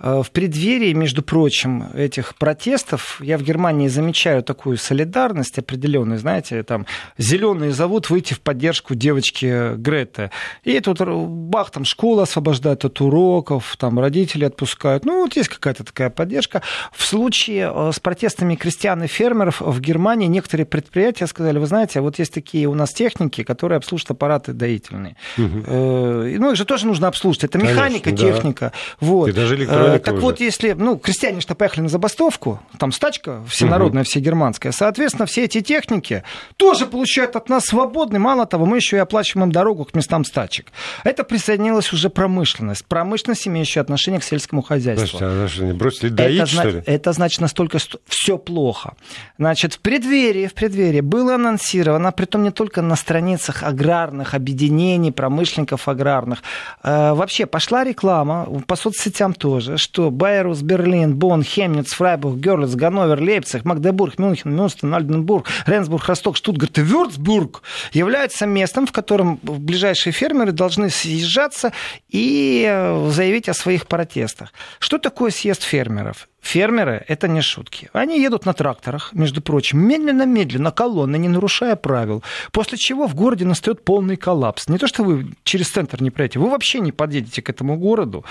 Э, 0.00 0.22
в 0.24 0.30
преддверии, 0.30 0.92
между 0.92 1.22
прочим, 1.22 1.84
этих 1.94 2.36
протестов 2.36 3.20
я 3.22 3.38
в 3.38 3.42
Германии 3.42 3.88
замечаю 3.88 4.42
такую 4.42 4.76
солидарность 4.76 5.58
определенную, 5.58 6.18
знаете, 6.18 6.62
там 6.62 6.86
зеленые 7.16 7.72
зовут 7.72 8.10
выйти 8.10 8.34
в 8.34 8.40
поддержку 8.40 8.94
девочки 8.94 9.76
Греты. 9.76 10.30
И 10.64 10.78
тут 10.80 11.00
бах, 11.00 11.70
там 11.70 11.84
школа 11.84 12.24
освобождает 12.24 12.84
от 12.84 13.00
уроков, 13.00 13.76
там 13.78 13.98
родители 13.98 14.44
отпускают. 14.44 15.04
Ну, 15.04 15.22
вот 15.22 15.36
есть 15.36 15.48
какая-то 15.48 15.84
такая 15.84 16.10
поддержка. 16.10 16.62
В 16.92 17.04
случае 17.04 17.70
э, 17.74 17.90
с 17.92 18.00
протестами 18.00 18.54
крестьян 18.54 19.02
и 19.02 19.06
фермеров 19.06 19.60
в 19.60 19.80
Германии 19.80 20.26
некоторые 20.26 20.66
предприятия 20.66 21.26
сказали, 21.26 21.58
вы 21.58 21.66
знаете, 21.66 22.00
вот 22.00 22.18
есть 22.18 22.32
такие 22.32 22.66
у 22.66 22.74
нас 22.74 22.92
техники, 22.92 23.42
которые 23.42 23.78
обслуживают 23.78 24.12
аппараты 24.12 24.52
доительные. 24.52 25.16
Угу. 25.36 25.64
Ну, 25.68 26.50
их 26.50 26.56
же 26.56 26.64
тоже 26.64 26.86
нужно 26.86 27.08
обслуживать. 27.08 27.44
Это 27.44 27.58
механика, 27.58 28.04
Конечно, 28.04 28.26
техника. 28.26 28.72
Да. 29.00 29.06
Вот. 29.06 29.28
И 29.28 29.32
даже 29.32 29.56
Так 29.98 30.14
уже. 30.14 30.22
вот, 30.22 30.40
если, 30.40 30.72
ну, 30.72 30.96
крестьяне 30.96 31.40
что 31.40 31.54
поехали 31.54 31.82
на 31.82 31.88
забастовку, 31.88 32.60
там 32.78 32.92
стачка 32.92 33.42
всенародная, 33.48 34.02
угу. 34.02 34.08
всегерманская, 34.08 34.72
соответственно, 34.72 35.26
все 35.26 35.44
эти 35.44 35.60
техники 35.60 36.22
тоже 36.56 36.86
получают 36.86 37.36
от 37.36 37.48
нас 37.48 37.64
свободный, 37.64 38.18
мало 38.18 38.46
того, 38.46 38.66
мы 38.66 38.76
еще 38.76 38.96
и 38.96 39.00
оплачиваем 39.00 39.50
дорогу 39.52 39.84
к 39.84 39.94
местам 39.94 40.24
стачек. 40.24 40.66
Это 41.04 41.24
присоединилась 41.24 41.92
уже 41.92 42.10
промышленность, 42.10 42.84
промышленность, 42.86 43.48
имеющая 43.48 43.80
отношение 43.80 44.20
к 44.20 44.24
сельскому 44.24 44.62
хозяйству. 44.62 45.18
Подождите, 45.18 45.44
а 45.44 45.48
что, 45.48 45.64
не 45.64 45.72
бросили 45.72 46.08
доить, 46.10 46.40
это, 46.42 46.46
что 46.46 46.68
ли? 46.68 46.82
Это 46.86 47.12
значит 47.12 47.40
настолько 47.40 47.78
все 48.06 48.38
плохо. 48.38 48.94
Значит, 49.38 49.74
в 49.74 49.80
преддверии, 49.80 50.46
в 50.46 50.54
преддверии 50.54 51.00
было 51.00 51.34
анонсировано, 51.36 52.12
притом 52.12 52.42
не 52.42 52.50
только 52.50 52.82
на 52.82 52.96
страницах 52.96 53.62
аграрных 53.62 54.34
объединений, 54.34 55.12
промышленников 55.12 55.88
аграрных, 55.88 56.42
э, 56.82 57.12
вообще 57.12 57.46
пошла 57.46 57.84
реклама, 57.84 58.46
по 58.66 58.76
соцсетям 58.76 59.32
тоже, 59.34 59.77
что 59.78 60.10
Байерус, 60.10 60.62
Берлин, 60.62 61.14
Бонн, 61.14 61.42
Хемниц, 61.42 61.92
Фрайбург, 61.92 62.36
Герлиц, 62.36 62.74
Ганновер, 62.74 63.20
Лейпциг, 63.20 63.64
Магдебург, 63.64 64.18
Мюнхен, 64.18 64.54
Мюнстен, 64.54 64.94
Альденбург, 64.94 65.46
Ренсбург, 65.66 66.06
Росток, 66.06 66.36
Штутгарт 66.36 66.78
и 66.78 66.82
Вюрцбург 66.82 67.62
являются 67.92 68.46
местом, 68.46 68.86
в 68.86 68.92
котором 68.92 69.38
ближайшие 69.42 70.12
фермеры 70.12 70.52
должны 70.52 70.90
съезжаться 70.90 71.72
и 72.08 72.66
э, 72.68 73.10
заявить 73.10 73.48
о 73.48 73.54
своих 73.54 73.86
протестах. 73.86 74.52
Что 74.78 74.98
такое 74.98 75.30
съезд 75.30 75.62
фермеров? 75.62 76.28
Фермеры– 76.40 77.04
это 77.08 77.28
не 77.28 77.42
шутки. 77.42 77.90
Они 77.92 78.20
едут 78.20 78.46
на 78.46 78.52
тракторах, 78.52 79.12
между 79.12 79.42
прочим, 79.42 79.80
медленно-медленно, 79.80 80.70
колонны, 80.70 81.18
не 81.18 81.28
нарушая 81.28 81.76
правил. 81.76 82.22
После 82.52 82.78
чего 82.78 83.06
в 83.06 83.14
городе 83.14 83.44
настает 83.44 83.84
полный 83.84 84.16
коллапс. 84.16 84.68
Не 84.68 84.78
то, 84.78 84.86
что 84.86 85.04
вы 85.04 85.32
через 85.44 85.68
центр 85.68 86.00
не 86.02 86.10
проедете, 86.10 86.38
вы 86.38 86.48
вообще 86.48 86.80
не 86.80 86.92
подъедете 86.92 87.42
к 87.42 87.50
этому 87.50 87.76
городу. 87.76 88.24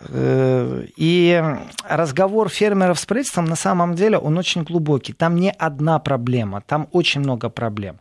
Э, 0.00 0.84
и 0.96 1.42
разговор 1.88 2.48
фермеров 2.48 2.98
с 2.98 3.06
правительством, 3.06 3.46
на 3.46 3.56
самом 3.56 3.94
деле, 3.94 4.18
он 4.18 4.36
очень 4.36 4.64
глубокий. 4.64 5.12
Там 5.12 5.36
не 5.36 5.50
одна 5.50 5.98
проблема, 5.98 6.60
там 6.60 6.88
очень 6.92 7.20
много 7.20 7.48
проблем. 7.48 7.96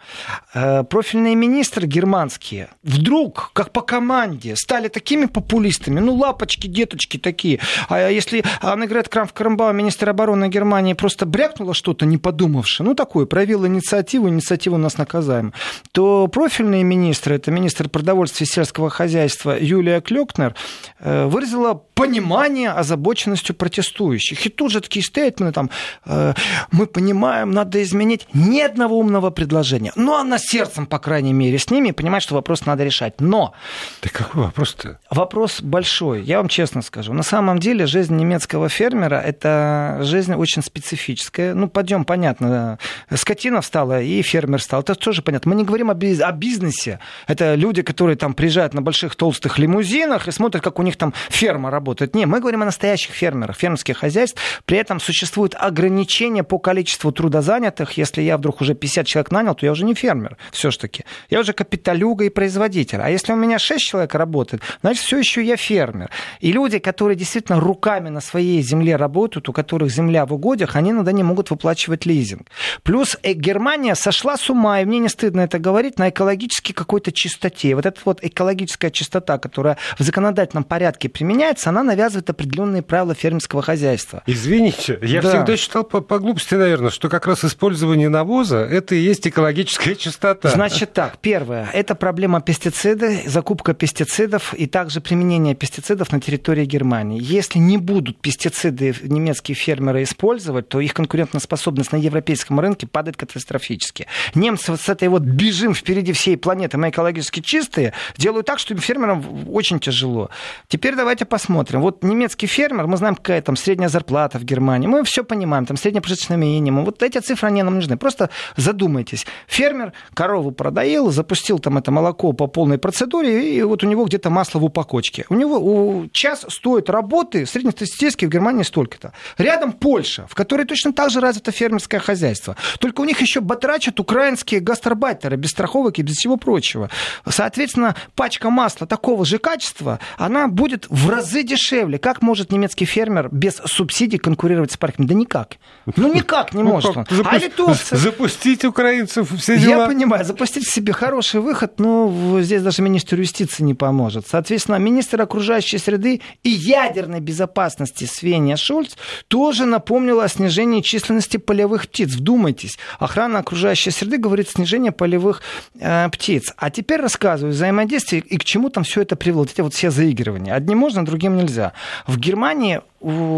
Э, 0.54 0.84
профильные 0.84 1.36
министры 1.36 1.88
германские 1.88 2.70
вдруг, 2.84 3.52
как 3.54 3.72
по 3.72 3.82
команде, 3.82 4.56
стали 4.56 4.88
такими 4.88 5.26
популистами. 5.26 6.00
Ну, 6.00 6.16
лапочки, 6.16 6.68
деточки 6.68 7.18
такие. 7.18 7.60
А 7.88 8.10
если 8.10 8.44
Аннегрет 8.62 9.08
Крамф-Карамб 9.08 9.51
Крамбау, 9.52 9.74
министр 9.74 10.10
обороны 10.10 10.48
Германии, 10.48 10.94
просто 10.94 11.26
брякнула 11.26 11.74
что-то, 11.74 12.06
не 12.06 12.18
подумавши, 12.18 12.84
ну, 12.84 12.96
такое, 12.96 13.26
проявила 13.26 13.66
инициативу, 13.66 14.30
инициативу 14.30 14.78
нас 14.78 14.98
наказаем, 14.98 15.54
то 15.92 16.28
профильные 16.28 16.84
министры, 16.84 17.36
это 17.36 17.52
министр 17.52 17.90
продовольствия 17.90 18.46
и 18.46 18.50
сельского 18.50 18.90
хозяйства 18.90 19.58
Юлия 19.60 20.00
Клёкнер, 20.00 20.56
э, 21.00 21.26
выразила 21.26 21.82
понимание 22.02 22.72
озабоченностью 22.72 23.56
протестующих. 23.56 24.46
И 24.46 24.50
тут 24.50 24.72
же 24.72 24.82
такие 24.82 25.04
стейтменты, 25.04 25.54
там, 25.54 25.70
э, 26.06 26.34
мы 26.72 26.88
понимаем, 26.88 27.52
надо 27.52 27.84
изменить. 27.84 28.28
Ни 28.34 28.60
одного 28.62 28.98
умного 28.98 29.30
предложения. 29.30 29.92
Ну, 29.96 30.16
она 30.16 30.38
сердцем, 30.40 30.86
по 30.86 30.98
крайней 30.98 31.34
мере, 31.34 31.60
с 31.60 31.70
ними 31.70 31.92
понимает, 31.92 32.24
что 32.24 32.36
вопрос 32.36 32.66
надо 32.66 32.84
решать. 32.84 33.22
Но... 33.22 33.54
Да 34.02 34.10
какой 34.12 34.44
вопрос-то? 34.44 34.98
Вопрос 35.12 35.62
большой. 35.62 36.24
Я 36.24 36.38
вам 36.38 36.48
честно 36.48 36.82
скажу. 36.82 37.14
На 37.14 37.24
самом 37.24 37.60
деле 37.60 37.86
жизнь 37.86 38.16
немецкого 38.16 38.68
фермера– 38.70 39.22
это 39.26 39.41
жизнь 39.44 40.34
очень 40.34 40.62
специфическая. 40.62 41.54
Ну, 41.54 41.70
пойдем, 41.70 42.06
понятно, 42.06 42.80
скотина 43.14 43.62
встала 43.62 44.02
и 44.02 44.22
фермер 44.22 44.62
стал. 44.62 44.82
Это 44.82 44.96
тоже 44.96 45.22
понятно. 45.22 45.50
Мы 45.50 45.56
не 45.56 45.64
говорим 45.64 45.90
о, 45.90 45.94
биз- 45.94 46.22
о 46.22 46.32
бизнесе. 46.32 47.00
Это 47.28 47.56
люди, 47.56 47.82
которые 47.82 48.16
там 48.16 48.34
приезжают 48.34 48.74
на 48.74 48.82
больших 48.82 49.16
толстых 49.16 49.60
лимузинах 49.60 50.28
и 50.28 50.32
смотрят, 50.32 50.64
как 50.64 50.80
у 50.80 50.84
них 50.84 50.96
там 50.96 51.14
ферма 51.30 51.72
работает. 51.72 52.16
Не, 52.16 52.26
мы 52.26 52.40
говорим 52.40 52.62
о 52.62 52.66
настоящих 52.66 53.14
фермерах, 53.14 53.58
фермерских 53.58 53.98
хозяйств. 53.98 54.40
При 54.66 54.78
этом 54.78 55.00
существуют 55.00 55.56
ограничения 55.58 56.44
по 56.44 56.60
количеству 56.60 57.12
трудозанятых. 57.12 57.98
Если 57.98 58.22
я 58.22 58.38
вдруг 58.38 58.62
уже 58.62 58.76
50 58.76 59.08
человек 59.08 59.32
нанял, 59.32 59.56
то 59.56 59.66
я 59.66 59.72
уже 59.72 59.86
не 59.86 59.94
фермер 59.94 60.38
все-таки. 60.52 61.06
Я 61.30 61.40
уже 61.40 61.54
капиталюга 61.54 62.26
и 62.26 62.30
производитель. 62.30 63.00
А 63.02 63.10
если 63.10 63.34
у 63.34 63.36
меня 63.36 63.60
6 63.60 63.84
человек 63.84 64.16
работает, 64.16 64.62
значит, 64.82 65.04
все 65.04 65.18
еще 65.18 65.44
я 65.44 65.58
фермер. 65.58 66.10
И 66.40 66.52
люди, 66.52 66.80
которые 66.80 67.16
действительно 67.16 67.60
руками 67.60 68.10
на 68.10 68.22
своей 68.22 68.62
земле 68.62 68.96
работают, 68.96 69.31
работают, 69.32 69.50
у 69.50 69.54
которых 69.54 69.92
земля 69.92 70.26
в 70.26 70.34
угодьях, 70.34 70.76
они 70.76 70.92
иногда 70.92 71.12
не 71.12 71.24
могут 71.24 71.52
выплачивать 71.52 72.06
лизинг. 72.06 72.48
Плюс 72.84 73.18
э, 73.24 73.34
Германия 73.34 73.96
сошла 73.96 74.36
с 74.36 74.50
ума, 74.50 74.82
и 74.82 74.86
мне 74.86 75.00
не 75.00 75.10
стыдно 75.10 75.42
это 75.42 75.58
говорить, 75.58 76.00
на 76.00 76.10
экологически 76.10 76.74
какой-то 76.74 77.12
чистоте. 77.12 77.76
Вот 77.76 77.86
эта 77.86 78.00
вот 78.04 78.20
экологическая 78.22 78.92
чистота, 78.92 79.38
которая 79.38 79.78
в 79.98 80.04
законодательном 80.04 80.64
порядке 80.64 81.08
применяется, 81.08 81.70
она 81.70 81.84
навязывает 81.84 82.30
определенные 82.30 82.82
правила 82.82 83.14
фермерского 83.14 83.62
хозяйства. 83.62 84.22
Извините, 84.28 85.00
я 85.02 85.22
да. 85.22 85.30
всегда 85.30 85.58
считал 85.58 85.84
по, 85.84 86.02
по 86.02 86.20
глупости, 86.20 86.56
наверное, 86.56 86.90
что 86.90 87.10
как 87.10 87.28
раз 87.28 87.46
использование 87.46 88.10
навоза– 88.10 88.58
это 88.72 88.96
и 88.96 89.00
есть 89.00 89.28
экологическая 89.28 89.96
чистота. 89.96 90.50
Значит 90.50 90.94
так, 90.94 91.18
первое, 91.22 91.70
это 91.74 91.96
проблема 91.96 92.42
пестициды, 92.42 93.22
закупка 93.26 93.74
пестицидов 93.74 94.54
и 94.54 94.68
также 94.68 95.00
применение 95.00 95.56
пестицидов 95.56 96.12
на 96.12 96.20
территории 96.20 96.66
Германии. 96.66 97.22
Если 97.22 97.60
не 97.60 97.78
будут 97.78 98.20
пестициды 98.20 98.82
немецкие 99.22 99.56
фермеры 99.56 100.04
использовать, 100.04 100.70
то 100.70 100.80
их 100.80 100.94
конкурентоспособность 100.94 101.92
на 101.92 101.98
европейском 101.98 102.60
рынке 102.60 102.88
падает 102.88 103.18
катастрофически. 103.18 104.08
Немцы 104.36 104.72
вот 104.72 104.82
с 104.82 104.90
этой 104.90 105.08
вот 105.08 105.22
бежим 105.22 105.74
впереди 105.74 106.12
всей 106.14 106.38
планеты, 106.38 106.78
мы 106.78 106.90
экологически 106.90 107.40
чистые, 107.40 107.94
делают 108.18 108.48
так, 108.48 108.60
что 108.60 108.76
фермерам 108.78 109.24
очень 109.50 109.80
тяжело. 109.80 110.30
Теперь 110.68 110.96
давайте 110.96 111.26
посмотрим. 111.26 111.82
Вот 111.82 112.04
немецкий 112.04 112.48
фермер, 112.48 112.88
мы 112.88 112.98
знаем, 112.98 113.16
какая 113.16 113.42
там 113.42 113.56
средняя 113.56 113.90
зарплата 113.90 114.40
в 114.40 114.44
Германии, 114.44 114.88
мы 114.88 115.04
все 115.04 115.24
понимаем, 115.24 115.66
там 115.66 115.78
средняя 115.78 116.02
прожиточная 116.02 116.38
минимум. 116.38 116.86
Вот 116.86 117.04
эти 117.04 117.20
цифры, 117.20 117.48
они 117.48 117.64
нам 117.64 117.76
нужны. 117.76 117.98
Просто 117.98 118.30
задумайтесь. 118.56 119.26
Фермер 119.48 119.94
корову 120.14 120.52
продоил, 120.52 121.12
запустил 121.12 121.60
там 121.60 121.78
это 121.78 121.92
молоко 121.92 122.34
по 122.34 122.48
полной 122.48 122.78
процедуре, 122.78 123.56
и 123.56 123.62
вот 123.64 123.84
у 123.84 123.88
него 123.88 124.06
где-то 124.06 124.30
масло 124.30 124.60
в 124.60 124.66
упаковочке. 124.66 125.26
У 125.30 125.36
него 125.36 125.58
у, 125.60 126.08
час 126.12 126.46
стоит 126.50 126.90
работы 126.90 127.46
среднестатистически 127.46 128.26
в 128.26 128.30
Германии 128.30 128.64
столько-то. 128.64 129.11
Рядом 129.38 129.74
Польша, 129.74 130.26
в 130.28 130.36
которой 130.36 130.66
точно 130.66 130.94
так 130.94 131.10
же 131.10 131.20
развито 131.20 131.52
фермерское 131.52 132.00
хозяйство. 132.00 132.56
Только 132.80 133.02
у 133.02 133.06
них 133.06 133.22
еще 133.22 133.42
батрачат 133.42 134.00
украинские 134.00 134.62
гастарбайтеры 134.62 135.38
без 135.38 135.50
страховок 135.50 136.00
и 136.00 136.02
без 136.02 136.16
всего 136.16 136.38
прочего. 136.38 136.90
Соответственно, 137.28 137.96
пачка 138.16 138.50
масла 138.50 138.88
такого 138.88 139.26
же 139.26 139.38
качества, 139.38 140.00
она 140.18 140.48
будет 140.48 140.86
в 140.90 141.10
разы 141.10 141.44
дешевле. 141.44 141.98
Как 141.98 142.22
может 142.22 142.52
немецкий 142.52 142.86
фермер 142.86 143.30
без 143.32 143.56
субсидий 143.66 144.18
конкурировать 144.18 144.72
с 144.72 144.78
парками? 144.78 145.08
Да 145.08 145.14
никак. 145.14 145.58
Ну 145.96 146.14
никак 146.14 146.54
не 146.54 146.64
ну, 146.64 146.72
может 146.72 146.96
он. 146.96 147.06
А 147.26 147.38
литовцы... 147.38 147.96
Запустить 147.96 148.66
украинцев 148.66 149.32
все 149.40 149.58
дела. 149.58 149.84
Я 149.84 149.88
понимаю, 149.88 150.26
запустить 150.26 150.68
себе 150.68 150.94
хороший 150.94 151.42
выход, 151.42 151.80
но 151.80 152.42
здесь 152.42 152.62
даже 152.62 152.82
министр 152.82 153.20
юстиции 153.20 153.64
не 153.64 153.74
поможет. 153.74 154.28
Соответственно, 154.28 154.76
министр 154.76 155.22
окружающей 155.22 155.78
среды 155.78 156.22
и 156.44 156.50
ядерной 156.50 157.20
безопасности 157.20 158.06
Свения 158.06 158.56
Шульц 158.56 158.96
тоже 159.28 159.66
напомнила 159.66 160.24
о 160.24 160.28
снижении 160.28 160.82
численности 160.82 161.38
полевых 161.38 161.84
птиц. 161.84 162.16
Вдумайтесь, 162.16 162.78
охрана 163.00 163.40
окружающей 163.40 163.92
среды 163.92 164.18
говорит 164.18 164.50
снижение 164.50 164.92
полевых 164.92 165.42
э, 165.80 166.10
птиц. 166.10 166.54
А 166.58 166.70
теперь 166.70 167.02
рассказываю 167.02 167.54
взаимодействие 167.54 168.22
и 168.22 168.38
к 168.38 168.44
чему 168.44 168.70
там 168.70 168.84
все 168.84 169.02
это 169.02 169.16
привело. 169.16 169.44
Эти 169.44 169.62
вот 169.62 169.74
все 169.74 169.92
заигрывания. 169.92 170.54
Одним 170.54 170.78
можно, 170.78 171.06
другим 171.06 171.36
нельзя. 171.38 171.74
В 172.08 172.18
Германии 172.18 172.82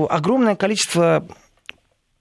огромное 0.09 0.55
количество 0.55 1.26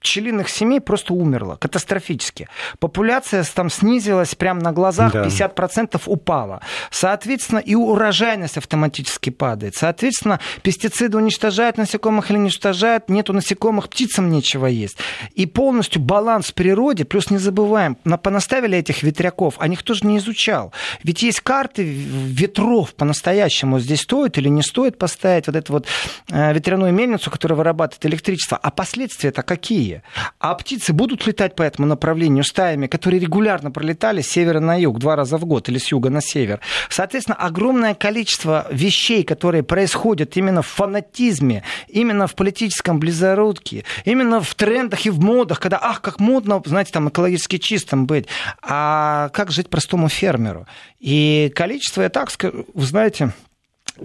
пчелиных 0.03 0.49
семей 0.49 0.81
просто 0.81 1.13
умерло 1.13 1.55
катастрофически. 1.55 2.49
Популяция 2.79 3.43
там 3.55 3.69
снизилась 3.69 4.35
прямо 4.35 4.61
на 4.61 4.71
глазах, 4.73 5.13
да. 5.13 5.25
50% 5.25 6.01
упала. 6.05 6.61
Соответственно, 6.91 7.59
и 7.59 7.73
урожайность 7.73 8.57
автоматически 8.57 9.29
падает. 9.29 9.75
Соответственно, 9.75 10.39
пестициды 10.61 11.17
уничтожают 11.17 11.77
насекомых 11.77 12.29
или 12.29 12.37
уничтожают, 12.37 13.09
нету 13.09 13.33
насекомых, 13.33 13.89
птицам 13.89 14.29
нечего 14.29 14.67
есть. 14.67 14.97
И 15.33 15.45
полностью 15.45 16.01
баланс 16.01 16.47
в 16.47 16.53
природе, 16.53 17.05
плюс 17.05 17.31
не 17.31 17.37
забываем, 17.37 17.95
понаставили 17.95 18.77
этих 18.77 19.03
ветряков, 19.03 19.55
а 19.57 19.67
никто 19.67 19.93
же 19.93 20.05
не 20.05 20.17
изучал. 20.17 20.73
Ведь 21.03 21.23
есть 21.23 21.39
карты 21.39 21.83
ветров 21.83 22.93
по-настоящему. 22.93 23.79
Здесь 23.79 24.01
стоит 24.01 24.37
или 24.37 24.49
не 24.49 24.61
стоит 24.61 24.97
поставить 24.97 25.47
вот 25.47 25.55
эту 25.55 25.73
вот 25.73 25.87
э, 26.29 26.53
ветряную 26.53 26.91
мельницу, 26.93 27.31
которая 27.31 27.57
вырабатывает 27.57 28.05
электричество. 28.05 28.57
А 28.57 28.69
последствия-то 28.69 29.43
какие? 29.43 29.92
Россия. 29.93 30.03
А 30.39 30.55
птицы 30.55 30.93
будут 30.93 31.27
летать 31.27 31.55
по 31.55 31.63
этому 31.63 31.87
направлению 31.87 32.43
стаями, 32.43 32.87
которые 32.87 33.19
регулярно 33.19 33.71
пролетали 33.71 34.21
с 34.21 34.29
севера 34.29 34.59
на 34.59 34.79
юг 34.79 34.99
два 34.99 35.15
раза 35.15 35.37
в 35.37 35.45
год 35.45 35.69
или 35.69 35.77
с 35.77 35.91
юга 35.91 36.09
на 36.09 36.21
север. 36.21 36.59
Соответственно, 36.89 37.37
огромное 37.37 37.93
количество 37.93 38.67
вещей, 38.71 39.23
которые 39.23 39.63
происходят 39.63 40.37
именно 40.37 40.61
в 40.61 40.67
фанатизме, 40.67 41.63
именно 41.87 42.27
в 42.27 42.35
политическом 42.35 42.99
близородке, 42.99 43.83
именно 44.05 44.41
в 44.41 44.55
трендах 44.55 45.05
и 45.05 45.09
в 45.09 45.19
модах, 45.19 45.59
когда, 45.59 45.79
ах, 45.81 46.01
как 46.01 46.19
модно, 46.19 46.61
знаете, 46.65 46.91
там 46.91 47.09
экологически 47.09 47.57
чистым 47.57 48.05
быть, 48.05 48.27
а 48.61 49.29
как 49.29 49.51
жить 49.51 49.69
простому 49.69 50.09
фермеру? 50.09 50.65
И 50.99 51.51
количество, 51.55 52.01
я 52.01 52.09
так 52.09 52.31
скажу, 52.31 52.65
вы 52.73 52.85
знаете, 52.85 53.33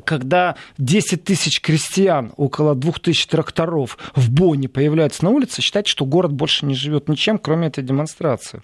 когда 0.05 0.57
10 0.79 1.25
тысяч 1.25 1.61
крестьян, 1.61 2.33
около 2.37 2.75
2 2.75 2.93
тысяч 3.03 3.27
тракторов 3.27 3.99
в 4.15 4.31
Бонне 4.31 4.69
появляются 4.69 5.25
на 5.25 5.31
улице, 5.31 5.63
считайте, 5.63 5.91
что 5.91 6.05
город 6.05 6.33
больше 6.33 6.67
не 6.67 6.75
живет 6.75 7.09
ничем, 7.09 7.39
кроме 7.39 7.69
этой 7.69 7.83
демонстрации. 7.83 8.63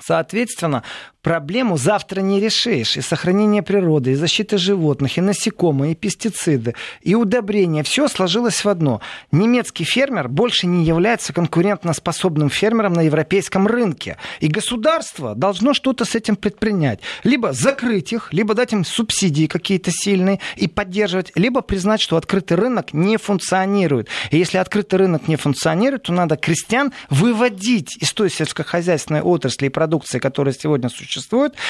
Соответственно, 0.00 0.82
проблему 1.24 1.76
завтра 1.76 2.20
не 2.20 2.38
решишь. 2.38 2.96
И 2.96 3.00
сохранение 3.00 3.62
природы, 3.62 4.12
и 4.12 4.14
защита 4.14 4.58
животных, 4.58 5.18
и 5.18 5.20
насекомые, 5.20 5.92
и 5.92 5.96
пестициды, 5.96 6.74
и 7.02 7.16
удобрения. 7.16 7.82
Все 7.82 8.06
сложилось 8.06 8.64
в 8.64 8.68
одно. 8.68 9.00
Немецкий 9.32 9.84
фермер 9.84 10.28
больше 10.28 10.68
не 10.68 10.84
является 10.84 11.32
конкурентоспособным 11.32 12.50
фермером 12.50 12.92
на 12.92 13.00
европейском 13.00 13.66
рынке. 13.66 14.18
И 14.40 14.48
государство 14.48 15.34
должно 15.34 15.72
что-то 15.72 16.04
с 16.04 16.14
этим 16.14 16.36
предпринять. 16.36 17.00
Либо 17.24 17.52
закрыть 17.52 18.12
их, 18.12 18.32
либо 18.32 18.54
дать 18.54 18.74
им 18.74 18.84
субсидии 18.84 19.46
какие-то 19.46 19.90
сильные 19.90 20.40
и 20.56 20.68
поддерживать, 20.68 21.32
либо 21.34 21.62
признать, 21.62 22.02
что 22.02 22.18
открытый 22.18 22.58
рынок 22.58 22.92
не 22.92 23.16
функционирует. 23.16 24.08
И 24.30 24.36
если 24.36 24.58
открытый 24.58 24.98
рынок 24.98 25.26
не 25.26 25.36
функционирует, 25.36 26.02
то 26.02 26.12
надо 26.12 26.36
крестьян 26.36 26.92
выводить 27.08 27.96
из 28.02 28.12
той 28.12 28.28
сельскохозяйственной 28.28 29.22
отрасли 29.22 29.66
и 29.66 29.70
продукции, 29.70 30.18
которая 30.18 30.52
сегодня 30.52 30.90
существует, 30.90 31.13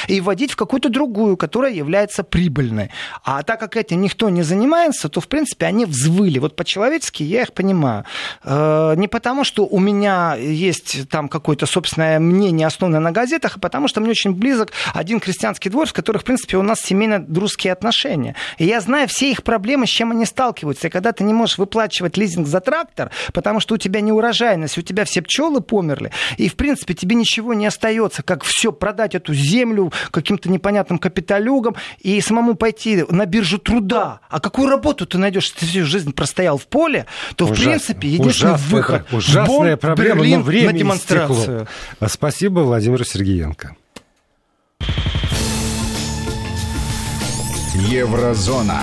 и 0.09 0.21
вводить 0.21 0.53
в 0.53 0.57
какую-то 0.57 0.89
другую, 0.89 1.37
которая 1.37 1.73
является 1.73 2.23
прибыльной. 2.23 2.91
А 3.25 3.43
так 3.43 3.61
как 3.61 3.77
этим 3.77 4.01
никто 4.01 4.29
не 4.31 4.43
занимается, 4.43 5.09
то, 5.09 5.21
в 5.21 5.29
принципе, 5.29 5.67
они 5.67 5.85
взвыли. 5.85 6.39
Вот 6.39 6.57
по-человечески 6.57 7.23
я 7.23 7.43
их 7.43 7.53
понимаю. 7.53 8.05
Э, 8.45 8.95
не 8.97 9.09
потому, 9.09 9.45
что 9.45 9.67
у 9.67 9.79
меня 9.79 10.37
есть 10.37 11.09
там 11.09 11.29
какое-то 11.29 11.67
собственное 11.67 12.19
мнение, 12.19 12.67
основанное 12.67 13.01
на 13.01 13.13
газетах, 13.13 13.57
а 13.57 13.61
потому 13.61 13.89
что 13.89 14.01
мне 14.01 14.11
очень 14.11 14.33
близок 14.33 14.73
один 14.93 15.21
крестьянский 15.21 15.71
двор, 15.71 15.87
в 15.87 15.93
которых, 15.93 16.23
в 16.23 16.25
принципе, 16.25 16.57
у 16.57 16.63
нас 16.63 16.81
семейно-дружеские 16.81 17.73
отношения. 17.73 18.35
И 18.59 18.65
я 18.65 18.81
знаю 18.81 19.09
все 19.09 19.31
их 19.31 19.43
проблемы, 19.43 19.87
с 19.87 19.91
чем 19.91 20.11
они 20.11 20.25
сталкиваются. 20.25 20.89
И 20.89 20.91
когда 20.91 21.13
ты 21.13 21.25
не 21.25 21.33
можешь 21.33 21.59
выплачивать 21.59 22.17
лизинг 22.17 22.47
за 22.47 22.61
трактор, 22.61 23.11
потому 23.33 23.61
что 23.61 23.75
у 23.75 23.79
тебя 23.79 24.01
не 24.01 24.13
урожайность, 24.13 24.79
у 24.79 24.83
тебя 24.83 25.05
все 25.05 25.23
пчелы 25.23 25.61
померли, 25.61 26.11
и, 26.37 26.49
в 26.49 26.57
принципе, 26.57 26.95
тебе 26.95 27.17
ничего 27.17 27.55
не 27.55 27.67
остается, 27.67 28.23
как 28.23 28.45
все 28.45 28.73
продать 28.73 29.15
эту 29.15 29.34
землю 29.35 29.93
каким-то 30.11 30.49
непонятным 30.49 30.99
капиталюгам 30.99 31.77
и 32.01 32.21
самому 32.21 32.55
пойти 32.55 33.05
на 33.09 33.27
биржу 33.27 33.59
труда. 33.59 34.21
А 34.29 34.41
какую 34.41 34.69
работу 34.69 35.07
ты 35.07 35.19
найдешь, 35.19 35.45
если 35.45 35.59
ты 35.61 35.67
всю 35.67 35.85
жизнь 35.85 36.13
простоял 36.13 36.59
в 36.59 36.67
поле, 36.67 37.07
то, 37.37 37.45
Ужасно. 37.45 37.63
в 37.63 37.67
принципе, 37.67 38.09
единственный 38.09 38.55
ужасная, 38.55 38.77
выход 38.77 39.13
ужасная 39.13 39.71
Бон, 39.73 39.79
проблема, 39.79 40.21
Берлин 40.21 40.39
но 40.41 40.45
время 40.45 40.73
на 40.73 40.79
демонстрацию. 40.79 41.63
Истекло. 41.63 42.09
Спасибо, 42.09 42.61
Владимир 42.61 43.05
Сергеенко. 43.07 43.77
Еврозона. 47.75 48.81